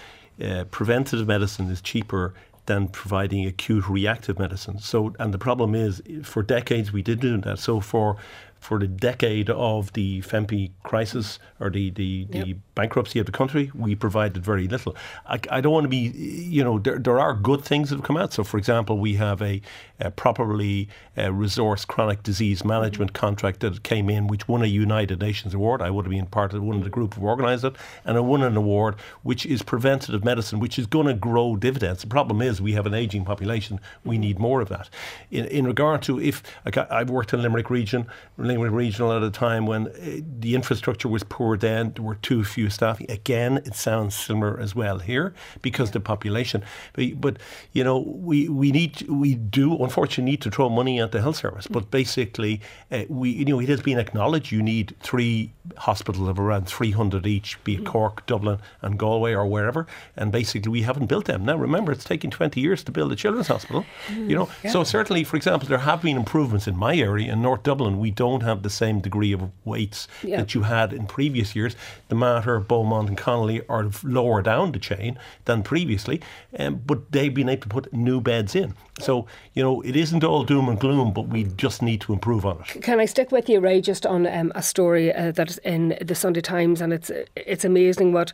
uh, 0.44 0.64
preventative 0.72 1.28
medicine 1.28 1.70
is 1.70 1.82
cheaper 1.82 2.34
than 2.66 2.88
providing 2.88 3.46
acute 3.46 3.88
reactive 3.88 4.40
medicine. 4.40 4.80
So, 4.80 5.14
and 5.20 5.36
the 5.36 5.38
problem 5.38 5.76
is, 5.76 6.02
for 6.24 6.42
decades 6.42 6.92
we 6.92 7.04
didn't 7.04 7.22
do 7.22 7.38
that. 7.48 7.60
So, 7.60 7.80
for 7.80 8.18
for 8.64 8.80
the 8.80 8.88
decade 8.88 9.50
of 9.50 9.92
the 9.94 10.22
FEMPI 10.22 10.72
crisis 10.84 11.38
or 11.60 11.70
the, 11.70 11.92
the, 11.92 12.28
yep. 12.32 12.58
bankruptcy 12.76 13.20
of 13.20 13.26
the 13.26 13.32
country, 13.32 13.70
we 13.76 13.94
provided 13.94 14.44
very 14.44 14.68
little. 14.68 14.96
I, 15.28 15.40
I 15.52 15.62
don't 15.62 15.74
want 15.74 15.84
to 15.84 15.90
be, 15.90 15.98
you 16.18 16.64
know, 16.64 16.80
there, 16.80 16.98
there 16.98 17.20
are 17.20 17.34
good 17.34 17.64
things 17.64 17.90
that 17.90 17.98
have 17.98 18.06
come 18.06 18.18
out. 18.18 18.32
So, 18.32 18.44
for 18.44 18.58
example, 18.58 18.98
we 18.98 19.16
have 19.16 19.42
a, 19.42 19.62
a 20.00 20.10
properly 20.12 20.88
uh, 21.18 21.24
resourced 21.24 21.88
chronic 21.88 22.24
disease 22.24 22.64
management 22.64 23.12
mm-hmm. 23.12 23.26
contract 23.26 23.60
that 23.60 23.84
came 23.84 24.10
in, 24.10 24.28
which 24.28 24.48
won 24.48 24.64
a 24.64 24.68
United 24.68 25.20
Nations 25.20 25.54
award. 25.54 25.82
I 25.82 25.90
would 25.90 26.06
have 26.06 26.12
been 26.12 26.26
part 26.28 26.54
of 26.54 26.64
one 26.64 26.78
of 26.78 26.84
the 26.86 26.90
group 26.90 27.16
who 27.16 27.28
organised 27.28 27.66
it, 27.66 27.76
and 28.06 28.18
it 28.18 28.22
won 28.22 28.44
an 28.44 28.56
award 28.56 28.96
which 29.24 29.46
is 29.46 29.62
preventative 29.62 30.24
medicine, 30.24 30.60
which 30.60 30.80
is 30.80 30.88
going 30.88 31.08
to 31.08 31.14
grow 31.14 31.58
dividends. 31.58 32.02
The 32.02 32.08
problem 32.08 32.42
is 32.42 32.62
we 32.62 32.74
have 32.74 32.86
an 32.86 32.94
ageing 32.94 33.26
population. 33.26 33.80
We 34.06 34.18
need 34.18 34.40
more 34.40 34.62
of 34.62 34.70
that. 34.70 34.90
In, 35.30 35.46
in 35.46 35.68
regard 35.68 36.02
to 36.04 36.20
if 36.20 36.42
like 36.66 36.78
I've 36.78 37.10
worked 37.10 37.34
in 37.34 37.42
Limerick 37.42 37.70
region. 37.70 38.08
Limerick 38.38 38.53
Regional 38.60 39.12
at 39.14 39.24
a 39.24 39.32
time 39.32 39.66
when 39.66 39.88
uh, 39.88 40.22
the 40.40 40.56
infrastructure 40.56 41.08
was 41.08 41.24
poor 41.24 41.58
then, 41.58 41.94
there 41.94 42.04
were 42.04 42.16
too 42.16 42.44
few 42.44 42.70
staff. 42.70 43.00
Again, 43.02 43.58
it 43.58 43.76
sounds 43.76 44.16
similar 44.16 44.60
as 44.60 44.76
well 44.76 45.00
here 45.00 45.34
because 45.62 45.92
the 45.92 46.00
population. 46.00 46.64
But, 46.94 47.22
but, 47.22 47.38
you 47.72 47.84
know, 47.84 48.00
we, 48.00 48.50
we 48.50 48.72
need, 48.72 49.02
we 49.10 49.36
do 49.36 49.78
unfortunately 49.84 50.32
need 50.32 50.42
to 50.42 50.52
throw 50.52 50.70
money 50.70 51.00
at 51.00 51.12
the 51.12 51.22
health 51.22 51.38
service. 51.38 51.68
But 51.68 51.92
basically, 51.92 52.62
uh, 52.92 53.04
we, 53.10 53.30
you 53.30 53.46
know, 53.46 53.60
it 53.60 53.70
has 53.70 53.82
been 53.82 54.00
acknowledged 54.00 54.52
you 54.52 54.62
need 54.62 54.96
three 55.02 55.52
hospitals 55.78 56.28
of 56.28 56.40
around 56.40 56.68
300 56.68 57.26
each, 57.26 57.64
be 57.64 57.76
it 57.76 57.86
Cork, 57.86 58.26
Dublin, 58.26 58.60
and 58.82 58.98
Galway 58.98 59.34
or 59.34 59.46
wherever. 59.46 59.88
And 60.16 60.32
basically, 60.32 60.72
we 60.72 60.82
haven't 60.82 61.08
built 61.08 61.26
them. 61.26 61.46
Now, 61.46 61.58
remember, 61.58 61.92
it's 61.92 62.04
taken 62.04 62.32
20 62.32 62.60
years 62.60 62.84
to 62.86 62.92
build 62.92 63.12
a 63.12 63.16
children's 63.16 63.48
hospital. 63.48 63.86
you 64.10 64.36
know, 64.36 64.50
yeah. 64.64 64.72
so 64.72 64.84
certainly, 64.84 65.24
for 65.24 65.38
example, 65.38 65.68
there 65.68 65.78
have 65.78 66.02
been 66.02 66.18
improvements 66.18 66.68
in 66.68 66.78
my 66.78 66.96
area 66.96 67.32
in 67.32 67.42
North 67.42 67.64
Dublin. 67.64 68.00
We 68.00 68.12
don't 68.12 68.42
have 68.44 68.64
the 68.64 68.70
same 68.70 69.00
degree 69.00 69.34
of 69.34 69.52
weights 69.66 70.08
yeah. 70.24 70.38
that 70.38 70.54
you 70.54 70.64
had 70.64 70.94
in 70.94 71.08
previous 71.08 71.56
years. 71.56 71.76
The 72.10 72.16
Mater, 72.16 72.60
Beaumont, 72.60 73.10
and 73.10 73.18
Connolly 73.18 73.62
are 73.68 73.90
lower 74.04 74.42
down 74.42 74.72
the 74.72 74.80
chain 74.80 75.18
than 75.46 75.64
previously, 75.64 76.22
um, 76.60 76.82
but 76.86 77.12
they've 77.12 77.34
been 77.34 77.50
able 77.50 77.64
to 77.64 77.70
put 77.70 77.94
new 77.94 78.22
beds 78.22 78.56
in. 78.56 78.76
So, 79.00 79.26
you 79.54 79.64
know, 79.64 79.82
it 79.82 79.96
isn't 79.96 80.24
all 80.24 80.44
doom 80.44 80.70
and 80.70 80.80
gloom, 80.80 81.14
but 81.14 81.28
we 81.28 81.46
just 81.46 81.82
need 81.82 82.02
to 82.02 82.14
improve 82.14 82.46
on 82.46 82.62
it. 82.62 82.82
Can 82.84 83.00
I 83.00 83.06
stick 83.06 83.32
with 83.32 83.50
you, 83.50 83.60
Ray, 83.60 83.82
just 83.82 84.06
on 84.06 84.28
um, 84.28 84.52
a 84.56 84.62
story 84.62 85.14
uh, 85.14 85.32
that's 85.32 85.58
in 85.60 85.98
the 86.00 86.16
Sunday 86.16 86.42
Times, 86.42 86.82
and 86.82 86.94
it's 86.94 87.12
it's 87.36 87.66
amazing 87.66 88.14
what 88.14 88.34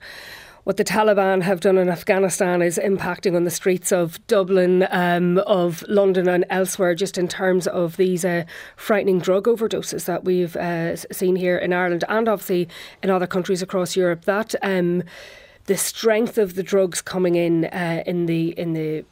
what 0.64 0.78
the 0.78 0.84
Taliban 0.84 1.41
have 1.41 1.60
done 1.60 1.78
in 1.78 1.89
Afghanistan 1.89 2.62
is 2.62 2.78
impacting 2.78 3.36
on 3.36 3.43
the 3.43 3.51
streets 3.51 3.91
of 3.91 4.26
Dublin, 4.28 4.88
um, 4.91 5.38
of 5.39 5.84
London, 5.88 6.28
and 6.28 6.45
elsewhere, 6.49 6.95
just 6.95 7.18
in 7.18 7.28
terms 7.28 7.68
of 7.68 7.97
these 7.97 8.26
uh, 8.26 8.43
frightening 8.76 9.20
drug 9.20 9.45
overdoses 9.45 10.05
that 10.05 10.24
we've 10.24 10.55
uh, 10.55 10.95
seen 10.95 11.36
here 11.36 11.57
in 11.57 11.74
Ireland 11.74 12.03
and 12.10 12.28
obviously 12.28 12.68
in 13.01 13.10
other 13.10 13.28
countries 13.28 13.62
across 13.62 13.95
Europe. 13.95 14.26
That 14.26 14.55
um, 14.62 15.03
the 15.66 15.78
strength 15.78 16.38
of 16.38 16.55
the 16.55 16.64
drugs 16.64 17.01
coming 17.01 17.36
in 17.36 17.66
uh, 17.66 18.03
in 18.05 18.26
the 18.26 18.49
in 18.60 18.74
the 18.74 19.05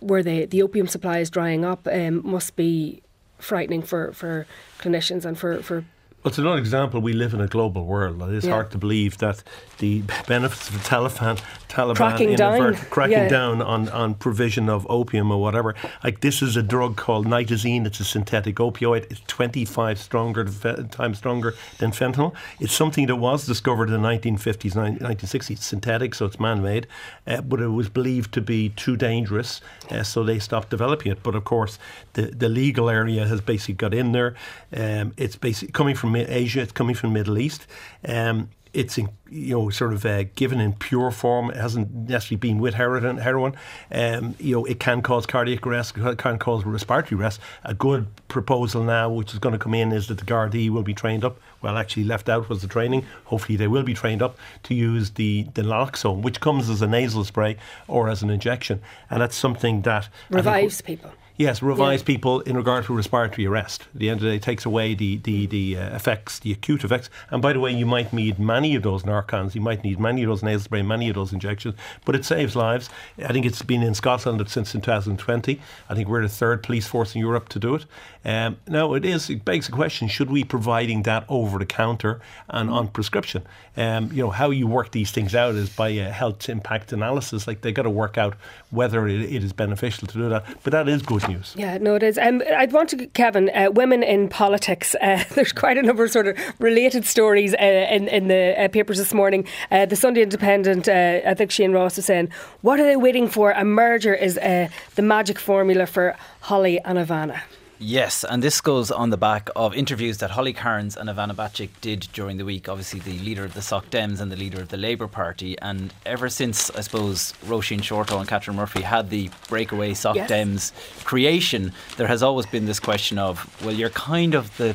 where 0.00 0.22
the, 0.22 0.44
the 0.46 0.62
opium 0.62 0.86
supply 0.86 1.18
is 1.18 1.30
drying 1.30 1.64
up 1.64 1.88
um, 1.90 2.20
must 2.28 2.56
be 2.56 3.02
frightening 3.38 3.82
for, 3.82 4.12
for 4.12 4.46
clinicians 4.78 5.24
and 5.24 5.38
for, 5.38 5.62
for 5.62 5.84
well, 6.26 6.30
it's 6.30 6.38
another 6.38 6.58
example. 6.58 7.00
We 7.00 7.12
live 7.12 7.34
in 7.34 7.40
a 7.40 7.46
global 7.46 7.84
world. 7.84 8.20
It 8.20 8.34
is 8.34 8.46
yeah. 8.46 8.50
hard 8.50 8.72
to 8.72 8.78
believe 8.78 9.18
that 9.18 9.44
the 9.78 10.02
benefits 10.26 10.68
of 10.68 10.74
the 10.74 10.88
Taliban, 10.88 11.40
Taliban 11.68 11.94
cracking, 11.94 12.34
down. 12.34 12.74
cracking 12.74 13.12
yeah. 13.12 13.28
down 13.28 13.62
on, 13.62 13.88
on 13.90 14.14
provision 14.14 14.68
of 14.68 14.84
opium 14.90 15.30
or 15.30 15.40
whatever. 15.40 15.76
Like 16.02 16.22
this 16.22 16.42
is 16.42 16.56
a 16.56 16.64
drug 16.64 16.96
called 16.96 17.26
nitazene. 17.26 17.86
It's 17.86 18.00
a 18.00 18.04
synthetic 18.04 18.56
opioid. 18.56 19.06
It's 19.08 19.20
25 19.28 20.00
stronger 20.00 20.44
times 20.90 21.18
stronger 21.18 21.54
than 21.78 21.92
fentanyl. 21.92 22.34
It's 22.58 22.74
something 22.74 23.06
that 23.06 23.16
was 23.16 23.46
discovered 23.46 23.88
in 23.88 24.02
the 24.02 24.08
1950s, 24.08 24.72
1960s. 24.72 25.50
It's 25.50 25.66
synthetic, 25.66 26.12
so 26.12 26.26
it's 26.26 26.40
man-made, 26.40 26.88
uh, 27.28 27.42
but 27.42 27.60
it 27.60 27.68
was 27.68 27.88
believed 27.88 28.34
to 28.34 28.40
be 28.40 28.70
too 28.70 28.96
dangerous, 28.96 29.60
uh, 29.92 30.02
so 30.02 30.24
they 30.24 30.40
stopped 30.40 30.70
developing 30.70 31.12
it. 31.12 31.22
But 31.22 31.36
of 31.36 31.44
course, 31.44 31.78
the 32.14 32.22
the 32.22 32.48
legal 32.48 32.90
area 32.90 33.28
has 33.28 33.40
basically 33.40 33.74
got 33.74 33.94
in 33.94 34.10
there. 34.10 34.34
Um, 34.76 35.12
it's 35.16 35.36
basically 35.36 35.70
coming 35.70 35.94
from 35.94 36.15
Asia. 36.20 36.60
It's 36.60 36.72
coming 36.72 36.94
from 36.94 37.10
the 37.10 37.18
Middle 37.18 37.38
East. 37.38 37.66
Um, 38.06 38.50
it's 38.76 38.98
in, 38.98 39.08
you 39.30 39.54
know 39.54 39.70
sort 39.70 39.94
of 39.94 40.04
uh, 40.04 40.24
given 40.34 40.60
in 40.60 40.74
pure 40.74 41.10
form. 41.10 41.50
It 41.50 41.56
hasn't 41.56 41.92
necessarily 41.94 42.36
been 42.36 42.58
with 42.58 42.74
heroin. 42.74 43.16
Heroin, 43.16 43.56
um, 43.90 44.34
you 44.38 44.54
know, 44.54 44.64
it 44.66 44.78
can 44.78 45.00
cause 45.00 45.24
cardiac 45.24 45.66
arrest, 45.66 45.96
it 45.96 46.18
can 46.18 46.38
cause 46.38 46.64
respiratory 46.64 47.18
arrest. 47.18 47.40
A 47.64 47.72
good 47.72 48.06
proposal 48.28 48.84
now, 48.84 49.08
which 49.08 49.32
is 49.32 49.38
going 49.38 49.54
to 49.54 49.58
come 49.58 49.72
in, 49.72 49.92
is 49.92 50.08
that 50.08 50.18
the 50.18 50.26
Gardaí 50.26 50.68
will 50.68 50.82
be 50.82 50.92
trained 50.92 51.24
up. 51.24 51.40
Well, 51.62 51.78
actually, 51.78 52.04
left 52.04 52.28
out 52.28 52.50
was 52.50 52.60
the 52.60 52.68
training. 52.68 53.06
Hopefully, 53.24 53.56
they 53.56 53.66
will 53.66 53.82
be 53.82 53.94
trained 53.94 54.22
up 54.22 54.36
to 54.64 54.74
use 54.74 55.12
the 55.12 55.46
the 55.54 55.62
naloxone, 55.62 56.20
which 56.20 56.40
comes 56.40 56.68
as 56.68 56.82
a 56.82 56.86
nasal 56.86 57.24
spray 57.24 57.56
or 57.88 58.10
as 58.10 58.22
an 58.22 58.28
injection, 58.28 58.82
and 59.08 59.22
that's 59.22 59.36
something 59.36 59.82
that 59.82 60.08
revives 60.28 60.82
people 60.82 61.12
Yes, 61.38 61.60
revise 61.60 62.00
yeah. 62.00 62.06
people 62.06 62.40
in 62.40 62.56
regard 62.56 62.86
to 62.86 62.96
respiratory 62.96 63.46
arrest. 63.46 63.82
At 63.94 64.00
the 64.00 64.08
end 64.08 64.20
of 64.20 64.24
the 64.24 64.30
day, 64.30 64.36
it 64.36 64.42
takes 64.42 64.64
away 64.64 64.94
the 64.94 65.18
the 65.18 65.46
the 65.46 65.76
uh, 65.76 65.94
effects, 65.94 66.38
the 66.38 66.50
acute 66.50 66.82
effects. 66.82 67.10
And 67.30 67.42
by 67.42 67.52
the 67.52 67.60
way, 67.60 67.72
you 67.72 67.84
might 67.84 68.12
need 68.12 68.38
many 68.38 68.74
of 68.74 68.82
those 68.82 69.02
Narcans. 69.02 69.54
You 69.54 69.60
might 69.60 69.84
need 69.84 70.00
many 70.00 70.22
of 70.22 70.28
those 70.28 70.42
nasal 70.42 70.62
spray, 70.62 70.80
many 70.80 71.10
of 71.10 71.14
those 71.14 71.34
injections. 71.34 71.74
But 72.06 72.14
it 72.14 72.24
saves 72.24 72.56
lives. 72.56 72.88
I 73.22 73.32
think 73.34 73.44
it's 73.44 73.60
been 73.60 73.82
in 73.82 73.94
Scotland 73.94 74.48
since 74.48 74.72
2020. 74.72 75.60
I 75.90 75.94
think 75.94 76.08
we're 76.08 76.22
the 76.22 76.28
third 76.28 76.62
police 76.62 76.86
force 76.86 77.14
in 77.14 77.20
Europe 77.20 77.50
to 77.50 77.58
do 77.58 77.74
it. 77.74 77.84
Um, 78.24 78.56
now 78.66 78.94
it 78.94 79.04
is 79.04 79.28
it 79.28 79.44
begs 79.44 79.66
the 79.66 79.72
question: 79.72 80.08
Should 80.08 80.30
we 80.30 80.42
be 80.42 80.48
providing 80.48 81.02
that 81.02 81.26
over 81.28 81.58
the 81.58 81.66
counter 81.66 82.20
and 82.48 82.70
on 82.70 82.88
prescription? 82.88 83.46
Um, 83.76 84.10
you 84.10 84.22
know 84.22 84.30
how 84.30 84.48
you 84.48 84.66
work 84.66 84.92
these 84.92 85.10
things 85.10 85.34
out 85.34 85.54
is 85.54 85.68
by 85.68 85.90
a 85.90 86.10
health 86.10 86.48
impact 86.48 86.92
analysis. 86.94 87.46
Like 87.46 87.60
they 87.60 87.72
got 87.72 87.82
to 87.82 87.90
work 87.90 88.16
out 88.16 88.36
whether 88.70 89.06
it, 89.06 89.20
it 89.20 89.44
is 89.44 89.52
beneficial 89.52 90.08
to 90.08 90.14
do 90.14 90.30
that. 90.30 90.46
But 90.64 90.70
that 90.72 90.88
is 90.88 91.02
good 91.02 91.25
news. 91.28 91.54
Yeah, 91.56 91.78
no, 91.78 91.94
it 91.94 92.02
is. 92.02 92.18
Um, 92.18 92.42
I'd 92.56 92.72
want 92.72 92.90
to, 92.90 93.06
Kevin, 93.08 93.50
uh, 93.50 93.70
women 93.70 94.02
in 94.02 94.28
politics. 94.28 94.94
Uh, 95.00 95.22
there's 95.34 95.52
quite 95.52 95.78
a 95.78 95.82
number 95.82 96.04
of 96.04 96.10
sort 96.10 96.26
of 96.26 96.38
related 96.58 97.04
stories 97.04 97.54
uh, 97.54 97.86
in, 97.90 98.08
in 98.08 98.28
the 98.28 98.54
uh, 98.58 98.68
papers 98.68 98.98
this 98.98 99.14
morning. 99.14 99.46
Uh, 99.70 99.86
the 99.86 99.96
Sunday 99.96 100.22
Independent, 100.22 100.88
uh, 100.88 101.20
I 101.26 101.34
think 101.34 101.50
Shane 101.50 101.72
Ross 101.72 101.96
was 101.96 102.06
saying, 102.06 102.30
what 102.62 102.80
are 102.80 102.84
they 102.84 102.96
waiting 102.96 103.28
for? 103.28 103.52
A 103.52 103.64
merger 103.64 104.14
is 104.14 104.34
the 104.34 105.02
magic 105.02 105.38
formula 105.38 105.86
for 105.86 106.16
Holly 106.40 106.80
and 106.80 106.98
Ivana. 106.98 107.40
Yes, 107.78 108.24
and 108.24 108.42
this 108.42 108.62
goes 108.62 108.90
on 108.90 109.10
the 109.10 109.18
back 109.18 109.50
of 109.54 109.74
interviews 109.74 110.16
that 110.18 110.30
Holly 110.30 110.54
Cairns 110.54 110.96
and 110.96 111.10
Ivana 111.10 111.34
Bacik 111.34 111.68
did 111.82 112.08
during 112.14 112.38
the 112.38 112.44
week. 112.44 112.70
Obviously, 112.70 113.00
the 113.00 113.18
leader 113.18 113.44
of 113.44 113.52
the 113.52 113.60
Soc 113.60 113.90
Dems 113.90 114.18
and 114.18 114.32
the 114.32 114.36
leader 114.36 114.62
of 114.62 114.68
the 114.68 114.78
Labour 114.78 115.06
Party. 115.06 115.58
And 115.60 115.92
ever 116.06 116.30
since, 116.30 116.70
I 116.70 116.80
suppose, 116.80 117.34
Roisin 117.44 117.80
Shortall 117.80 118.18
and 118.18 118.26
Catherine 118.26 118.56
Murphy 118.56 118.80
had 118.80 119.10
the 119.10 119.28
breakaway 119.48 119.92
Soc 119.92 120.16
yes. 120.16 120.30
Dems 120.30 120.72
creation, 121.04 121.72
there 121.98 122.06
has 122.06 122.22
always 122.22 122.46
been 122.46 122.64
this 122.64 122.80
question 122.80 123.18
of, 123.18 123.62
well, 123.62 123.74
you're 123.74 123.90
kind 123.90 124.34
of 124.34 124.56
the 124.56 124.74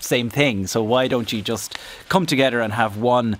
same 0.00 0.28
thing, 0.28 0.66
so 0.66 0.82
why 0.82 1.06
don't 1.06 1.32
you 1.32 1.42
just 1.42 1.78
come 2.08 2.26
together 2.26 2.60
and 2.60 2.72
have 2.72 2.96
one? 2.96 3.38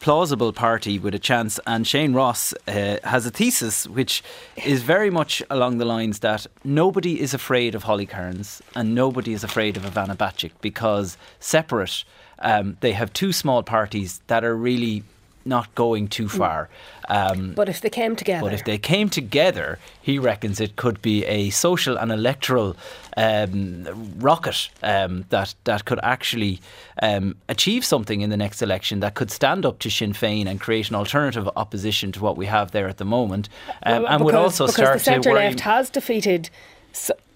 Plausible 0.00 0.52
party 0.52 0.98
with 0.98 1.14
a 1.14 1.18
chance. 1.18 1.60
And 1.66 1.86
Shane 1.86 2.12
Ross 2.12 2.54
uh, 2.66 2.98
has 3.04 3.26
a 3.26 3.30
thesis 3.30 3.86
which 3.86 4.22
is 4.64 4.82
very 4.82 5.10
much 5.10 5.42
along 5.50 5.78
the 5.78 5.84
lines 5.84 6.20
that 6.20 6.46
nobody 6.64 7.20
is 7.20 7.34
afraid 7.34 7.74
of 7.74 7.84
Holly 7.84 8.06
Cairns 8.06 8.62
and 8.74 8.94
nobody 8.94 9.32
is 9.32 9.44
afraid 9.44 9.76
of 9.76 9.82
Ivana 9.82 10.16
Bacik 10.16 10.52
because 10.60 11.16
separate, 11.40 12.04
um, 12.38 12.76
they 12.80 12.92
have 12.92 13.12
two 13.12 13.32
small 13.32 13.62
parties 13.62 14.20
that 14.26 14.44
are 14.44 14.56
really 14.56 15.02
not 15.46 15.74
going 15.74 16.08
too 16.08 16.26
mm. 16.26 16.38
far. 16.38 16.68
Um, 17.08 17.52
but 17.54 17.68
if 17.68 17.80
they 17.80 17.90
came 17.90 18.16
together. 18.16 18.42
But 18.42 18.52
if 18.52 18.64
they 18.64 18.78
came 18.78 19.08
together, 19.08 19.78
he 20.02 20.18
reckons 20.18 20.60
it 20.60 20.76
could 20.76 21.00
be 21.02 21.24
a 21.24 21.50
social 21.50 21.96
and 21.96 22.10
electoral 22.10 22.76
um, 23.16 23.86
rocket 24.18 24.68
um, 24.82 25.24
that, 25.30 25.54
that 25.64 25.84
could 25.84 26.00
actually 26.02 26.60
um, 27.02 27.36
achieve 27.48 27.84
something 27.84 28.20
in 28.20 28.30
the 28.30 28.36
next 28.36 28.60
election 28.60 29.00
that 29.00 29.14
could 29.14 29.30
stand 29.30 29.64
up 29.64 29.78
to 29.80 29.90
Sinn 29.90 30.12
Féin 30.12 30.46
and 30.46 30.60
create 30.60 30.90
an 30.90 30.96
alternative 30.96 31.48
opposition 31.56 32.12
to 32.12 32.20
what 32.20 32.36
we 32.36 32.46
have 32.46 32.72
there 32.72 32.88
at 32.88 32.98
the 32.98 33.04
moment. 33.04 33.48
Um, 33.82 34.02
well, 34.02 34.12
and 34.12 34.18
because, 34.18 34.24
would 34.24 34.34
also 34.34 34.66
start 34.66 34.98
the 34.98 35.04
centre 35.04 35.32
left 35.32 35.60
has 35.60 35.90
defeated 35.90 36.50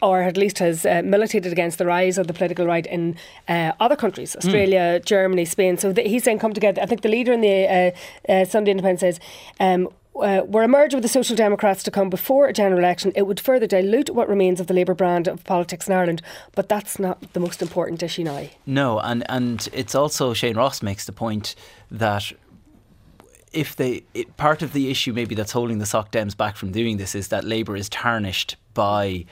or 0.02 0.22
at 0.22 0.36
least 0.36 0.58
has 0.58 0.86
uh, 0.86 1.02
militated 1.04 1.52
against 1.52 1.78
the 1.78 1.86
rise 1.86 2.18
of 2.18 2.26
the 2.26 2.32
political 2.32 2.66
right 2.66 2.86
in 2.86 3.16
uh, 3.48 3.72
other 3.80 3.96
countries, 3.96 4.36
Australia, 4.36 4.98
mm. 4.98 5.04
Germany, 5.04 5.44
Spain. 5.44 5.76
So 5.76 5.92
the, 5.92 6.02
he's 6.02 6.24
saying 6.24 6.38
come 6.38 6.52
together. 6.52 6.80
I 6.82 6.86
think 6.86 7.02
the 7.02 7.08
leader 7.08 7.32
in 7.32 7.40
the 7.40 7.66
uh, 8.28 8.32
uh 8.32 8.44
Sunday 8.44 8.70
Independent 8.70 9.00
says. 9.00 9.20
Um, 9.58 9.88
uh, 10.16 10.42
were 10.46 10.64
a 10.64 10.68
merger 10.68 10.96
with 10.96 11.02
the 11.02 11.08
Social 11.08 11.36
Democrats 11.36 11.82
to 11.84 11.90
come 11.90 12.10
before 12.10 12.46
a 12.46 12.52
general 12.52 12.80
election, 12.80 13.12
it 13.14 13.26
would 13.26 13.40
further 13.40 13.66
dilute 13.66 14.10
what 14.10 14.28
remains 14.28 14.60
of 14.60 14.66
the 14.66 14.74
Labour 14.74 14.92
brand 14.92 15.28
of 15.28 15.42
politics 15.44 15.86
in 15.86 15.94
Ireland. 15.94 16.20
But 16.54 16.68
that's 16.68 16.98
not 16.98 17.32
the 17.32 17.40
most 17.40 17.62
important 17.62 18.02
issue 18.02 18.24
now. 18.24 18.48
No, 18.66 18.98
and, 18.98 19.24
and 19.30 19.68
it's 19.72 19.94
also 19.94 20.34
Shane 20.34 20.56
Ross 20.56 20.82
makes 20.82 21.06
the 21.06 21.12
point 21.12 21.54
that 21.90 22.32
if 23.52 23.76
they 23.76 24.02
it, 24.14 24.36
part 24.36 24.62
of 24.62 24.72
the 24.72 24.90
issue 24.90 25.12
maybe 25.12 25.34
that's 25.34 25.52
holding 25.52 25.78
the 25.78 25.86
Soc 25.86 26.12
Dems 26.12 26.36
back 26.36 26.56
from 26.56 26.70
doing 26.70 26.96
this 26.98 27.14
is 27.14 27.28
that 27.28 27.44
Labour 27.44 27.76
is 27.76 27.88
tarnished 27.88 28.56
by 28.74 29.24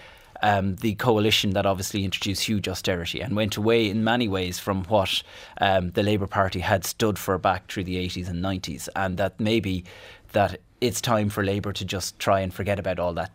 um, 0.42 0.76
the 0.76 0.94
coalition 0.94 1.50
that 1.50 1.66
obviously 1.66 2.04
introduced 2.04 2.44
huge 2.44 2.68
austerity 2.68 3.20
and 3.20 3.36
went 3.36 3.56
away 3.56 3.88
in 3.88 4.04
many 4.04 4.28
ways 4.28 4.58
from 4.58 4.84
what 4.84 5.22
um, 5.60 5.90
the 5.90 6.02
Labour 6.02 6.26
Party 6.26 6.60
had 6.60 6.84
stood 6.84 7.18
for 7.18 7.38
back 7.38 7.70
through 7.70 7.84
the 7.84 7.96
80s 7.96 8.28
and 8.28 8.42
90s, 8.44 8.88
and 8.94 9.16
that 9.16 9.38
maybe 9.40 9.84
that 10.32 10.60
it's 10.80 11.00
time 11.00 11.28
for 11.28 11.44
Labour 11.44 11.72
to 11.72 11.84
just 11.84 12.18
try 12.18 12.40
and 12.40 12.52
forget 12.52 12.78
about 12.78 12.98
all 12.98 13.12
that 13.14 13.32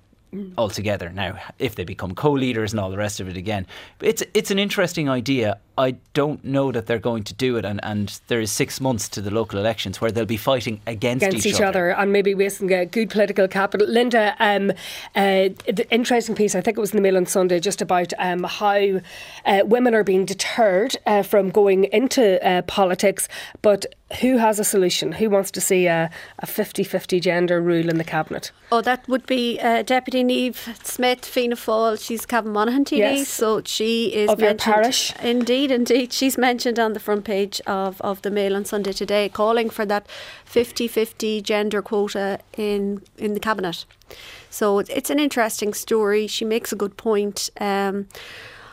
altogether. 0.57 1.09
Now, 1.09 1.37
if 1.59 1.75
they 1.75 1.83
become 1.83 2.15
co-leaders 2.15 2.73
and 2.73 2.79
all 2.79 2.89
the 2.89 2.97
rest 2.97 3.19
of 3.19 3.27
it 3.27 3.37
again, 3.37 3.67
it's 4.01 4.23
it's 4.33 4.51
an 4.51 4.59
interesting 4.59 5.09
idea. 5.09 5.59
I 5.77 5.95
don't 6.13 6.43
know 6.45 6.71
that 6.71 6.85
they're 6.85 6.99
going 6.99 7.23
to 7.23 7.33
do 7.33 7.57
it, 7.57 7.65
and, 7.65 7.79
and 7.83 8.19
there 8.27 8.39
is 8.39 8.51
six 8.51 8.79
months 8.79 9.09
to 9.09 9.21
the 9.21 9.31
local 9.31 9.59
elections 9.59 9.99
where 9.99 10.11
they'll 10.11 10.25
be 10.25 10.37
fighting 10.37 10.81
against, 10.85 11.25
against 11.25 11.45
each, 11.45 11.55
each 11.55 11.61
other. 11.61 11.89
and 11.89 12.13
maybe 12.13 12.35
wasting 12.35 12.67
good 12.67 13.09
political 13.09 13.47
capital. 13.47 13.87
Linda, 13.87 14.35
um, 14.39 14.71
uh, 15.15 15.49
the 15.65 15.87
interesting 15.89 16.35
piece, 16.35 16.53
I 16.53 16.61
think 16.61 16.77
it 16.77 16.81
was 16.81 16.91
in 16.91 16.97
the 16.97 17.01
Mail 17.01 17.17
on 17.17 17.25
Sunday, 17.25 17.59
just 17.59 17.81
about 17.81 18.13
um, 18.19 18.43
how 18.43 19.01
uh, 19.45 19.61
women 19.65 19.95
are 19.95 20.03
being 20.03 20.25
deterred 20.25 20.95
uh, 21.07 21.23
from 21.23 21.49
going 21.49 21.85
into 21.85 22.43
uh, 22.45 22.61
politics, 22.63 23.27
but 23.63 23.85
who 24.21 24.37
has 24.37 24.59
a 24.59 24.63
solution? 24.63 25.11
Who 25.13 25.29
wants 25.29 25.49
to 25.51 25.61
see 25.61 25.87
a, 25.87 26.09
a 26.39 26.45
50-50 26.45 27.21
gender 27.21 27.61
rule 27.61 27.89
in 27.89 27.97
the 27.97 28.03
cabinet? 28.03 28.51
Oh, 28.71 28.81
that 28.81 29.07
would 29.07 29.25
be 29.25 29.59
uh, 29.59 29.81
Deputy 29.83 30.23
Niamh 30.23 30.85
Smyth, 30.85 31.25
Fianna 31.25 31.55
Fáil. 31.55 32.03
She's 32.03 32.25
Cavan 32.25 32.51
Monaghan 32.51 32.85
TD, 32.85 32.97
yes. 32.97 33.27
so 33.27 33.61
she 33.65 34.13
is 34.13 34.29
of 34.29 34.39
your 34.39 34.53
parish. 34.55 35.13
Indeed 35.21 35.62
Indeed, 35.63 35.75
indeed. 35.75 36.11
She's 36.11 36.37
mentioned 36.37 36.77
on 36.77 36.91
the 36.91 36.99
front 36.99 37.23
page 37.23 37.61
of, 37.65 38.01
of 38.01 38.21
the 38.21 38.29
Mail 38.29 38.53
on 38.53 38.65
Sunday 38.65 38.91
today, 38.91 39.29
calling 39.29 39.69
for 39.69 39.85
that 39.85 40.05
50 40.43 40.89
50 40.89 41.41
gender 41.41 41.81
quota 41.81 42.39
in, 42.57 43.01
in 43.17 43.33
the 43.33 43.39
Cabinet. 43.39 43.85
So 44.49 44.79
it's 44.79 45.09
an 45.09 45.19
interesting 45.19 45.73
story. 45.73 46.27
She 46.27 46.43
makes 46.43 46.73
a 46.73 46.75
good 46.75 46.97
point. 46.97 47.49
Um, 47.61 48.09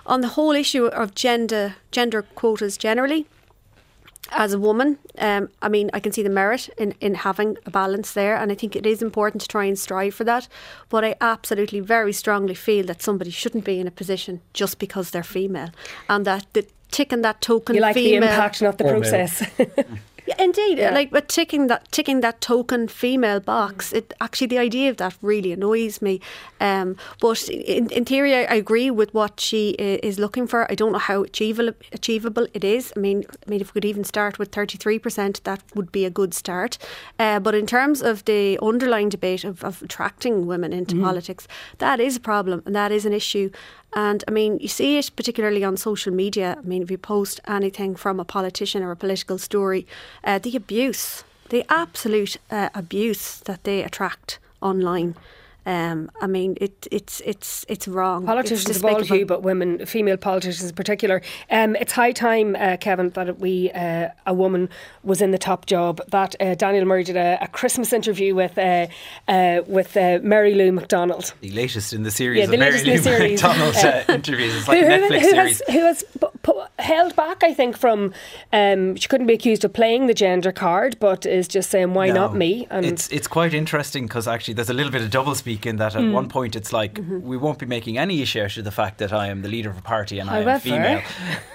on 0.04 0.20
the 0.20 0.28
whole 0.28 0.50
issue 0.50 0.86
of 0.86 1.14
gender 1.14 1.76
gender 1.92 2.22
quotas 2.22 2.76
generally, 2.76 3.28
as 4.32 4.52
a 4.52 4.58
woman, 4.58 4.98
um, 5.18 5.48
I 5.62 5.68
mean, 5.68 5.90
I 5.94 6.00
can 6.00 6.10
see 6.10 6.24
the 6.24 6.28
merit 6.28 6.68
in, 6.76 6.94
in 7.00 7.14
having 7.14 7.56
a 7.66 7.70
balance 7.70 8.12
there, 8.12 8.36
and 8.36 8.50
I 8.50 8.56
think 8.56 8.74
it 8.74 8.86
is 8.86 9.00
important 9.00 9.42
to 9.42 9.48
try 9.48 9.64
and 9.64 9.78
strive 9.78 10.14
for 10.14 10.24
that. 10.24 10.48
But 10.88 11.04
I 11.04 11.14
absolutely, 11.20 11.80
very 11.80 12.12
strongly 12.12 12.54
feel 12.54 12.86
that 12.86 13.02
somebody 13.02 13.30
shouldn't 13.30 13.64
be 13.64 13.78
in 13.78 13.86
a 13.86 13.92
position 13.92 14.40
just 14.52 14.80
because 14.80 15.10
they're 15.10 15.22
female, 15.22 15.70
and 16.08 16.24
that 16.26 16.46
the 16.52 16.66
ticking 16.90 17.22
that 17.22 17.40
token. 17.40 17.74
You 17.76 17.82
like 17.82 17.94
female. 17.94 18.20
the 18.20 18.26
impact, 18.26 18.62
not 18.62 18.78
the 18.78 18.84
process. 18.84 19.42
Yeah, 20.30 20.44
indeed. 20.44 20.78
Yeah. 20.78 20.90
Like, 20.90 21.10
but 21.10 21.28
ticking 21.28 21.66
that 21.66 21.90
ticking 21.90 22.20
that 22.20 22.40
token 22.40 22.88
female 22.88 23.40
box, 23.40 23.92
it 23.92 24.14
actually 24.20 24.46
the 24.46 24.58
idea 24.58 24.90
of 24.90 24.96
that 24.98 25.16
really 25.22 25.52
annoys 25.52 26.00
me. 26.00 26.20
Um, 26.60 26.96
but 27.20 27.48
in, 27.48 27.90
in 27.90 28.04
theory, 28.04 28.34
I, 28.34 28.42
I, 28.42 28.54
agree 28.54 28.90
with 28.90 29.12
what 29.14 29.40
she 29.40 29.70
is 29.70 30.18
looking 30.18 30.46
for. 30.46 30.70
I 30.70 30.74
don't 30.74 30.92
know 30.92 30.98
how 30.98 31.22
achievable 31.22 31.72
achievable 31.92 32.46
it 32.54 32.64
is. 32.64 32.92
I 32.96 33.00
mean, 33.00 33.24
I 33.46 33.50
mean, 33.50 33.60
if 33.60 33.68
we 33.68 33.80
could 33.80 33.88
even 33.88 34.04
start 34.04 34.38
with 34.38 34.52
thirty 34.52 34.78
three 34.78 34.98
percent, 34.98 35.42
that 35.44 35.62
would 35.74 35.90
be 35.90 36.04
a 36.04 36.10
good 36.10 36.32
start. 36.34 36.78
Uh, 37.18 37.40
but 37.40 37.54
in 37.54 37.66
terms 37.66 38.02
of 38.02 38.24
the 38.26 38.58
underlying 38.62 39.08
debate 39.08 39.44
of, 39.44 39.64
of 39.64 39.82
attracting 39.82 40.46
women 40.46 40.72
into 40.72 40.94
mm. 40.94 41.02
politics, 41.02 41.48
that 41.78 41.98
is 41.98 42.16
a 42.16 42.20
problem 42.20 42.62
and 42.66 42.74
that 42.76 42.92
is 42.92 43.04
an 43.04 43.12
issue. 43.12 43.50
And 43.92 44.22
I 44.28 44.30
mean, 44.30 44.58
you 44.60 44.68
see 44.68 44.98
it 44.98 45.10
particularly 45.16 45.64
on 45.64 45.76
social 45.76 46.12
media. 46.12 46.56
I 46.58 46.66
mean, 46.66 46.82
if 46.82 46.90
you 46.90 46.98
post 46.98 47.40
anything 47.46 47.96
from 47.96 48.20
a 48.20 48.24
politician 48.24 48.82
or 48.82 48.92
a 48.92 48.96
political 48.96 49.38
story, 49.38 49.86
uh, 50.22 50.38
the 50.38 50.56
abuse, 50.56 51.24
the 51.48 51.64
absolute 51.68 52.36
uh, 52.50 52.68
abuse 52.74 53.40
that 53.40 53.64
they 53.64 53.82
attract 53.82 54.38
online. 54.60 55.16
Um, 55.66 56.10
I 56.20 56.26
mean, 56.26 56.56
it, 56.60 56.86
it's 56.90 57.20
it's 57.24 57.64
it's 57.68 57.86
wrong. 57.86 58.24
Politicians 58.26 58.68
it's 58.68 58.78
of 58.78 58.84
all 58.84 59.02
hue, 59.02 59.26
but 59.26 59.42
women, 59.42 59.84
female 59.86 60.16
politicians 60.16 60.70
in 60.70 60.74
particular. 60.74 61.20
Um, 61.50 61.76
it's 61.76 61.92
high 61.92 62.12
time, 62.12 62.56
uh, 62.58 62.76
Kevin, 62.78 63.10
that 63.10 63.38
we 63.38 63.70
uh, 63.72 64.08
a 64.26 64.34
woman 64.34 64.68
was 65.02 65.20
in 65.20 65.30
the 65.30 65.38
top 65.38 65.66
job. 65.66 66.00
That 66.08 66.34
uh, 66.40 66.54
Daniel 66.54 66.84
Murray 66.84 67.04
did 67.04 67.16
a, 67.16 67.38
a 67.42 67.48
Christmas 67.48 67.92
interview 67.92 68.34
with 68.34 68.56
uh, 68.56 68.86
uh, 69.28 69.62
with 69.66 69.96
uh, 69.96 70.18
Mary 70.22 70.54
Lou 70.54 70.72
McDonald, 70.72 71.34
the 71.40 71.50
latest 71.50 71.92
in 71.92 72.02
the 72.02 72.10
series 72.10 72.40
yeah, 72.40 72.46
the 72.46 72.54
of 72.54 72.60
Mary 72.60 72.82
Lou 72.82 72.98
series. 72.98 73.42
McDonald 73.42 73.74
interviews. 74.08 74.56
It's 74.56 74.68
like 74.68 74.78
who, 74.78 74.86
a 74.86 74.88
Netflix 74.88 75.20
who 75.20 75.30
series. 75.30 75.62
Has, 75.66 75.74
who 75.74 75.80
has 75.80 76.04
held 76.78 77.16
back, 77.16 77.44
I 77.44 77.52
think, 77.52 77.76
from 77.76 78.12
um, 78.52 78.96
she 78.96 79.08
couldn't 79.08 79.26
be 79.26 79.34
accused 79.34 79.64
of 79.64 79.72
playing 79.72 80.06
the 80.06 80.14
gender 80.14 80.52
card, 80.52 80.96
but 81.00 81.26
is 81.26 81.48
just 81.48 81.70
saying 81.70 81.94
why 81.94 82.08
no, 82.08 82.14
not 82.14 82.34
me? 82.34 82.66
And 82.70 82.86
it's 82.86 83.08
it's 83.08 83.28
quite 83.28 83.54
interesting 83.54 84.06
because 84.06 84.26
actually 84.26 84.54
there's 84.54 84.70
a 84.70 84.74
little 84.74 84.92
bit 84.92 85.02
of 85.02 85.10
double 85.10 85.34
speak 85.50 85.66
in 85.66 85.76
that 85.76 85.96
at 85.96 86.02
Mm. 86.02 86.12
one 86.12 86.28
point 86.28 86.54
it's 86.54 86.72
like 86.72 86.94
Mm-hmm. 86.94 87.20
we 87.26 87.36
won't 87.36 87.58
be 87.58 87.66
making 87.66 87.98
any 87.98 88.22
issue 88.22 88.40
out 88.42 88.56
of 88.56 88.64
the 88.64 88.70
fact 88.70 88.98
that 88.98 89.12
I 89.12 89.26
am 89.28 89.42
the 89.42 89.48
leader 89.48 89.70
of 89.70 89.78
a 89.78 89.82
party 89.82 90.18
and 90.20 90.30
I 90.30 90.38
am 90.38 90.44
However- 90.44 90.60
female. 90.60 91.02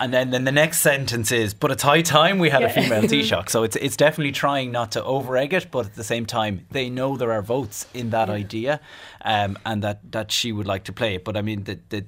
And 0.02 0.14
then, 0.14 0.32
then 0.32 0.44
the 0.44 0.52
next 0.52 0.80
sentence 0.82 1.32
is, 1.32 1.54
but 1.54 1.72
it's 1.72 1.84
high 1.84 2.02
time 2.02 2.38
we 2.40 2.50
had 2.50 2.62
a 2.64 2.66
Yeah. 2.68 2.74
female 2.82 3.04
Taoiseach. 3.12 3.50
So 3.50 3.64
it's 3.64 3.78
it's 3.78 3.96
definitely 3.96 4.34
trying 4.34 4.72
not 4.72 4.92
to 4.94 5.04
over 5.04 5.38
egg 5.38 5.54
it, 5.54 5.68
but 5.72 5.86
at 5.86 5.96
the 5.96 6.04
same 6.04 6.26
time 6.26 6.66
they 6.72 6.90
know 6.90 7.16
there 7.18 7.32
are 7.32 7.42
votes 7.42 7.88
in 7.94 8.10
that 8.10 8.30
idea, 8.30 8.80
um, 9.24 9.58
and 9.66 9.82
that 9.84 10.00
that 10.12 10.32
she 10.32 10.52
would 10.52 10.68
like 10.68 10.84
to 10.86 10.94
play 10.94 11.16
it. 11.16 11.24
But 11.24 11.38
I 11.38 11.42
mean 11.42 11.64
the 11.64 11.80
the 11.90 12.04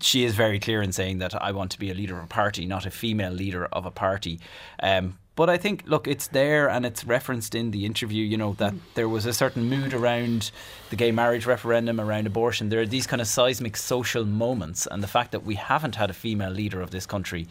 she 0.00 0.24
is 0.24 0.34
very 0.34 0.58
clear 0.58 0.82
in 0.82 0.92
saying 0.92 1.18
that 1.20 1.32
I 1.48 1.52
want 1.52 1.70
to 1.72 1.78
be 1.78 1.88
a 1.90 1.94
leader 1.94 2.16
of 2.18 2.24
a 2.24 2.32
party, 2.42 2.66
not 2.66 2.84
a 2.86 2.90
female 2.90 3.32
leader 3.32 3.64
of 3.72 3.86
a 3.86 3.90
party. 3.90 4.40
Um, 4.82 5.16
but 5.34 5.48
I 5.48 5.56
think, 5.56 5.84
look, 5.86 6.06
it's 6.06 6.26
there 6.26 6.68
and 6.68 6.84
it's 6.84 7.04
referenced 7.04 7.54
in 7.54 7.70
the 7.70 7.86
interview, 7.86 8.24
you 8.24 8.36
know, 8.36 8.52
that 8.54 8.74
there 8.94 9.08
was 9.08 9.24
a 9.24 9.32
certain 9.32 9.64
mood 9.64 9.94
around 9.94 10.50
the 10.90 10.96
gay 10.96 11.10
marriage 11.10 11.46
referendum, 11.46 12.00
around 12.00 12.26
abortion. 12.26 12.68
There 12.68 12.80
are 12.80 12.86
these 12.86 13.06
kind 13.06 13.22
of 13.22 13.26
seismic 13.26 13.76
social 13.76 14.26
moments. 14.26 14.86
And 14.90 15.02
the 15.02 15.08
fact 15.08 15.32
that 15.32 15.44
we 15.44 15.54
haven't 15.54 15.96
had 15.96 16.10
a 16.10 16.12
female 16.12 16.50
leader 16.50 16.82
of 16.82 16.90
this 16.90 17.06
country, 17.06 17.48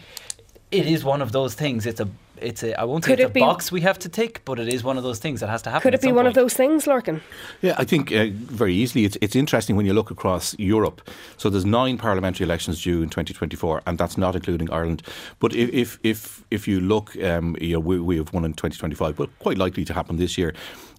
it 0.72 0.86
is 0.86 1.04
one 1.04 1.24
of 1.24 1.32
those 1.32 1.56
things. 1.56 1.88
It's 1.88 2.00
a, 2.00 2.08
it's 2.42 2.64
a 2.64 2.80
I 2.80 2.84
won't 2.84 3.04
say 3.04 3.12
Could 3.12 3.20
it's 3.20 3.28
it 3.28 3.32
a 3.32 3.34
be- 3.34 3.40
box 3.40 3.72
we 3.72 3.82
have 3.82 4.00
to 4.00 4.10
tick, 4.10 4.42
but 4.46 4.60
it 4.60 4.68
is 4.68 4.84
one 4.84 4.98
of 4.98 5.04
those 5.04 5.20
things 5.20 5.40
that 5.40 5.50
has 5.50 5.62
to 5.64 5.70
happen. 5.70 5.84
Could 5.84 5.94
it 5.94 6.02
be 6.02 6.08
some 6.08 6.16
one 6.16 6.28
of 6.28 6.34
those 6.34 6.54
things, 6.54 6.86
Lorcan? 6.86 7.22
Yeah, 7.62 7.76
I 7.78 7.84
think 7.84 8.12
uh, 8.12 8.28
very 8.32 8.74
easily. 8.74 9.06
It's, 9.06 9.18
it's 9.22 9.36
interesting 9.36 9.76
when 9.76 9.86
you 9.86 9.94
look 9.94 10.12
across 10.12 10.58
Europe. 10.58 11.02
So 11.38 11.50
there's 11.50 11.66
nine 11.66 11.98
parliamentary 11.98 12.46
elections 12.46 12.82
due 12.84 13.02
in 13.02 13.10
2024, 13.10 13.82
and 13.86 13.98
that's 13.98 14.18
not 14.18 14.36
including 14.36 14.72
Ireland. 14.72 15.04
But 15.40 15.54
if 15.56 15.70
if 15.74 16.00
if, 16.04 16.44
if 16.52 16.68
you 16.68 16.80
look, 16.80 17.16
um, 17.24 17.56
you 17.62 17.74
know, 17.74 17.80
we, 17.80 18.00
we 18.00 18.18
have 18.18 18.34
one 18.34 18.46
in 18.46 18.54
2025, 18.54 19.16
but 19.16 19.30
quite 19.40 19.58
likely 19.58 19.86
to 19.86 19.94
happen 19.94 20.18
this 20.18 20.38
year. 20.38 20.54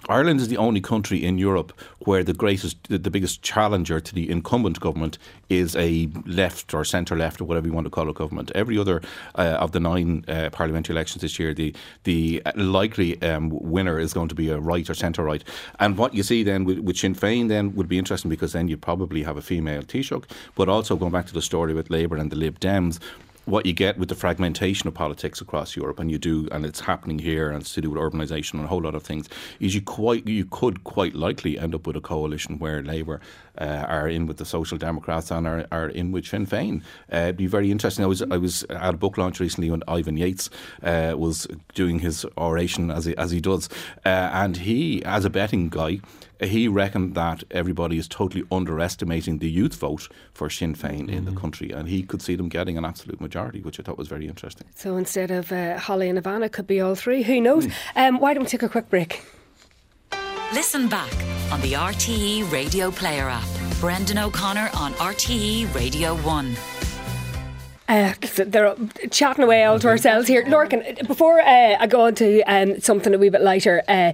Ireland 0.09 0.41
is 0.41 0.49
the 0.49 0.57
only 0.57 0.81
country 0.81 1.25
in 1.25 1.39
Europe 1.39 1.73
where 2.01 2.25
the 2.25 2.33
greatest, 2.33 2.77
the, 2.89 3.11
biggest 3.11 3.43
challenger 3.43 4.01
to 4.01 4.15
the 4.15 4.29
incumbent 4.29 4.81
government 4.81 5.19
is 5.49 5.77
a 5.77 6.09
left 6.27 6.75
or 6.75 6.85
centre 6.85 7.17
left 7.17 7.41
or 7.41 7.45
whatever 7.45 7.67
you 7.67 7.73
want 7.73 7.87
to 7.87 7.91
call 7.91 8.09
a 8.09 8.13
government. 8.13 8.51
Every 8.55 8.79
other 8.79 9.01
uh, 9.37 9.57
of 9.61 9.73
the 9.73 9.81
nine 9.81 10.25
uh, 10.27 10.51
parliamentary 10.51 10.95
elections 10.95 11.23
this 11.23 11.39
year, 11.39 11.55
the 11.55 11.75
the 12.05 12.43
likely 12.57 13.21
um, 13.23 13.51
winner 13.51 13.99
is 13.99 14.13
going 14.13 14.29
to 14.29 14.35
be 14.35 14.49
a 14.51 14.59
right 14.59 14.89
or 14.89 14.95
centre 14.95 15.23
right. 15.23 15.45
And 15.79 15.97
what 15.97 16.15
you 16.15 16.23
see 16.23 16.43
then 16.43 16.65
with, 16.65 16.79
with 16.81 16.97
Sinn 16.97 17.15
Féin 17.15 17.49
then 17.49 17.75
would 17.75 17.89
be 17.89 17.99
interesting 17.99 18.29
because 18.29 18.53
then 18.53 18.69
you 18.69 18.77
probably 18.77 19.23
have 19.23 19.37
a 19.37 19.43
female 19.43 19.83
Taoiseach, 19.83 20.25
but 20.55 20.69
also 20.69 20.97
going 20.97 21.13
back 21.13 21.27
to 21.27 21.35
the 21.35 21.43
story 21.43 21.75
with 21.75 21.91
Labour 21.91 22.17
and 22.17 22.31
the 22.31 22.37
Lib 22.37 22.59
Dems 22.59 22.99
what 23.45 23.67
you 23.67 23.73
get 23.73 23.99
with 23.99 24.09
the 24.09 24.15
fragmentation 24.15 24.89
of 24.89 24.95
politics 24.95 25.41
across 25.41 25.77
Europe, 25.77 25.99
and 25.99 26.11
you 26.11 26.19
do, 26.19 26.49
and 26.53 26.65
it's 26.65 26.81
happening 26.81 27.19
here, 27.19 27.51
and 27.51 27.61
it's 27.61 27.75
to 27.75 27.81
do 27.81 27.91
with 27.91 28.01
urbanisation 28.01 28.55
and 28.55 28.65
a 28.65 28.69
whole 28.69 28.83
lot 28.83 28.95
of 28.95 29.03
things, 29.03 29.29
is 29.61 29.75
you 29.75 29.83
quite 29.83 30.27
you 30.27 30.45
could 30.45 30.85
quite 30.85 31.15
likely 31.15 31.59
end 31.59 31.75
up 31.75 31.87
with 31.87 31.97
a 31.97 32.01
coalition 32.01 32.59
where 32.59 32.83
Labour 32.83 33.21
uh, 33.59 33.85
are 33.89 34.09
in 34.09 34.27
with 34.27 34.37
the 34.37 34.45
Social 34.45 34.79
Democrats 34.79 35.31
and 35.31 35.47
are, 35.47 35.67
are 35.73 35.89
in 35.89 36.13
with 36.13 36.27
Sinn 36.27 36.47
Féin. 36.47 36.83
Uh, 37.13 37.19
it'd 37.19 37.37
be 37.37 37.47
very 37.47 37.71
interesting. 37.71 38.05
I 38.05 38.09
was 38.09 38.23
I 38.23 38.37
was 38.37 38.65
at 38.65 38.95
a 38.95 38.97
book 38.97 39.19
launch 39.19 39.41
recently 39.41 39.71
when 39.71 39.83
Ivan 39.89 40.17
Yates 40.17 40.49
uh, 40.83 41.15
was 41.17 41.49
doing 41.75 41.99
his 41.99 42.25
oration 42.37 42.91
as 42.91 43.07
he, 43.07 43.17
as 43.17 43.31
he 43.31 43.41
does, 43.41 43.69
uh, 44.05 44.31
and 44.33 44.57
he, 44.59 45.05
as 45.05 45.25
a 45.25 45.31
betting 45.31 45.69
guy 45.69 46.01
he 46.45 46.69
reckoned 46.69 47.15
that 47.15 47.45
everybody 47.51 47.99
is 47.99 48.09
totally 48.09 48.45
underestimating 48.51 49.39
the 49.39 49.51
youth 49.51 49.75
vote 49.75 50.09
for 50.33 50.51
Sinn 50.51 50.75
Féin 50.75 51.09
in 51.09 51.25
the 51.25 51.33
country, 51.33 51.71
and 51.71 51.89
he 51.89 52.03
could 52.03 52.23
see 52.23 52.35
them 52.35 52.49
getting 52.49 52.77
an 52.77 52.85
absolute 52.85 53.21
majority, 53.21 53.32
which 53.35 53.81
I 53.81 53.83
thought 53.83 53.99
was 53.99 54.09
very 54.09 54.27
interesting. 54.27 54.67
So 54.75 54.97
instead 54.97 55.31
of 55.31 55.53
uh, 55.53 55.79
Holly 55.79 56.09
and 56.09 56.19
Ivana, 56.19 56.47
it 56.47 56.53
could 56.53 56.67
be 56.67 56.81
all 56.81 56.95
three. 56.95 57.23
Who 57.23 57.41
knows? 57.41 57.67
Um, 57.97 58.19
why 58.19 58.35
don't 58.35 58.45
we 58.45 58.49
take 58.49 58.63
a 58.63 58.69
quick 58.69 58.89
break? 58.89 59.25
Listen 60.53 60.89
back 60.89 61.13
on 61.51 61.61
the 61.63 61.73
RTE 61.73 62.51
Radio 62.53 62.91
Player 62.91 63.29
app. 63.29 63.47
Brendan 63.81 64.19
O'Connor 64.19 64.71
on 64.75 64.93
RTE 64.95 65.75
Radio 65.75 66.15
1. 66.17 66.57
Uh, 67.89 68.15
they're 68.37 68.77
chatting 69.11 69.45
away 69.45 69.65
all 69.65 69.79
to 69.79 69.89
ourselves 69.89 70.29
here. 70.29 70.45
Lorcan, 70.45 71.07
before 71.07 71.41
uh, 71.41 71.77
I 71.79 71.87
go 71.87 72.03
on 72.03 72.15
to 72.15 72.43
um, 72.43 72.81
something 72.81 73.13
a 73.13 73.19
wee 73.19 73.29
bit 73.29 73.43
lighter, 73.43 73.83
uh, 73.89 74.13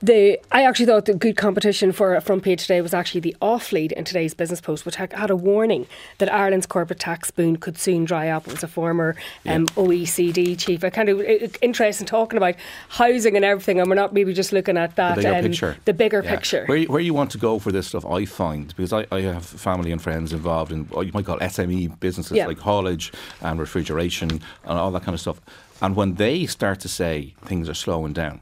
the 0.00 0.38
I 0.52 0.64
actually 0.64 0.86
thought 0.86 1.06
the 1.06 1.14
good 1.14 1.36
competition 1.36 1.90
for 1.92 2.14
a 2.14 2.20
front 2.20 2.42
page 2.44 2.62
today 2.62 2.80
was 2.80 2.94
actually 2.94 3.20
the 3.20 3.34
off 3.42 3.72
lead 3.72 3.92
in 3.92 4.04
today's 4.04 4.32
business 4.32 4.60
post, 4.60 4.86
which 4.86 4.96
had 4.96 5.30
a 5.30 5.34
warning 5.36 5.86
that 6.18 6.32
Ireland's 6.32 6.66
corporate 6.66 7.00
tax 7.00 7.30
boon 7.32 7.56
could 7.56 7.78
soon 7.78 8.04
dry 8.04 8.28
up. 8.28 8.46
It 8.46 8.52
was 8.52 8.62
a 8.62 8.68
former 8.68 9.16
um, 9.46 9.66
OECD 9.68 10.56
chief. 10.58 10.84
I 10.84 10.90
kind 10.90 11.08
of 11.08 11.20
interested 11.62 12.02
in 12.02 12.06
talking 12.06 12.36
about 12.36 12.54
housing 12.90 13.34
and 13.34 13.44
everything, 13.44 13.80
and 13.80 13.88
we're 13.88 13.96
not 13.96 14.12
maybe 14.12 14.32
just 14.32 14.52
looking 14.52 14.76
at 14.76 14.94
that 14.96 15.16
the 15.16 15.22
bigger 15.22 15.34
um, 15.36 15.42
picture. 15.42 15.76
the 15.84 15.94
bigger 15.94 16.22
Yeah. 16.24 16.30
picture. 16.30 16.64
Where 16.66 16.78
you, 16.78 16.86
where 16.88 17.00
you 17.00 17.14
want 17.14 17.30
to 17.32 17.38
go 17.38 17.58
for 17.58 17.72
this 17.72 17.88
stuff, 17.88 18.06
I 18.06 18.24
find, 18.24 18.74
because 18.76 18.92
I, 18.92 19.06
I 19.10 19.22
have 19.22 19.44
family 19.44 19.90
and 19.90 20.00
friends 20.00 20.32
involved 20.32 20.70
in 20.70 20.84
what 20.86 21.06
you 21.06 21.12
might 21.12 21.24
call 21.26 21.38
SME 21.38 21.98
businesses 21.98 22.36
Yeah. 22.36 22.46
like 22.46 22.58
haulage 22.58 23.12
and 23.40 23.58
refrigeration 23.58 24.30
and 24.30 24.42
all 24.78 24.92
that 24.92 25.02
kind 25.02 25.14
of 25.14 25.20
stuff. 25.20 25.40
And 25.82 25.96
when 25.96 26.14
they 26.14 26.46
start 26.46 26.80
to 26.80 26.88
say 26.88 27.34
things 27.44 27.68
are 27.68 27.74
slowing 27.74 28.12
down, 28.12 28.40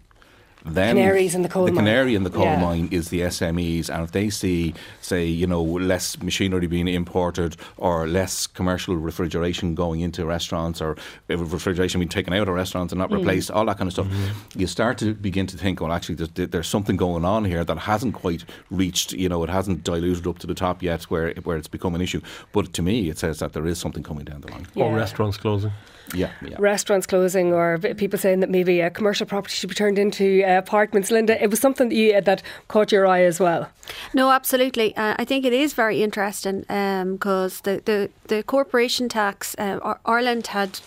then 0.69 0.97
Canaries 0.97 1.35
in 1.35 1.43
the 1.43 1.49
coal 1.49 1.65
the 1.67 1.73
mine. 1.73 1.85
canary 1.85 2.15
in 2.15 2.25
the 2.25 2.31
coal 2.31 2.45
Yeah. 2.45 2.61
mine 2.61 2.89
is 2.91 3.09
the 3.11 3.21
SMEs, 3.23 3.89
and 3.89 4.03
if 4.05 4.13
they 4.13 4.31
see, 4.31 4.75
say, 5.01 5.25
you 5.25 5.47
know, 5.47 5.63
less 5.63 6.21
machinery 6.23 6.67
being 6.67 6.89
imported 6.89 7.57
or 7.77 8.07
less 8.09 8.47
commercial 8.47 8.97
refrigeration 8.97 9.75
going 9.75 10.01
into 10.01 10.25
restaurants 10.27 10.81
or 10.81 10.97
refrigeration 11.29 12.01
being 12.01 12.09
taken 12.09 12.33
out 12.33 12.49
of 12.49 12.55
restaurants 12.55 12.93
and 12.93 12.99
not 12.99 13.11
Mm. 13.11 13.19
replaced, 13.19 13.51
all 13.51 13.65
that 13.67 13.79
kind 13.79 13.89
of 13.89 13.93
stuff, 13.93 14.09
you 14.57 14.67
start 14.67 14.99
to 14.99 15.15
begin 15.15 15.47
to 15.47 15.57
think, 15.57 15.81
well, 15.81 15.93
actually, 15.93 16.17
there's, 16.17 16.51
there's 16.51 16.69
something 16.69 16.97
going 16.97 17.25
on 17.25 17.45
here 17.45 17.65
that 17.65 17.79
hasn't 17.79 18.15
quite 18.15 18.45
reached, 18.71 19.13
you 19.13 19.29
know, 19.29 19.43
it 19.45 19.51
hasn't 19.51 19.85
diluted 19.85 20.27
up 20.27 20.39
to 20.39 20.47
the 20.47 20.55
top 20.55 20.83
yet, 20.83 21.05
where 21.05 21.33
where 21.45 21.57
it's 21.57 21.69
become 21.69 21.95
an 21.95 22.01
issue. 22.01 22.21
But 22.53 22.73
to 22.75 22.83
me, 22.83 23.09
it 23.09 23.19
says 23.19 23.39
that 23.39 23.53
there 23.53 23.67
is 23.67 23.79
something 23.79 24.03
coming 24.03 24.25
down 24.25 24.41
the 24.41 24.51
line. 24.51 24.67
Or 24.75 24.93
restaurants 24.95 25.37
closing. 25.37 25.73
Yeah, 26.15 26.31
yeah. 26.43 26.57
restaurants 26.59 27.07
closing 27.07 27.53
or 27.53 27.79
people 27.79 28.19
saying 28.19 28.41
that 28.41 28.51
maybe 28.51 28.81
a 28.81 28.91
commercial 28.91 29.27
property 29.27 29.55
should 29.55 29.69
be 29.69 29.75
turned 29.75 29.99
into 29.99 30.45
uh, 30.45 30.59
apartments. 30.59 31.11
Linda, 31.11 31.43
it 31.43 31.51
was 31.51 31.61
something 31.61 31.89
that, 31.89 31.95
you, 31.95 32.21
that 32.21 32.43
caught 32.69 32.93
your 32.93 33.07
eye 33.07 33.23
as 33.23 33.41
well. 33.41 33.69
No, 34.15 34.31
absolutely. 34.31 34.97
Uh, 34.97 35.17
I 35.19 35.25
think 35.25 35.45
it 35.45 35.53
is 35.53 35.75
very 35.75 36.03
interesting 36.03 36.61
because 36.61 37.61
the, 37.63 37.83
the, 37.85 38.11
the 38.29 38.43
corporation 38.43 39.09
tax, 39.09 39.57
uh, 39.59 39.95
Ireland 40.05 40.49
had 40.49 40.81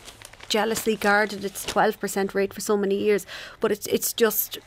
jealously 0.49 0.95
guarded 0.95 1.45
its 1.45 1.65
12% 1.65 2.33
rate 2.33 2.53
for 2.53 2.61
so 2.61 2.75
many 2.75 2.95
years, 2.95 3.25
but 3.59 3.71
it's, 3.71 3.87
it's 3.87 4.13
just, 4.13 4.57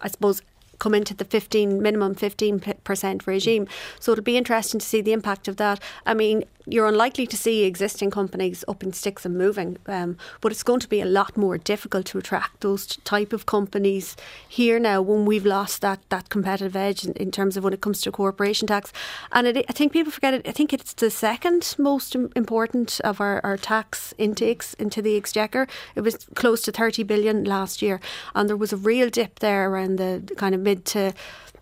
I 0.00 0.08
suppose, 0.08 0.42
come 0.78 0.94
into 0.94 1.14
the 1.14 1.24
15 1.24 1.80
minimum 1.80 2.14
15% 2.14 3.26
regime 3.26 3.68
so 4.00 4.12
it'll 4.12 4.24
be 4.24 4.38
interesting 4.38 4.80
to 4.80 4.86
see 4.86 5.02
the 5.02 5.12
impact 5.12 5.46
of 5.46 5.56
that 5.58 5.78
i 6.06 6.14
mean 6.14 6.42
you're 6.70 6.86
unlikely 6.86 7.26
to 7.26 7.36
see 7.36 7.64
existing 7.64 8.10
companies 8.10 8.64
up 8.68 8.82
in 8.82 8.92
sticks 8.92 9.24
and 9.24 9.36
moving 9.36 9.76
um, 9.86 10.16
but 10.40 10.52
it's 10.52 10.62
going 10.62 10.80
to 10.80 10.88
be 10.88 11.00
a 11.00 11.06
lot 11.06 11.36
more 11.36 11.58
difficult 11.58 12.06
to 12.06 12.18
attract 12.18 12.60
those 12.60 12.86
type 13.04 13.32
of 13.32 13.46
companies 13.46 14.16
here 14.48 14.78
now 14.78 15.02
when 15.02 15.24
we've 15.24 15.46
lost 15.46 15.80
that 15.80 16.00
that 16.08 16.28
competitive 16.28 16.76
edge 16.76 17.04
in, 17.04 17.12
in 17.14 17.30
terms 17.30 17.56
of 17.56 17.64
when 17.64 17.72
it 17.72 17.80
comes 17.80 18.00
to 18.00 18.12
corporation 18.12 18.66
tax. 18.66 18.92
And 19.32 19.46
it, 19.46 19.64
I 19.68 19.72
think 19.72 19.92
people 19.92 20.12
forget 20.12 20.34
it 20.34 20.46
I 20.46 20.52
think 20.52 20.72
it's 20.72 20.94
the 20.94 21.10
second 21.10 21.74
most 21.78 22.14
important 22.14 23.00
of 23.00 23.20
our, 23.20 23.40
our 23.44 23.56
tax 23.56 24.14
intakes 24.18 24.74
into 24.74 25.02
the 25.02 25.16
exchequer. 25.16 25.66
It 25.94 26.02
was 26.02 26.26
close 26.34 26.62
to 26.62 26.72
30 26.72 27.02
billion 27.04 27.44
last 27.44 27.82
year 27.82 28.00
and 28.34 28.48
there 28.48 28.56
was 28.56 28.72
a 28.72 28.76
real 28.76 29.10
dip 29.10 29.40
there 29.40 29.70
around 29.70 29.96
the 29.96 30.22
kind 30.36 30.54
of 30.54 30.60
mid 30.60 30.84
to 30.86 31.12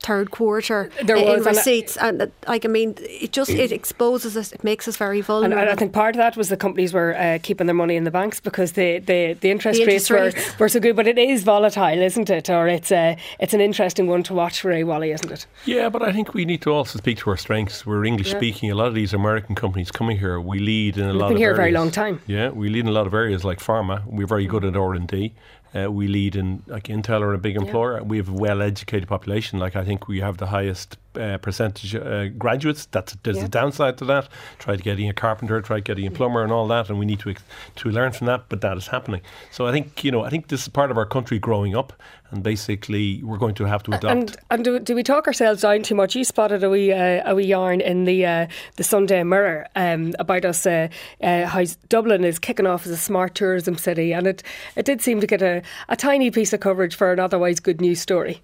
third 0.01 0.30
quarter 0.30 0.90
There 1.05 1.16
in 1.16 1.24
was, 1.24 1.38
and 1.38 1.46
I- 1.46 1.51
receipts 1.51 1.96
and 1.96 2.22
uh, 2.22 2.26
like 2.46 2.64
I 2.64 2.68
mean 2.68 2.94
it 2.99 3.32
just 3.32 3.51
it 3.51 3.72
exposes 3.72 4.36
us 4.36 4.53
it 4.53 4.62
makes 4.64 4.86
us 4.88 4.96
very 4.96 5.18
And 5.18 5.26
vulnerable 5.26 5.59
I 5.59 5.72
I 5.72 5.74
think 5.74 5.92
part 5.92 6.14
of 6.14 6.18
that 6.18 6.36
was 6.36 6.49
the 6.49 6.57
companies 6.57 6.92
were 6.92 7.14
uh, 7.16 7.38
keeping 7.42 7.66
their 7.66 7.74
money 7.74 7.96
in 7.96 8.05
the 8.05 8.11
banks 8.11 8.40
because 8.40 8.72
the, 8.72 8.99
the, 9.01 9.34
the 9.40 9.51
interest 9.51 9.78
The 9.80 9.86
rates, 9.86 10.09
interest 10.11 10.36
were, 10.36 10.40
rates. 10.42 10.59
were 10.59 10.68
so 10.68 10.80
good. 10.80 10.96
But 10.96 11.07
it 11.07 11.18
is 11.18 11.42
volatile, 11.42 12.01
isn't 12.11 12.30
it? 12.30 12.49
Or 12.51 12.68
it's 12.68 12.90
a, 12.92 13.16
it's 13.40 13.55
an 13.55 13.61
interesting 13.61 14.07
one 14.07 14.22
to 14.24 14.34
watch 14.34 14.61
for 14.61 14.68
Ray 14.68 14.84
Walley, 14.84 15.11
isn't 15.12 15.30
it? 15.30 15.46
Yeah, 15.66 15.88
but 15.88 16.03
I 16.03 16.12
think 16.12 16.32
we 16.34 16.44
need 16.44 16.62
to 16.62 16.70
also 16.70 16.99
speak 16.99 17.18
to 17.18 17.30
our 17.30 17.36
strengths. 17.36 17.84
We're 17.86 18.05
English 18.05 18.30
speaking. 18.30 18.70
A 18.70 18.74
lot 18.74 18.86
of 18.88 18.94
these 18.94 19.12
American 19.14 19.55
companies 19.55 19.90
coming 19.90 20.18
here, 20.18 20.40
we 20.40 20.59
lead 20.59 20.96
in 20.96 21.05
a 21.09 21.12
lot 21.12 21.28
been 21.28 21.36
of 21.36 21.38
here 21.38 21.53
a 21.53 21.57
very 21.57 21.72
long 21.72 21.90
time. 21.90 22.20
Yeah, 22.26 22.49
we 22.51 22.68
lead 22.68 22.80
in 22.80 22.88
a 22.88 22.92
lot 22.92 23.07
of 23.07 23.14
areas 23.14 23.44
like 23.44 23.59
pharma. 23.61 24.05
We're 24.07 24.26
very 24.26 24.46
good 24.46 24.64
at 24.64 24.76
R 24.76 24.94
and 24.94 25.07
D. 25.09 25.34
Uh, 25.75 25.91
we 25.91 26.09
lead 26.09 26.37
in 26.37 26.62
like 26.66 26.85
Intel 26.85 27.21
are 27.21 27.35
a 27.35 27.39
big 27.39 27.57
employer. 27.57 28.03
We 28.03 28.16
have 28.16 28.29
a 28.29 28.33
well-educated 28.33 29.09
population. 29.09 29.59
Like 29.59 29.77
I 29.77 29.85
think 29.85 30.09
we 30.09 30.21
have 30.21 30.39
the 30.39 30.47
highest 30.47 30.97
uh, 31.14 31.38
percentage 31.38 31.94
uh, 31.94 32.26
graduates. 32.38 32.86
That's 32.86 33.16
there's 33.22 33.38
Yeah. 33.38 33.44
a 33.46 33.48
downside 33.48 33.98
to 33.98 34.04
that. 34.06 34.28
Try 34.59 34.76
getting 34.76 35.09
a 35.09 35.12
carpenter, 35.12 35.61
try 35.61 35.80
getting 35.80 36.06
a 36.06 36.11
plumber, 36.11 36.42
and 36.42 36.52
all 36.52 36.66
that, 36.68 36.88
and 36.90 36.98
we 36.98 37.06
need 37.06 37.20
to 37.20 37.34
to 37.76 37.88
learn 37.90 38.12
from 38.12 38.26
that. 38.26 38.48
But 38.48 38.61
that 38.61 38.76
is 38.76 38.88
happening. 38.88 39.20
So 39.50 39.66
I 39.66 39.72
think 39.72 40.04
you 40.04 40.11
know 40.12 40.22
I 40.22 40.30
think 40.30 40.48
this 40.48 40.62
is 40.62 40.68
part 40.68 40.90
of 40.90 40.98
our 40.98 41.06
country 41.06 41.38
growing 41.38 41.74
up, 41.76 41.92
and 42.30 42.42
basically 42.42 43.22
we're 43.22 43.38
going 43.38 43.54
to 43.56 43.64
have 43.64 43.82
to 43.84 43.92
adopt. 43.92 44.04
And 44.04 44.36
and 44.50 44.64
do, 44.64 44.78
do 44.78 44.94
we 44.94 45.02
talk 45.02 45.26
ourselves 45.26 45.62
down 45.62 45.82
too 45.82 45.94
much? 45.94 46.14
You 46.14 46.24
spotted 46.24 46.62
a 46.62 46.70
wee 46.70 46.92
uh, 46.92 47.30
a 47.30 47.34
wee 47.34 47.46
yarn 47.46 47.80
in 47.80 48.04
the 48.04 48.26
uh, 48.26 48.46
the 48.76 48.84
Sunday 48.84 49.22
Mirror 49.22 49.66
um, 49.76 50.12
about 50.18 50.44
us 50.44 50.66
uh, 50.66 50.88
uh, 51.22 51.46
how 51.46 51.64
Dublin 51.88 52.24
is 52.24 52.38
kicking 52.38 52.66
off 52.66 52.86
as 52.86 52.92
a 52.92 52.96
smart 52.96 53.34
tourism 53.34 53.76
city, 53.76 54.12
and 54.12 54.26
it 54.26 54.42
it 54.76 54.84
did 54.84 55.00
seem 55.02 55.20
to 55.20 55.26
get 55.26 55.42
a, 55.42 55.62
a 55.88 55.96
tiny 55.96 56.30
piece 56.30 56.52
of 56.52 56.61
coverage 56.61 56.94
for 56.94 57.12
an 57.12 57.18
otherwise 57.20 57.61
good 57.61 57.80
news 57.80 58.00
story. 58.00 58.40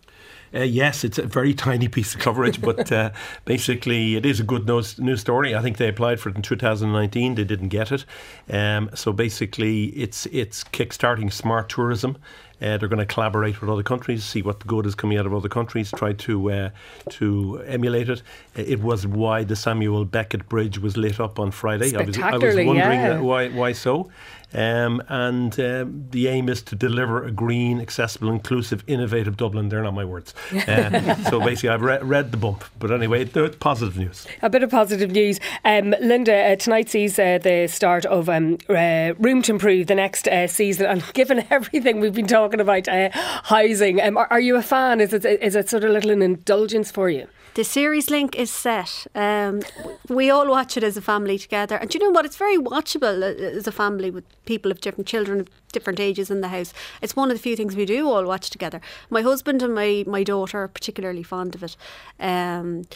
Uh, 0.54 0.60
yes, 0.60 1.02
it's 1.02 1.18
a 1.18 1.26
very 1.26 1.52
tiny 1.52 1.88
piece 1.88 2.14
of 2.14 2.20
coverage, 2.20 2.60
but 2.60 2.90
uh, 2.92 3.10
basically 3.44 4.16
it 4.16 4.24
is 4.24 4.38
a 4.38 4.44
good 4.44 4.66
news, 4.66 4.98
news 4.98 5.20
story. 5.20 5.54
I 5.54 5.60
think 5.62 5.78
they 5.78 5.88
applied 5.88 6.20
for 6.20 6.28
it 6.28 6.36
in 6.36 6.42
2019. 6.42 7.34
They 7.34 7.44
didn't 7.44 7.68
get 7.68 7.90
it. 7.90 8.04
Um, 8.48 8.90
so 8.94 9.12
basically, 9.12 9.86
it's 9.86 10.26
it's 10.26 10.62
kickstarting 10.64 11.32
smart 11.32 11.68
tourism. 11.68 12.16
Uh, 12.64 12.78
they're 12.78 12.88
going 12.88 12.98
to 12.98 13.06
collaborate 13.06 13.60
with 13.60 13.68
other 13.68 13.82
countries, 13.82 14.24
see 14.24 14.40
what 14.40 14.60
the 14.60 14.66
good 14.66 14.86
is 14.86 14.94
coming 14.94 15.18
out 15.18 15.26
of 15.26 15.34
other 15.34 15.50
countries, 15.50 15.92
try 15.94 16.14
to 16.14 16.50
uh, 16.50 16.70
to 17.10 17.62
emulate 17.66 18.08
it. 18.08 18.22
Uh, 18.56 18.62
it 18.62 18.80
was 18.80 19.06
why 19.06 19.44
the 19.44 19.56
Samuel 19.56 20.04
Beckett 20.06 20.48
Bridge 20.48 20.78
was 20.78 20.96
lit 20.96 21.20
up 21.20 21.38
on 21.38 21.50
Friday. 21.50 21.94
I 21.94 22.02
was, 22.02 22.18
I 22.18 22.36
was 22.36 22.56
wondering 22.56 22.76
yeah. 22.76 23.20
why 23.20 23.48
why 23.48 23.72
so. 23.72 24.10
Um, 24.54 25.02
and 25.08 25.58
um, 25.58 26.06
the 26.10 26.28
aim 26.28 26.48
is 26.48 26.62
to 26.62 26.76
deliver 26.76 27.24
a 27.24 27.32
green, 27.32 27.80
accessible, 27.80 28.30
inclusive, 28.30 28.84
innovative 28.86 29.36
Dublin. 29.36 29.68
They're 29.68 29.82
not 29.82 29.94
my 29.94 30.04
words. 30.04 30.32
Uh, 30.52 31.14
so 31.30 31.40
basically, 31.40 31.70
I've 31.70 31.82
re- 31.82 31.98
read 32.00 32.30
the 32.30 32.36
bump. 32.36 32.64
But 32.78 32.92
anyway, 32.92 33.24
it's 33.24 33.56
positive 33.56 33.96
news. 33.96 34.26
A 34.42 34.48
bit 34.48 34.62
of 34.62 34.70
positive 34.70 35.10
news. 35.10 35.40
Um, 35.64 35.94
Linda, 36.00 36.52
uh, 36.52 36.56
tonight 36.56 36.88
sees 36.88 37.18
uh, 37.18 37.38
the 37.38 37.66
start 37.66 38.06
of 38.06 38.28
um, 38.28 38.58
uh, 38.68 39.14
Room 39.18 39.42
to 39.42 39.52
Improve, 39.52 39.88
the 39.88 39.96
next 39.96 40.28
uh, 40.28 40.46
season. 40.46 40.86
And 40.86 41.04
given 41.14 41.44
everything 41.50 41.98
we've 41.98 42.14
been 42.14 42.28
talking 42.28 42.53
about, 42.60 42.88
uh, 42.88 43.10
housing, 43.12 44.00
um, 44.00 44.16
are, 44.16 44.28
are, 44.30 44.40
you 44.40 44.56
a 44.56 44.62
fan? 44.62 45.00
Is 45.00 45.12
it, 45.12 45.24
is 45.24 45.56
it 45.56 45.68
sort 45.68 45.84
of 45.84 45.90
a 45.90 45.92
little 45.92 46.10
an 46.10 46.22
indulgence 46.22 46.90
for 46.90 47.08
you? 47.08 47.28
The 47.54 47.62
series 47.62 48.10
link 48.10 48.34
is 48.34 48.50
set. 48.50 49.06
Um, 49.14 49.62
we 50.08 50.28
all 50.28 50.48
watch 50.48 50.76
it 50.76 50.82
as 50.82 50.96
a 50.96 51.00
family 51.00 51.38
together. 51.38 51.76
And 51.76 51.94
you 51.94 52.00
know 52.00 52.10
what? 52.10 52.24
It's 52.24 52.36
very 52.36 52.56
watchable 52.56 53.22
as 53.22 53.68
a 53.68 53.72
family 53.72 54.10
with 54.10 54.24
people 54.44 54.72
of 54.72 54.80
different 54.80 55.06
children 55.06 55.38
of 55.38 55.48
different 55.70 56.00
ages 56.00 56.32
in 56.32 56.40
the 56.40 56.48
house. 56.48 56.74
It's 57.00 57.14
one 57.14 57.30
of 57.30 57.36
the 57.36 57.42
few 57.42 57.54
things 57.54 57.76
we 57.76 57.84
do 57.84 58.10
all 58.10 58.24
watch 58.24 58.50
together. 58.50 58.80
My 59.08 59.22
husband 59.22 59.62
and 59.62 59.72
my, 59.72 60.02
my 60.04 60.24
daughter 60.24 60.64
are 60.64 60.68
particularly 60.68 61.22
fond 61.22 61.54
of 61.54 61.62
it. 61.62 61.76
Um, 62.18 62.86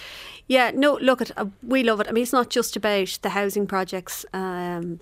yeah, 0.48 0.72
no, 0.74 0.94
look, 0.94 1.20
at 1.20 1.30
uh, 1.38 1.46
we 1.62 1.84
love 1.84 2.00
it. 2.00 2.09
I 2.09 2.11
mean, 2.11 2.24
it's 2.24 2.32
not 2.32 2.50
just 2.50 2.74
about 2.74 3.16
the 3.22 3.30
housing 3.30 3.68
projects. 3.68 4.26
Um, 4.32 4.98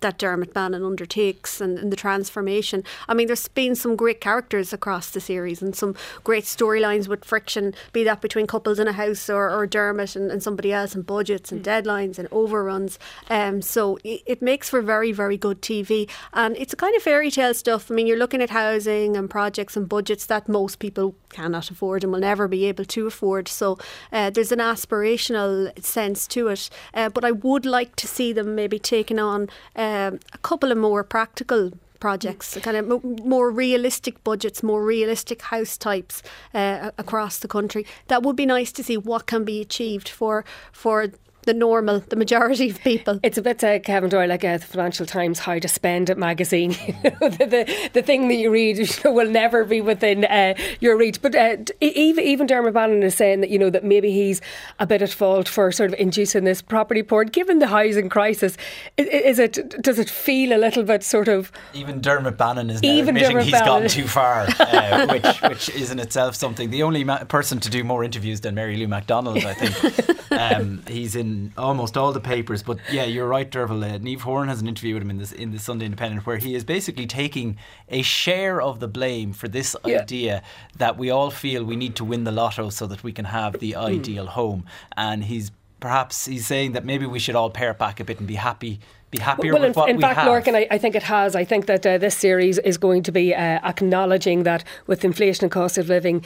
that 0.00 0.18
Dermot 0.18 0.54
Bannon 0.54 0.84
undertakes 0.84 1.60
and, 1.60 1.78
and, 1.78 1.92
the 1.92 1.96
transformation. 1.96 2.84
I 3.08 3.14
mean, 3.14 3.26
there's 3.26 3.48
been 3.48 3.74
some 3.74 3.96
great 3.96 4.20
characters 4.20 4.72
across 4.72 5.10
the 5.10 5.20
series 5.20 5.62
and 5.62 5.74
some 5.74 5.94
great 6.24 6.44
storylines 6.44 7.08
with 7.08 7.24
friction, 7.24 7.74
be 7.92 8.04
that 8.04 8.20
between 8.20 8.46
couples 8.46 8.78
in 8.78 8.88
a 8.88 8.92
house 8.92 9.28
or, 9.28 9.50
or 9.50 9.66
Dermot 9.66 10.16
and, 10.16 10.30
and, 10.30 10.42
somebody 10.42 10.72
else, 10.72 10.94
and 10.94 11.06
budgets 11.06 11.52
and 11.52 11.62
mm. 11.62 11.64
deadlines 11.64 12.18
and 12.18 12.28
overruns. 12.30 12.98
Um, 13.28 13.62
so 13.62 13.98
it, 14.04 14.22
it, 14.26 14.42
makes 14.42 14.70
for 14.70 14.80
very, 14.80 15.12
very 15.12 15.36
good 15.36 15.60
TV. 15.60 16.08
And 16.32 16.56
it's 16.56 16.72
a 16.72 16.76
kind 16.76 16.96
of 16.96 17.02
fairy 17.02 17.30
tale 17.30 17.52
stuff. 17.54 17.90
I 17.90 17.94
mean, 17.94 18.06
you're 18.06 18.18
looking 18.18 18.40
at 18.40 18.50
housing 18.50 19.16
and 19.16 19.28
projects 19.28 19.76
and 19.76 19.88
budgets 19.88 20.26
that 20.26 20.48
most 20.48 20.78
people 20.78 21.14
cannot 21.28 21.70
afford 21.70 22.02
and 22.02 22.12
will 22.12 22.20
never 22.20 22.48
be 22.48 22.64
able 22.64 22.84
to 22.84 23.06
afford. 23.06 23.48
So 23.48 23.78
uh, 24.12 24.30
there's 24.30 24.52
an 24.52 24.58
aspirational 24.58 25.70
sense 25.82 26.26
to 26.28 26.48
it. 26.48 26.70
Uh, 26.94 27.08
but 27.10 27.24
I 27.24 27.32
would 27.32 27.66
like 27.66 27.96
to 27.96 28.08
see 28.08 28.32
them 28.32 28.54
maybe 28.54 28.78
taking 28.78 29.18
on. 29.18 29.48
Uh, 29.76 29.89
um, 29.90 30.20
a 30.32 30.38
couple 30.38 30.70
of 30.72 30.78
more 30.78 31.02
practical 31.04 31.72
projects, 31.98 32.56
kind 32.62 32.76
of 32.76 32.84
more 33.24 33.50
realistic 33.50 34.22
budgets, 34.24 34.62
more 34.62 34.82
realistic 34.82 35.42
house 35.42 35.76
types 35.76 36.22
uh, 36.54 36.90
across 36.96 37.38
the 37.38 37.48
country. 37.48 37.84
That 38.08 38.22
would 38.22 38.36
be 38.36 38.46
nice 38.46 38.72
to 38.72 38.82
see 38.82 38.96
what 38.96 39.26
can 39.26 39.44
be 39.44 39.60
achieved 39.60 40.08
for 40.08 40.44
for 40.72 41.08
the 41.42 41.54
normal, 41.54 42.00
the 42.00 42.16
majority 42.16 42.70
of 42.70 42.80
people. 42.80 43.20
It's 43.22 43.38
a 43.38 43.42
bit 43.42 43.62
uh, 43.64 43.78
Kevin 43.80 44.10
Doyle, 44.10 44.28
like 44.28 44.44
uh, 44.44 44.58
the 44.58 44.66
Financial 44.66 45.06
Times 45.06 45.38
How 45.38 45.58
to 45.58 45.68
Spend 45.68 46.10
It 46.10 46.18
magazine. 46.18 46.70
the, 47.02 47.46
the, 47.50 47.90
the, 47.92 48.02
thing 48.02 48.28
that 48.28 48.34
you 48.34 48.50
read 48.50 48.78
will 49.04 49.30
never 49.30 49.64
be 49.64 49.80
within 49.80 50.24
uh, 50.24 50.54
your 50.80 50.96
reach. 50.96 51.22
But 51.22 51.34
uh, 51.34 51.56
even 51.80 52.24
even 52.24 52.46
Dermot 52.46 52.74
Bannon 52.74 53.02
is 53.02 53.14
saying 53.14 53.40
that 53.40 53.50
you 53.50 53.58
know 53.58 53.70
that 53.70 53.84
maybe 53.84 54.10
he's 54.10 54.40
a 54.78 54.86
bit 54.86 55.02
at 55.02 55.10
fault 55.10 55.48
for 55.48 55.72
sort 55.72 55.92
of 55.92 55.98
inducing 55.98 56.44
this 56.44 56.62
property 56.62 57.02
porn. 57.02 57.28
Given 57.28 57.58
the 57.58 57.68
housing 57.68 58.08
crisis, 58.08 58.56
is 58.96 59.38
it 59.38 59.80
does 59.82 59.98
it 59.98 60.10
feel 60.10 60.52
a 60.52 60.58
little 60.58 60.82
bit 60.82 61.02
sort 61.02 61.28
of? 61.28 61.50
Even 61.74 62.00
Dermot 62.00 62.36
Bannon 62.36 62.70
is 62.70 62.82
even 62.82 63.16
admitting 63.16 63.30
Dermot 63.30 63.44
he's 63.44 63.52
Bannon. 63.52 63.66
gone 63.66 63.88
too 63.88 64.06
far, 64.06 64.46
uh, 64.58 65.06
which 65.12 65.42
which 65.42 65.68
is 65.70 65.90
in 65.90 65.98
itself 65.98 66.34
something. 66.34 66.70
The 66.70 66.82
only 66.82 67.04
ma- 67.04 67.24
person 67.24 67.60
to 67.60 67.70
do 67.70 67.84
more 67.84 68.04
interviews 68.04 68.40
than 68.40 68.54
Mary 68.54 68.76
Lou 68.76 68.88
McDonald, 68.88 69.44
I 69.44 69.54
think. 69.54 70.30
Um, 70.30 70.82
he's 70.86 71.16
in 71.16 71.29
almost 71.56 71.96
all 71.96 72.12
the 72.12 72.20
papers. 72.20 72.62
But 72.62 72.78
yeah, 72.90 73.04
you're 73.04 73.28
right, 73.28 73.50
Derval. 73.50 73.82
Uh, 73.82 73.98
Niamh 73.98 74.20
Horan 74.20 74.48
has 74.48 74.60
an 74.60 74.68
interview 74.68 74.94
with 74.94 75.02
him 75.02 75.10
in 75.10 75.18
this 75.18 75.32
in 75.32 75.50
the 75.50 75.58
Sunday 75.58 75.86
Independent 75.86 76.26
where 76.26 76.38
he 76.38 76.54
is 76.54 76.64
basically 76.64 77.06
taking 77.06 77.56
a 77.88 78.02
share 78.02 78.60
of 78.60 78.80
the 78.80 78.88
blame 78.88 79.32
for 79.32 79.48
this 79.48 79.76
yeah. 79.84 80.00
idea 80.00 80.42
that 80.76 80.96
we 80.96 81.10
all 81.10 81.30
feel 81.30 81.64
we 81.64 81.76
need 81.76 81.96
to 81.96 82.04
win 82.04 82.24
the 82.24 82.32
lotto 82.32 82.70
so 82.70 82.86
that 82.86 83.02
we 83.02 83.12
can 83.12 83.26
have 83.26 83.58
the 83.58 83.72
mm. 83.72 83.82
ideal 83.82 84.26
home, 84.26 84.64
and 84.96 85.24
he's 85.24 85.50
perhaps 85.80 86.26
he's 86.26 86.46
saying 86.46 86.72
that 86.72 86.84
maybe 86.84 87.06
we 87.06 87.18
should 87.18 87.34
all 87.34 87.50
pare 87.50 87.74
back 87.74 88.00
a 88.00 88.04
bit 88.04 88.18
and 88.18 88.28
be 88.28 88.34
happy 88.34 88.80
be 89.10 89.18
happier 89.18 89.52
well, 89.52 89.62
with 89.62 89.76
what 89.76 89.88
in, 89.88 89.96
we 89.96 90.02
fact, 90.02 90.18
have. 90.18 90.28
Lorcan, 90.28 90.54
I, 90.54 90.66
I, 90.70 90.78
think 90.78 90.94
it 90.94 91.02
has. 91.02 91.34
I 91.34 91.44
think 91.44 91.66
that 91.66 91.84
uh, 91.84 91.98
this 91.98 92.16
series 92.16 92.58
is 92.58 92.78
going 92.78 93.02
to 93.02 93.12
be 93.12 93.34
uh, 93.34 93.58
acknowledging 93.64 94.44
that 94.44 94.62
with 94.86 95.04
inflation 95.04 95.44
and 95.44 95.52
cost 95.52 95.78
of 95.78 95.88
living, 95.88 96.24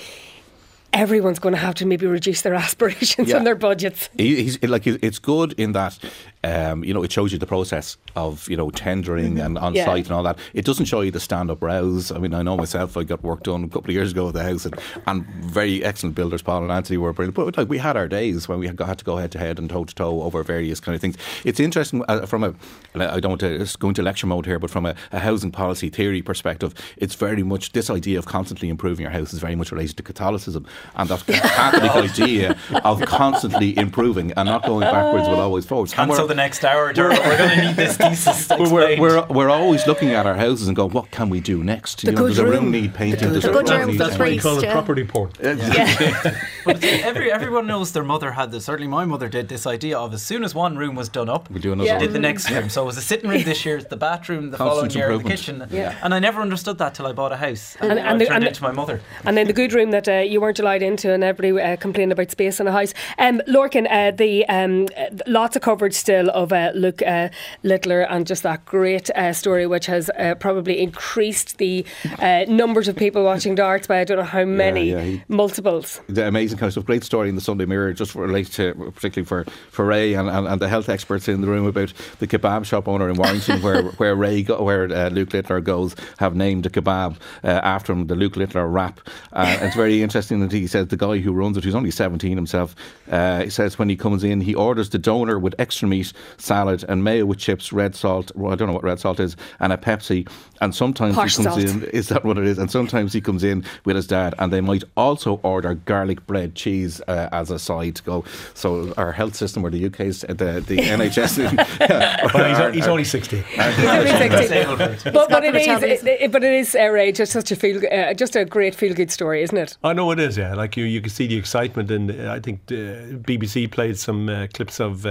everyone's 0.95 1.39
going 1.39 1.55
to 1.55 1.61
have 1.61 1.75
to 1.75 1.87
maybe 1.87 2.07
reduce 2.07 2.43
their 2.43 2.55
aspirations 2.65 3.29
yeah. 3.29 3.37
and 3.37 3.47
their 3.47 3.55
budgets. 3.55 4.09
He's, 4.17 4.63
like 4.63 4.87
it's 4.87 5.19
good 5.19 5.53
in 5.59 5.73
that 5.73 5.99
um, 6.45 6.85
you 6.85 6.93
know, 6.93 7.03
it 7.03 7.11
shows 7.11 7.33
you 7.33 7.39
the 7.39 7.47
process 7.47 7.97
of, 8.17 8.49
you 8.51 8.57
know, 8.57 8.71
tendering 8.71 9.37
mm-hmm. 9.37 9.47
and 9.47 9.59
on 9.59 9.75
yeah. 9.75 9.87
site 9.87 10.05
and 10.05 10.13
all 10.13 10.23
that. 10.23 10.39
It 10.53 10.67
doesn't 10.67 10.85
show 10.85 11.01
you 11.01 11.11
the 11.11 11.21
stand 11.21 11.51
up 11.51 11.63
rows. 11.63 12.13
I 12.13 12.19
mean, 12.19 12.35
I 12.35 12.43
know 12.43 12.57
myself, 12.57 12.97
I 12.99 13.05
got 13.05 13.23
work 13.23 13.43
done 13.45 13.65
a 13.65 13.69
couple 13.69 13.91
of 13.91 13.95
years 13.95 14.13
ago 14.13 14.29
at 14.29 14.35
the 14.35 14.43
house 14.43 14.67
and, 14.67 14.79
and 15.07 15.25
very 15.27 15.83
excellent 15.83 16.15
builders, 16.15 16.43
Paul 16.43 16.63
and 16.63 16.71
Anthony 16.71 16.99
were 16.99 17.15
brilliant. 17.15 17.35
But 17.35 17.57
like, 17.57 17.71
we 17.71 17.79
had 17.79 17.97
our 17.97 18.09
days 18.09 18.47
when 18.47 18.59
we 18.59 18.67
had, 18.67 18.79
had 18.79 18.99
to 18.99 19.05
go 19.05 19.17
head 19.17 19.33
to 19.33 19.39
head 19.39 19.59
and 19.59 19.71
toe 19.71 19.85
to 19.85 19.95
toe 19.95 20.23
over 20.23 20.43
various 20.43 20.81
kind 20.81 20.95
of 20.95 21.01
things. 21.01 21.17
It's 21.45 21.61
interesting 21.61 22.05
uh, 22.09 22.27
from 22.27 22.45
a, 22.45 22.55
I 22.95 23.21
don't 23.21 23.31
want 23.31 23.41
to 23.41 23.79
go 23.79 23.89
into 23.89 24.03
lecture 24.03 24.27
mode 24.27 24.45
here, 24.45 24.59
but 24.59 24.71
from 24.71 24.85
a, 24.85 24.95
a 25.13 25.21
housing 25.21 25.51
policy 25.51 25.89
theory 25.89 26.21
perspective, 26.21 26.75
it's 26.99 27.15
very 27.15 27.43
much 27.43 27.73
this 27.73 27.89
idea 27.89 28.19
of 28.19 28.27
constantly 28.27 28.69
improving 28.69 29.05
your 29.05 29.13
house 29.13 29.33
is 29.33 29.41
very 29.41 29.57
much 29.57 29.73
related 29.73 29.97
to 29.97 30.03
Catholicism 30.03 30.67
and 30.97 31.09
that 31.09 31.27
Catholic 31.27 31.91
idea 31.93 32.59
of 32.85 33.01
constantly 33.07 33.77
improving 33.79 34.33
and 34.33 34.47
not 34.47 34.65
going 34.65 34.81
backwards 34.81 35.27
but 35.27 35.39
always 35.39 35.65
forwards 35.65 35.95
the 36.35 36.43
next 36.43 36.65
hour. 36.65 36.93
We're, 36.97 37.11
we're 37.11 37.39
going 37.39 37.51
to 37.51 37.67
need 37.67 37.77
this 37.77 37.97
thesis 37.99 38.49
we're, 38.51 38.99
we're, 38.99 39.27
we're, 39.27 39.51
always 39.51 39.87
looking 39.87 40.11
at 40.11 40.27
our 40.27 40.35
houses 40.35 40.69
and 40.69 40.77
go, 40.77 40.89
what 40.89 41.11
can 41.11 41.31
we 41.31 41.41
do 41.41 41.63
next? 41.63 42.03
The 42.03 42.11
you 42.11 42.17
know, 42.17 42.29
does 42.29 42.39
a 42.39 42.47
room 42.47 42.71
need 42.71 42.95
painting? 42.95 43.33
The 43.33 43.41
good, 43.41 43.69
room 43.69 43.89
need 43.89 43.99
That's 43.99 44.19
why 44.19 44.27
you 44.27 44.41
call 44.41 44.63
it 44.63 44.71
property 44.71 45.05
porn. 45.05 45.31
Yeah. 45.43 46.47
but 46.65 46.83
every, 46.83 47.31
everyone 47.31 47.67
knows 47.67 47.93
their 47.93 48.05
mother 48.05 48.33
had 48.33 48.51
this. 48.51 48.65
Certainly 48.65 48.89
my 48.89 49.05
mother 49.05 49.29
did 49.29 49.49
this 49.49 49.67
idea 49.67 49.99
of 49.99 50.13
as 50.13 50.23
soon 50.23 50.45
as 50.45 50.55
one 50.55 50.77
room 50.77 50.95
was 50.95 51.09
done 51.09 51.29
up, 51.29 51.51
we 51.51 51.61
do 51.61 51.73
another 51.73 51.89
yeah. 51.89 51.99
did 51.99 52.13
the 52.13 52.19
next 52.19 52.51
room. 52.51 52.69
So 52.69 52.83
it 52.83 52.87
was 52.87 52.97
the 52.97 53.03
sitting 53.03 53.31
room 53.31 53.45
this 53.45 53.65
year, 53.65 53.81
the 53.81 53.97
bathroom 53.97 54.51
the 54.51 54.57
Constant 54.57 54.93
following 54.93 55.11
year, 55.11 55.19
the 55.19 55.29
kitchen. 55.29 55.67
Yeah. 55.71 55.97
And 56.03 56.13
I 56.13 56.19
never 56.19 56.41
understood 56.41 56.79
that 56.79 56.95
till 56.95 57.07
I 57.07 57.13
bought 57.13 57.33
a 57.33 57.37
house. 57.37 57.77
And, 57.81 57.93
and, 57.93 58.01
and, 58.01 58.21
the, 58.21 58.33
and 58.33 58.45
into 58.45 58.63
my 58.63 58.73
mother. 58.73 59.01
And 59.25 59.37
then 59.37 59.47
the 59.47 59.53
good 59.53 59.73
room 59.73 59.93
that 59.93 60.09
uh, 60.09 60.19
you 60.19 60.41
weren't 60.41 60.59
allowed 60.59 60.83
into 60.83 61.13
and 61.13 61.23
everybody 61.23 61.63
uh, 61.63 61.77
complained 61.77 62.13
about 62.13 62.31
space 62.31 62.59
in 62.59 62.67
a 62.67 62.73
house. 62.73 62.93
Um, 63.19 63.41
Lorcan, 63.47 63.87
uh, 63.91 64.11
the 64.11 64.47
um, 64.49 64.89
lots 65.27 65.55
of 65.57 65.63
coverage 65.63 65.95
still 65.95 66.24
of 66.31 66.53
uh, 66.53 66.73
Luke 66.75 67.03
uh, 67.03 67.29
Littler 67.63 68.03
and 68.03 68.27
just 68.27 68.43
that 68.43 68.65
great 68.65 69.11
uh, 69.11 69.33
story, 69.33 69.67
which 69.67 69.87
has 69.87 70.11
uh, 70.19 70.35
probably 70.37 70.81
increased 70.81 71.59
the 71.59 71.85
uh, 72.19 72.45
numbers 72.49 72.89
of 72.89 72.97
people 72.97 73.25
watching 73.25 73.55
darts 73.55 73.87
by 73.87 74.01
I 74.01 74.05
don't 74.05 74.19
know 74.19 74.25
how 74.25 74.45
many 74.45 74.91
yeah, 74.91 74.97
yeah, 74.97 75.03
he, 75.03 75.23
multiples. 75.29 76.01
The 76.09 76.27
amazing 76.27 76.59
kind 76.59 76.75
of. 76.77 76.85
Great 76.85 77.05
story 77.05 77.29
in 77.29 77.35
the 77.35 77.41
Sunday 77.41 77.67
Mirror, 77.67 77.95
just 77.95 78.15
relates 78.15 78.51
to 78.57 78.75
particularly 78.95 79.27
for, 79.27 79.45
for 79.71 79.85
Ray 79.85 80.15
and, 80.15 80.29
and, 80.29 80.47
and, 80.47 80.61
the 80.61 80.69
health 80.69 80.89
experts 80.89 81.29
in 81.29 81.41
the 81.41 81.47
room 81.47 81.67
about 81.67 81.93
the 82.19 82.27
kebab 82.27 82.65
shop 82.65 82.89
owner 82.89 83.09
in 83.09 83.17
Warrington, 83.17 83.63
where 83.63 83.83
where 83.99 84.15
Ray 84.15 84.43
go, 84.43 84.63
where 84.63 84.85
uh, 84.93 85.09
Luke 85.11 85.33
Littler 85.33 85.61
goes, 85.61 85.95
have 86.19 86.35
named 86.35 86.67
a 86.67 86.69
kebab 86.69 87.17
uh, 87.43 87.47
after 87.47 87.93
him, 87.93 88.07
the 88.07 88.15
Luke 88.15 88.37
Littler 88.37 88.67
wrap. 88.67 89.01
it's 89.35 89.77
very 89.77 90.03
interesting 90.03 90.41
that 90.41 90.53
he 90.53 90.67
says 90.67 90.89
the 90.89 90.97
guy 90.97 91.19
who 91.19 91.33
runs 91.33 91.57
it, 91.57 91.65
who's 91.65 91.75
only 91.75 91.91
17 91.91 92.37
himself, 92.37 92.75
he 93.07 93.51
says 93.51 93.79
when 93.79 93.89
he 93.89 93.97
comes 93.97 94.25
in, 94.25 94.41
he 94.41 94.55
orders 94.55 94.91
the 94.91 94.99
donor 94.99 95.39
with 95.39 95.55
extra 95.59 95.87
meat, 95.87 96.13
salad, 96.37 96.85
and 96.89 97.05
mayo 97.05 97.27
with 97.27 97.39
chips, 97.39 97.73
red 97.73 97.95
salt. 97.95 98.33
Well, 98.35 98.53
I 98.53 98.57
don't 98.57 98.69
know 98.69 98.75
what 98.75 98.85
red 98.85 99.01
salt 99.01 99.21
is, 99.21 99.37
and 99.61 99.73
a 99.73 99.77
Pepsi. 99.77 100.29
And 100.61 100.75
sometimes 100.75 101.15
Harsh 101.15 101.37
he 101.37 101.45
comes 101.45 101.57
salt. 101.57 101.83
in. 101.83 101.85
Is 101.93 102.09
that 102.09 102.25
what 102.25 102.39
it 102.39 102.47
is? 102.47 102.59
And 102.59 102.71
sometimes 102.71 103.13
he 103.13 103.21
comes 103.21 103.45
in 103.45 103.65
with 103.85 103.97
his 103.97 104.07
dad, 104.07 104.35
and 104.39 104.53
they 104.53 104.61
might 104.61 104.85
also 104.97 105.41
order 105.43 105.75
garlic 105.75 106.27
bread 106.27 106.55
cheese 106.55 107.01
uh, 107.09 107.29
as 107.33 107.51
a 107.51 107.59
side 107.59 107.97
to 107.97 108.03
go. 108.03 108.25
So 108.55 108.95
our 108.97 109.13
health 109.13 109.35
system, 109.35 109.65
or 109.65 109.71
the 109.71 109.87
UK's, 109.87 110.25
uh, 110.25 110.29
the 110.29 110.65
the 110.67 110.79
NHS. 110.79 111.39
yeah, 111.81 112.29
well, 112.33 112.67
he's, 112.67 112.77
he's, 112.77 112.89
only 112.89 113.05
sixty. 113.05 113.45
but, 113.57 115.29
but 115.29 115.45
it 115.45 115.55
is, 115.55 116.05
it, 116.05 116.33
but 116.33 116.45
it 116.45 116.53
is 116.53 116.75
uh, 116.75 117.11
just 117.13 117.33
such 117.33 117.51
a 117.51 117.57
feel, 117.57 117.83
uh, 117.93 118.15
just 118.15 118.37
a 118.37 118.45
great 118.45 118.75
feel 118.75 118.95
good 118.95 119.11
story, 119.11 119.43
isn't 119.43 119.57
it? 119.57 119.77
I 119.83 119.93
know 119.93 120.11
it 120.11 120.21
is. 120.21 120.37
Yeah, 120.37 120.55
like 120.55 120.77
you, 120.77 120.85
you 120.85 121.01
can 121.01 121.11
see 121.11 121.27
the 121.27 121.37
excitement, 121.37 121.91
and 121.91 122.11
I 122.29 122.41
think 122.41 122.65
BBC 122.67 123.71
played 123.71 123.99
some 123.99 124.29
uh, 124.29 124.47
clips 124.53 124.81
of 124.81 125.07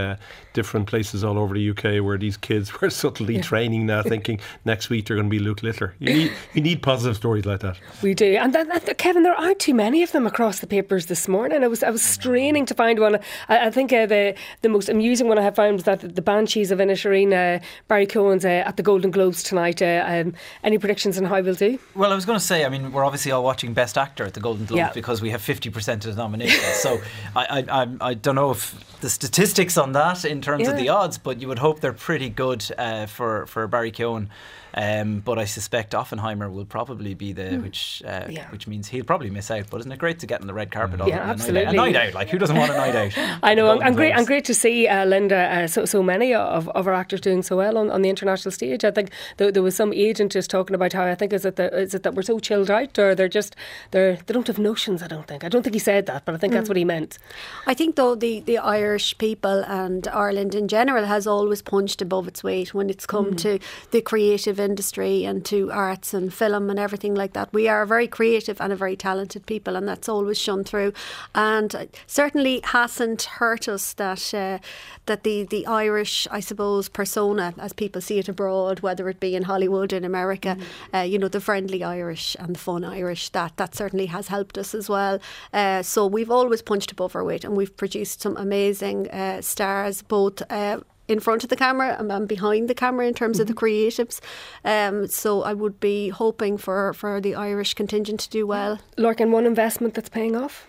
different 0.53 0.87
places 0.87 1.23
all 1.23 1.37
over 1.37 1.53
the 1.53 1.69
UK 1.69 2.03
where 2.03 2.17
these 2.17 2.37
kids 2.37 2.81
were 2.81 2.89
subtly 2.89 3.35
yeah. 3.35 3.41
training 3.41 3.85
now, 3.85 4.01
thinking 4.01 4.39
next 4.65 4.89
week 4.89 5.07
they're 5.07 5.17
going 5.17 5.27
to 5.27 5.31
be 5.31 5.39
Luke 5.39 5.63
Littler. 5.63 5.93
You 5.99 6.13
need, 6.13 6.33
you 6.53 6.61
need 6.61 6.81
positive 6.81 7.17
stories 7.17 7.45
like 7.45 7.61
that. 7.61 7.77
We 8.01 8.13
do. 8.13 8.35
And 8.35 8.53
then, 8.53 8.69
Kevin, 8.97 9.23
there 9.23 9.35
aren't 9.35 9.59
too 9.59 9.73
many 9.73 10.03
of 10.03 10.11
them 10.11 10.25
across 10.25 10.59
the 10.59 10.67
papers 10.67 11.07
this 11.07 11.27
morning. 11.27 11.63
I 11.63 11.67
was 11.67 11.83
I 11.83 11.89
was 11.89 12.01
straining 12.01 12.65
to 12.67 12.73
find 12.73 12.99
one. 12.99 13.15
I, 13.49 13.67
I 13.67 13.71
think 13.71 13.91
uh, 13.91 14.05
the 14.05 14.35
the 14.61 14.69
most 14.69 14.89
amusing 14.89 15.27
one 15.27 15.37
I 15.37 15.41
have 15.41 15.55
found 15.55 15.73
was 15.73 15.83
that 15.83 16.15
the 16.15 16.21
Banshees 16.21 16.71
of 16.71 16.79
Inisherin, 16.79 17.33
uh, 17.33 17.63
Barry 17.87 18.07
Keoghan's 18.07 18.45
uh, 18.45 18.63
at 18.65 18.77
the 18.77 18.83
Golden 18.83 19.11
Globes 19.11 19.43
tonight. 19.43 19.81
Uh, 19.81 20.03
um, 20.05 20.33
any 20.63 20.77
predictions 20.77 21.17
on 21.17 21.25
how 21.25 21.41
we'll 21.41 21.55
do? 21.55 21.79
Well, 21.95 22.11
I 22.11 22.15
was 22.15 22.25
going 22.25 22.39
to 22.39 22.45
say, 22.45 22.65
I 22.65 22.69
mean, 22.69 22.91
we're 22.91 23.05
obviously 23.05 23.31
all 23.31 23.43
watching 23.43 23.73
Best 23.73 23.97
Actor 23.97 24.25
at 24.25 24.33
the 24.33 24.39
Golden 24.39 24.65
Globes 24.65 24.77
yeah. 24.77 24.91
because 24.93 25.21
we 25.21 25.29
have 25.31 25.41
50% 25.41 25.93
of 25.93 26.03
the 26.03 26.15
nominations. 26.15 26.75
so 26.75 27.01
I, 27.35 27.45
I, 27.45 27.81
I, 27.81 27.87
I, 28.01 28.13
don't 28.13 28.35
know 28.35 28.51
if 28.51 28.92
the 29.03 29.09
statistics 29.09 29.77
on 29.77 29.91
that 29.91 30.25
in 30.25 30.41
terms 30.41 30.63
yeah. 30.63 30.71
of 30.71 30.77
the 30.77 30.89
odds, 30.89 31.17
but 31.17 31.39
you 31.39 31.47
would 31.49 31.59
hope 31.59 31.81
they're 31.81 31.93
pretty 31.93 32.29
good 32.29 32.65
uh, 32.77 33.05
for, 33.05 33.45
for 33.45 33.67
Barry 33.67 33.91
Keoghan. 33.91 34.29
Um, 34.73 35.19
but 35.19 35.37
I 35.37 35.45
suspect 35.45 35.93
Oppenheimer 35.93 36.49
will 36.49 36.65
probably 36.65 37.13
be 37.13 37.33
the 37.33 37.43
mm. 37.43 37.63
which 37.63 38.01
uh, 38.05 38.25
yeah. 38.29 38.49
which 38.49 38.67
means 38.67 38.87
he'll 38.87 39.03
probably 39.03 39.29
miss 39.29 39.51
out. 39.51 39.69
But 39.69 39.81
isn't 39.81 39.91
it 39.91 39.99
great 39.99 40.19
to 40.19 40.25
get 40.25 40.41
on 40.41 40.47
the 40.47 40.53
red 40.53 40.71
carpet? 40.71 40.99
Mm. 40.99 41.07
Yeah, 41.07 41.29
absolutely. 41.29 41.61
A 41.61 41.65
night, 41.65 41.77
out, 41.77 41.85
a 41.85 41.91
night 41.91 42.07
out, 42.07 42.13
like 42.13 42.29
who 42.29 42.39
doesn't 42.39 42.55
want 42.55 42.71
a 42.71 42.77
night 42.77 42.95
out? 42.95 43.39
I 43.43 43.53
know. 43.53 43.69
I'm, 43.69 43.93
great. 43.93 44.13
I'm 44.13 44.25
great 44.25 44.45
to 44.45 44.53
see 44.53 44.87
uh, 44.87 45.05
Linda. 45.05 45.35
Uh, 45.35 45.67
so 45.67 45.85
so 45.85 46.01
many 46.01 46.33
of, 46.33 46.67
of 46.69 46.87
our 46.87 46.93
actors 46.93 47.21
doing 47.21 47.43
so 47.43 47.57
well 47.57 47.77
on, 47.77 47.91
on 47.91 48.01
the 48.01 48.09
international 48.09 48.51
stage. 48.51 48.83
I 48.83 48.91
think 48.91 49.11
there, 49.37 49.51
there 49.51 49.63
was 49.63 49.75
some 49.75 49.93
agent 49.93 50.31
just 50.31 50.49
talking 50.49 50.75
about 50.75 50.93
how 50.93 51.03
I 51.05 51.15
think 51.15 51.33
is 51.33 51.45
it 51.45 51.55
that 51.57 51.73
is 51.73 51.93
it 51.93 52.03
that 52.03 52.15
we're 52.15 52.23
so 52.23 52.39
chilled 52.39 52.71
out, 52.71 52.97
or 52.97 53.13
they're 53.13 53.27
just 53.27 53.55
they're 53.91 54.15
they 54.15 54.33
don't 54.33 54.47
have 54.47 54.59
notions. 54.59 55.03
I 55.03 55.07
don't 55.07 55.27
think. 55.27 55.43
I 55.43 55.49
don't 55.49 55.63
think 55.63 55.75
he 55.75 55.79
said 55.79 56.05
that, 56.07 56.25
but 56.25 56.33
I 56.33 56.37
think 56.37 56.53
mm. 56.53 56.57
that's 56.57 56.69
what 56.69 56.77
he 56.77 56.85
meant. 56.85 57.19
I 57.67 57.73
think 57.73 57.95
though 57.95 58.15
the 58.15 58.39
the 58.39 58.57
Irish 58.57 59.17
people 59.17 59.63
and 59.67 60.07
Ireland 60.07 60.55
in 60.55 60.67
general 60.67 61.05
has 61.05 61.27
always 61.27 61.61
punched 61.61 62.01
above 62.01 62.27
its 62.27 62.43
weight 62.43 62.73
when 62.73 62.89
it's 62.89 63.05
come 63.05 63.31
mm. 63.31 63.37
to 63.37 63.59
the 63.91 64.01
creative 64.01 64.59
industry 64.63 65.25
and 65.25 65.45
to 65.45 65.71
arts 65.71 66.13
and 66.13 66.33
film 66.33 66.69
and 66.69 66.79
everything 66.79 67.13
like 67.13 67.33
that. 67.33 67.53
We 67.53 67.67
are 67.67 67.83
a 67.83 67.87
very 67.87 68.07
creative 68.07 68.59
and 68.59 68.73
a 68.73 68.75
very 68.75 68.95
talented 68.95 69.45
people, 69.45 69.75
and 69.75 69.87
that's 69.87 70.09
always 70.09 70.39
shone 70.39 70.63
through. 70.63 70.93
And 71.35 71.89
certainly 72.07 72.61
hasn't 72.63 73.23
hurt 73.23 73.67
us 73.67 73.93
that 73.93 74.33
uh, 74.33 74.59
that 75.05 75.23
the 75.23 75.43
the 75.43 75.67
Irish, 75.67 76.27
I 76.31 76.39
suppose, 76.39 76.89
persona 76.89 77.53
as 77.59 77.73
people 77.73 78.01
see 78.01 78.19
it 78.19 78.29
abroad, 78.29 78.79
whether 78.79 79.09
it 79.09 79.19
be 79.19 79.35
in 79.35 79.43
Hollywood 79.43 79.93
in 79.93 80.05
America, 80.05 80.57
mm. 80.57 80.99
uh, 80.99 81.03
you 81.03 81.19
know, 81.19 81.27
the 81.27 81.41
friendly 81.41 81.83
Irish 81.83 82.35
and 82.39 82.55
the 82.55 82.59
fun 82.59 82.83
Irish. 82.83 83.29
That 83.29 83.57
that 83.57 83.75
certainly 83.75 84.07
has 84.07 84.27
helped 84.27 84.57
us 84.57 84.73
as 84.73 84.89
well. 84.89 85.19
Uh, 85.51 85.83
so 85.83 86.07
we've 86.07 86.31
always 86.31 86.61
punched 86.61 86.91
above 86.91 87.15
our 87.15 87.23
weight, 87.23 87.43
and 87.43 87.57
we've 87.57 87.75
produced 87.75 88.21
some 88.21 88.37
amazing 88.37 89.09
uh, 89.11 89.41
stars, 89.41 90.01
both 90.01 90.41
uh, 90.49 90.79
in 91.07 91.19
front 91.19 91.43
of 91.43 91.49
the 91.49 91.55
camera 91.55 91.97
and 91.99 92.27
behind 92.27 92.69
the 92.69 92.75
camera 92.75 93.07
in 93.07 93.13
terms 93.13 93.37
mm-hmm. 93.37 93.41
of 93.41 93.47
the 93.47 93.53
mm-hmm. 93.53 93.65
creatives. 93.65 94.19
Um, 94.63 95.07
so 95.07 95.43
I 95.43 95.53
would 95.53 95.79
be 95.79 96.09
hoping 96.09 96.57
for, 96.57 96.93
for 96.93 97.19
the 97.19 97.35
Irish 97.35 97.73
contingent 97.73 98.19
to 98.21 98.29
do 98.29 98.47
well. 98.47 98.79
Lorcan, 98.97 99.31
one 99.31 99.45
investment 99.45 99.93
that's 99.93 100.09
paying 100.09 100.35
off 100.35 100.67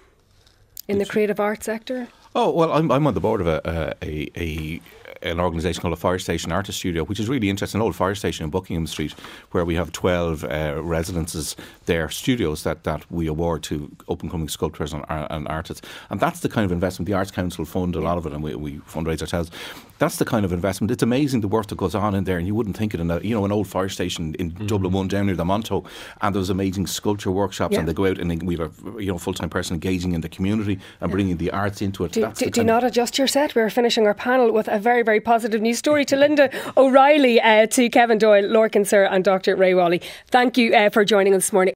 in 0.88 0.98
the 0.98 1.06
creative 1.06 1.40
arts 1.40 1.66
sector? 1.66 2.08
Oh 2.34 2.50
well, 2.50 2.72
I'm, 2.72 2.90
I'm 2.90 3.06
on 3.06 3.14
the 3.14 3.20
board 3.20 3.40
of 3.40 3.46
a, 3.46 3.94
a, 4.02 4.28
a 4.36 4.80
an 5.22 5.40
organisation 5.40 5.80
called 5.80 5.94
a 5.94 5.96
Fire 5.96 6.18
Station 6.18 6.52
Artist 6.52 6.78
Studio, 6.78 7.04
which 7.04 7.18
is 7.18 7.28
really 7.28 7.48
interesting. 7.48 7.78
An 7.78 7.82
old 7.82 7.96
fire 7.96 8.14
station 8.14 8.44
in 8.44 8.50
Buckingham 8.50 8.86
Street, 8.86 9.12
where 9.52 9.64
we 9.64 9.74
have 9.74 9.90
12 9.92 10.44
uh, 10.44 10.74
residences 10.82 11.56
there, 11.86 12.08
studios 12.10 12.62
that, 12.64 12.84
that 12.84 13.10
we 13.10 13.26
award 13.26 13.62
to 13.64 13.90
up 14.08 14.20
and 14.22 14.30
coming 14.30 14.48
sculptors 14.48 14.92
and, 14.92 15.04
and, 15.08 15.48
artists. 15.48 15.86
And 16.10 16.20
that's 16.20 16.40
the 16.40 16.48
kind 16.48 16.64
of 16.64 16.72
investment 16.72 17.06
the 17.06 17.14
Arts 17.14 17.30
Council 17.30 17.64
fund 17.64 17.96
a 17.96 18.00
lot 18.00 18.18
of 18.18 18.26
it, 18.26 18.32
and 18.32 18.42
we, 18.42 18.54
we 18.54 18.72
fundraise 18.80 19.22
ourselves. 19.22 19.50
That's 19.98 20.16
the 20.16 20.24
kind 20.24 20.44
of 20.44 20.52
investment. 20.52 20.90
It's 20.90 21.02
amazing 21.02 21.40
the 21.40 21.48
work 21.48 21.68
that 21.68 21.76
goes 21.76 21.94
on 21.94 22.14
in 22.14 22.24
there, 22.24 22.36
and 22.36 22.46
you 22.46 22.54
wouldn't 22.54 22.76
think 22.76 22.94
it 22.94 23.00
in 23.00 23.10
a 23.10 23.20
you 23.20 23.34
know 23.34 23.44
an 23.44 23.52
old 23.52 23.68
fire 23.68 23.88
station 23.88 24.34
in 24.34 24.52
mm-hmm. 24.52 24.66
Dublin 24.66 24.92
one 24.92 25.08
down 25.08 25.26
near 25.26 25.36
the 25.36 25.44
Monto, 25.44 25.86
and 26.20 26.34
there's 26.34 26.50
amazing 26.50 26.86
sculpture 26.86 27.30
workshops, 27.30 27.72
yeah. 27.72 27.78
and 27.78 27.88
they 27.88 27.94
go 27.94 28.06
out 28.06 28.18
and 28.18 28.42
we 28.42 28.56
have 28.56 28.72
a 28.96 29.02
you 29.02 29.10
know 29.10 29.18
full 29.18 29.34
time 29.34 29.48
person 29.48 29.74
engaging 29.74 30.12
in 30.12 30.20
the 30.20 30.28
community 30.28 30.78
and 31.00 31.10
bringing 31.10 31.36
the 31.36 31.50
arts 31.50 31.80
into 31.80 32.04
it. 32.04 32.12
Do, 32.12 32.30
do, 32.32 32.50
do 32.50 32.64
not 32.64 32.84
adjust 32.84 33.18
your 33.18 33.26
set. 33.26 33.54
We're 33.54 33.70
finishing 33.70 34.06
our 34.06 34.14
panel 34.14 34.52
with 34.52 34.68
a 34.68 34.78
very 34.78 35.02
very 35.02 35.20
positive 35.20 35.62
news 35.62 35.78
story 35.78 36.04
to 36.06 36.16
Linda 36.16 36.50
O'Reilly, 36.76 37.40
uh, 37.40 37.66
to 37.66 37.88
Kevin 37.88 38.18
Doyle, 38.18 38.44
Lorcan 38.44 38.86
Sirr, 38.86 39.04
and 39.04 39.24
Dr. 39.24 39.56
Ray 39.56 39.74
Walley. 39.74 40.02
Thank 40.28 40.58
you 40.58 40.74
uh, 40.74 40.90
for 40.90 41.04
joining 41.04 41.34
us 41.34 41.44
this 41.44 41.52
morning. 41.52 41.72